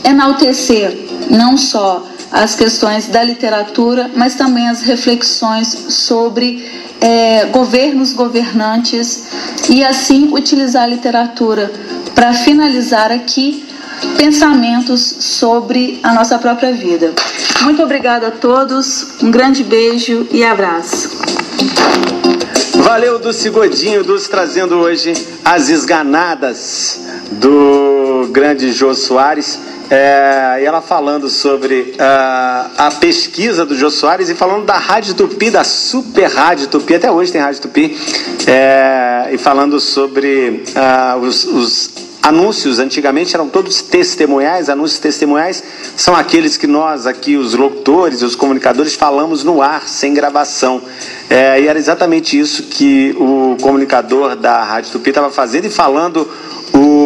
enaltecer 0.04 1.06
não 1.30 1.56
só 1.56 2.04
as 2.30 2.54
questões 2.54 3.08
da 3.08 3.22
literatura, 3.22 4.10
mas 4.14 4.34
também 4.34 4.68
as 4.68 4.82
reflexões 4.82 5.68
sobre 5.88 6.64
é, 7.00 7.46
governos 7.46 8.12
governantes 8.12 9.24
e 9.68 9.84
assim 9.84 10.30
utilizar 10.32 10.84
a 10.84 10.86
literatura 10.86 11.70
para 12.14 12.32
finalizar 12.32 13.12
aqui 13.12 13.64
pensamentos 14.16 15.00
sobre 15.02 16.00
a 16.02 16.12
nossa 16.12 16.38
própria 16.38 16.72
vida. 16.72 17.12
Muito 17.62 17.82
obrigada 17.82 18.28
a 18.28 18.30
todos, 18.30 19.22
um 19.22 19.30
grande 19.30 19.64
beijo 19.64 20.26
e 20.30 20.44
abraço. 20.44 21.10
Valeu, 22.76 23.18
Dulce 23.18 23.50
Godinho, 23.50 24.04
Dulce 24.04 24.28
trazendo 24.28 24.76
hoje 24.76 25.12
as 25.44 25.70
esganadas 25.70 27.00
do 27.32 28.28
grande 28.30 28.70
Jô 28.70 28.94
Soares. 28.94 29.58
É, 29.90 30.58
e 30.62 30.64
ela 30.64 30.80
falando 30.80 31.28
sobre 31.28 31.94
uh, 31.94 32.70
a 32.76 32.92
pesquisa 32.98 33.64
do 33.64 33.76
Jô 33.76 33.88
Soares 33.88 34.28
e 34.28 34.34
falando 34.34 34.64
da 34.64 34.76
Rádio 34.76 35.14
Tupi, 35.14 35.50
da 35.50 35.62
Super 35.62 36.28
Rádio 36.28 36.66
Tupi, 36.66 36.94
até 36.96 37.10
hoje 37.10 37.30
tem 37.30 37.40
Rádio 37.40 37.62
Tupi, 37.62 37.96
é, 38.46 39.28
e 39.32 39.38
falando 39.38 39.78
sobre 39.78 40.64
uh, 40.74 41.20
os, 41.20 41.44
os 41.44 42.06
Anúncios 42.26 42.80
antigamente 42.80 43.36
eram 43.36 43.48
todos 43.48 43.82
testemunhais, 43.82 44.68
anúncios 44.68 44.98
testemunhais 44.98 45.62
são 45.96 46.12
aqueles 46.12 46.56
que 46.56 46.66
nós 46.66 47.06
aqui, 47.06 47.36
os 47.36 47.54
locutores, 47.54 48.20
os 48.20 48.34
comunicadores, 48.34 48.96
falamos 48.96 49.44
no 49.44 49.62
ar, 49.62 49.86
sem 49.86 50.12
gravação. 50.12 50.82
É, 51.30 51.60
e 51.60 51.68
era 51.68 51.78
exatamente 51.78 52.36
isso 52.36 52.64
que 52.64 53.14
o 53.16 53.56
comunicador 53.62 54.34
da 54.34 54.60
Rádio 54.64 54.90
Tupi 54.90 55.10
estava 55.10 55.30
fazendo 55.30 55.66
e 55.66 55.70
falando 55.70 56.28
o 56.74 57.05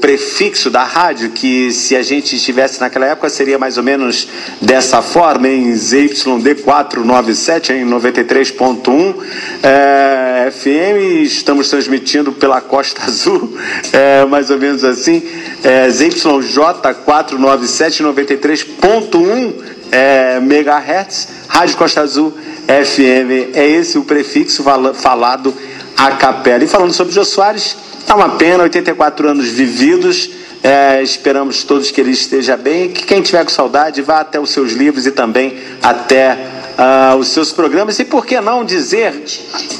prefixo 0.00 0.70
da 0.70 0.82
rádio, 0.82 1.30
que 1.30 1.70
se 1.72 1.94
a 1.94 2.02
gente 2.02 2.34
estivesse 2.36 2.80
naquela 2.80 3.06
época 3.06 3.28
seria 3.28 3.58
mais 3.58 3.76
ou 3.76 3.82
menos 3.82 4.26
dessa 4.60 5.02
forma, 5.02 5.48
em 5.48 5.72
ZYD497, 5.72 7.70
em 7.70 7.84
93.1 7.88 9.14
é, 9.62 10.50
FM, 10.50 11.22
estamos 11.22 11.68
transmitindo 11.68 12.32
pela 12.32 12.60
Costa 12.60 13.04
Azul, 13.04 13.56
é, 13.92 14.24
mais 14.26 14.50
ou 14.50 14.58
menos 14.58 14.82
assim, 14.84 15.22
é, 15.62 15.86
ZYJ497, 15.88 18.02
93.1 18.02 19.54
é, 19.92 20.40
megahertz, 20.40 21.28
Rádio 21.48 21.76
Costa 21.76 22.00
Azul 22.00 22.32
FM, 22.66 23.54
é 23.54 23.68
esse 23.68 23.98
o 23.98 24.04
prefixo 24.04 24.64
falado 24.94 25.54
a 25.96 26.12
capela. 26.12 26.64
E 26.64 26.66
falando 26.66 26.92
sobre 26.92 27.12
Jô 27.12 27.24
Soares, 27.24 27.76
Tá 28.10 28.16
uma 28.16 28.30
pena, 28.30 28.64
84 28.64 29.28
anos 29.28 29.46
vividos. 29.50 30.30
É, 30.64 31.00
esperamos 31.00 31.62
todos 31.62 31.92
que 31.92 32.00
ele 32.00 32.10
esteja 32.10 32.56
bem. 32.56 32.88
Que 32.88 33.04
quem 33.04 33.22
tiver 33.22 33.44
com 33.44 33.50
saudade 33.50 34.02
vá 34.02 34.18
até 34.18 34.40
os 34.40 34.50
seus 34.50 34.72
livros 34.72 35.06
e 35.06 35.12
também 35.12 35.56
até 35.80 36.36
uh, 36.76 37.16
os 37.18 37.28
seus 37.28 37.52
programas. 37.52 38.00
E 38.00 38.04
por 38.04 38.26
que 38.26 38.40
não 38.40 38.64
dizer 38.64 39.14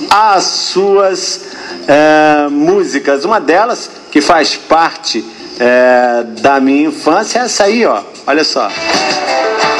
as 0.08 0.44
suas 0.44 1.40
uh, 1.88 2.50
músicas? 2.52 3.24
Uma 3.24 3.40
delas 3.40 3.90
que 4.12 4.20
faz 4.20 4.54
parte 4.54 5.18
uh, 5.18 6.40
da 6.40 6.60
minha 6.60 6.86
infância 6.86 7.40
é 7.40 7.42
essa 7.46 7.64
aí, 7.64 7.84
ó. 7.84 8.00
Olha 8.28 8.44
só. 8.44 8.68
Viver 8.68 9.79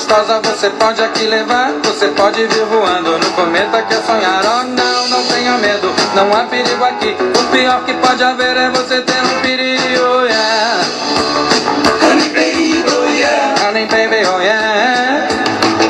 gostosa 0.00 0.40
você 0.40 0.70
pode 0.70 1.02
aqui 1.02 1.26
levar. 1.26 1.72
Você 1.84 2.08
pode 2.08 2.46
vir 2.46 2.64
voando 2.64 3.18
no 3.18 3.30
cometa 3.32 3.82
que 3.82 3.92
é 3.92 4.00
sonhar. 4.00 4.42
Oh 4.44 4.64
não, 4.64 5.08
não 5.08 5.22
tenha 5.24 5.58
medo, 5.58 5.92
não 6.14 6.32
há 6.34 6.44
perigo 6.44 6.82
aqui. 6.84 7.14
O 7.38 7.44
pior 7.52 7.84
que 7.84 7.92
pode 7.94 8.22
haver 8.24 8.56
é 8.56 8.70
você 8.70 9.02
ter 9.02 9.22
um 9.22 9.40
perigo, 9.42 10.02
oh 10.02 10.24
yeah. 10.24 10.84
Honey 12.02 12.28
baby, 12.30 12.84
oh 12.88 13.04
yeah. 13.10 13.54
Honey 13.66 13.86
baby, 13.86 14.26
oh 14.26 14.40
yeah. 14.40 15.28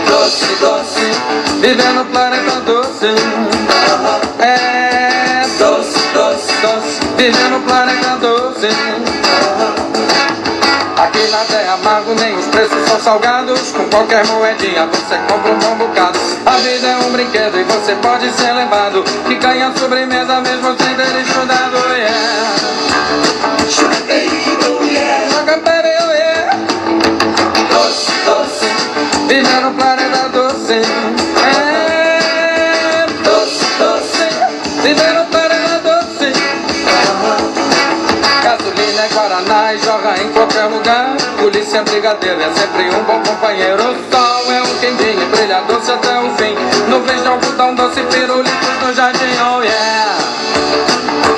Doce, 0.08 0.56
doce. 0.60 1.12
Viver 1.60 1.92
no 1.92 2.04
planeta 2.06 2.60
doce. 2.66 3.14
É 4.40 5.46
doce, 5.56 6.00
doce, 6.12 6.52
doce. 6.62 7.00
Viver 7.16 7.50
no 7.50 7.60
planeta 7.60 7.79
Aqui 11.00 11.26
nada 11.28 11.54
é 11.54 11.68
amargo, 11.70 12.14
nem 12.14 12.36
os 12.36 12.44
preços 12.48 12.86
são 12.86 13.00
salgados. 13.00 13.72
Com 13.72 13.88
qualquer 13.88 14.22
moedinha 14.26 14.84
você 14.84 15.16
compra 15.26 15.52
um 15.52 15.58
bom 15.58 15.86
bocado. 15.86 16.18
A 16.44 16.56
vida 16.58 16.88
é 16.88 16.96
um 16.98 17.10
brinquedo 17.10 17.58
e 17.58 17.64
você 17.64 17.94
pode 18.02 18.30
ser 18.32 18.52
levado. 18.52 19.02
Que 19.26 19.34
ganha 19.36 19.72
sobremesa 19.78 20.42
mesmo 20.42 20.76
sem 20.76 20.94
ter 20.94 21.22
estudado, 21.22 21.59
Polícia 41.70 41.84
brigadeiro 41.84 42.40
é 42.42 42.52
sempre 42.52 42.90
um 42.90 43.04
bom 43.04 43.22
companheiro. 43.22 43.80
O 43.80 44.12
sol 44.12 44.52
é 44.52 44.60
um 44.60 44.78
quentinho, 44.80 45.24
brilha 45.28 45.60
doce 45.68 45.92
até 45.92 46.18
o 46.18 46.28
fim. 46.34 46.56
Nuvens 46.88 47.22
de 47.22 47.28
algodão 47.28 47.76
doce, 47.76 48.02
pirulitos 48.10 48.52
no 48.82 48.92
jardim, 48.92 49.20
oh 49.40 49.62
yeah. 49.62 50.18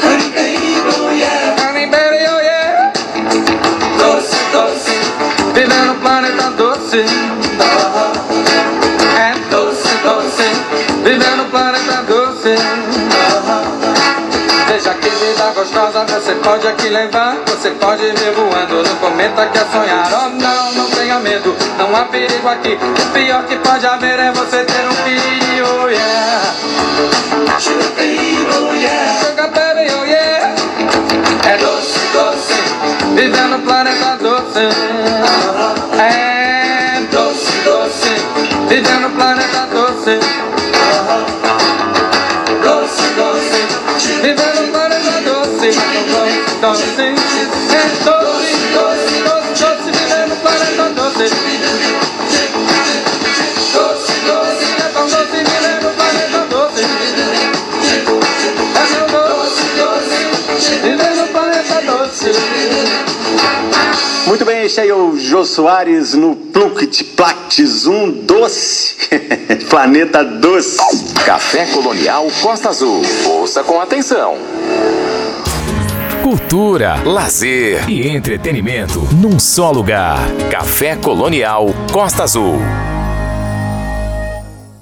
Honey 0.03 0.31
baby, 0.31 0.81
oh 0.89 1.11
yeah. 1.11 1.55
Honey 1.63 1.87
baby, 1.87 2.25
oh 2.35 2.41
yeah. 2.41 2.93
Doce, 3.99 4.37
doce. 4.53 4.99
Viver 5.53 5.85
no 5.85 5.97
planeta 5.97 6.51
doce 6.57 7.05
gostosa 15.63 16.05
você 16.05 16.35
pode 16.37 16.67
aqui 16.67 16.89
levar. 16.89 17.37
Você 17.47 17.71
pode 17.71 18.03
vir 18.03 18.33
voando 18.33 18.83
no 18.83 18.97
cometa 18.97 19.47
que 19.47 19.59
é 19.59 19.65
sonhar. 19.67 20.11
Oh 20.13 20.29
não, 20.31 20.73
não 20.73 20.91
tenha 20.91 21.19
medo, 21.21 21.55
não 21.79 21.95
há 21.95 22.05
perigo 22.07 22.49
aqui. 22.49 22.77
O 22.77 23.13
pior 23.13 23.45
que 23.45 23.57
pode 23.57 23.87
haver 23.87 24.19
é 24.19 24.33
você 24.33 24.65
ter 24.65 24.89
um 24.89 24.93
filho, 24.93 25.67
oh 25.85 25.89
yeah. 25.89 26.43
Sugar 27.61 27.91
baby, 27.97 28.49
oh 28.51 28.75
yeah. 28.75 29.25
Sugar 29.25 29.51
baby, 29.51 29.93
oh 30.01 30.05
yeah. 30.05 30.55
É 31.45 31.57
doce, 31.59 31.99
doce 32.13 32.55
Viver 33.15 33.47
no 33.49 33.61
planeta 33.61 34.17
doce. 34.17 34.69
É 36.01 36.32
É 64.79 64.95
o 64.95 65.19
Jô 65.19 65.45
Soares 65.45 66.15
no 66.15 66.35
Plunkit 66.35 67.05
Plates, 67.05 67.87
um 67.87 68.11
doce. 68.11 68.97
Planeta 69.69 70.25
doce. 70.25 70.79
Café 71.27 71.67
Colonial 71.67 72.27
Costa 72.41 72.71
Azul. 72.71 73.03
Ouça 73.27 73.63
com 73.63 73.81
atenção. 73.81 74.37
Cultura, 76.23 77.03
lazer 77.05 77.89
e 77.89 78.09
entretenimento 78.09 79.01
num 79.15 79.39
só 79.39 79.71
lugar. 79.71 80.19
Café 80.51 80.97
Colonial 80.97 81.67
Costa 81.93 82.23
Azul. 82.23 82.59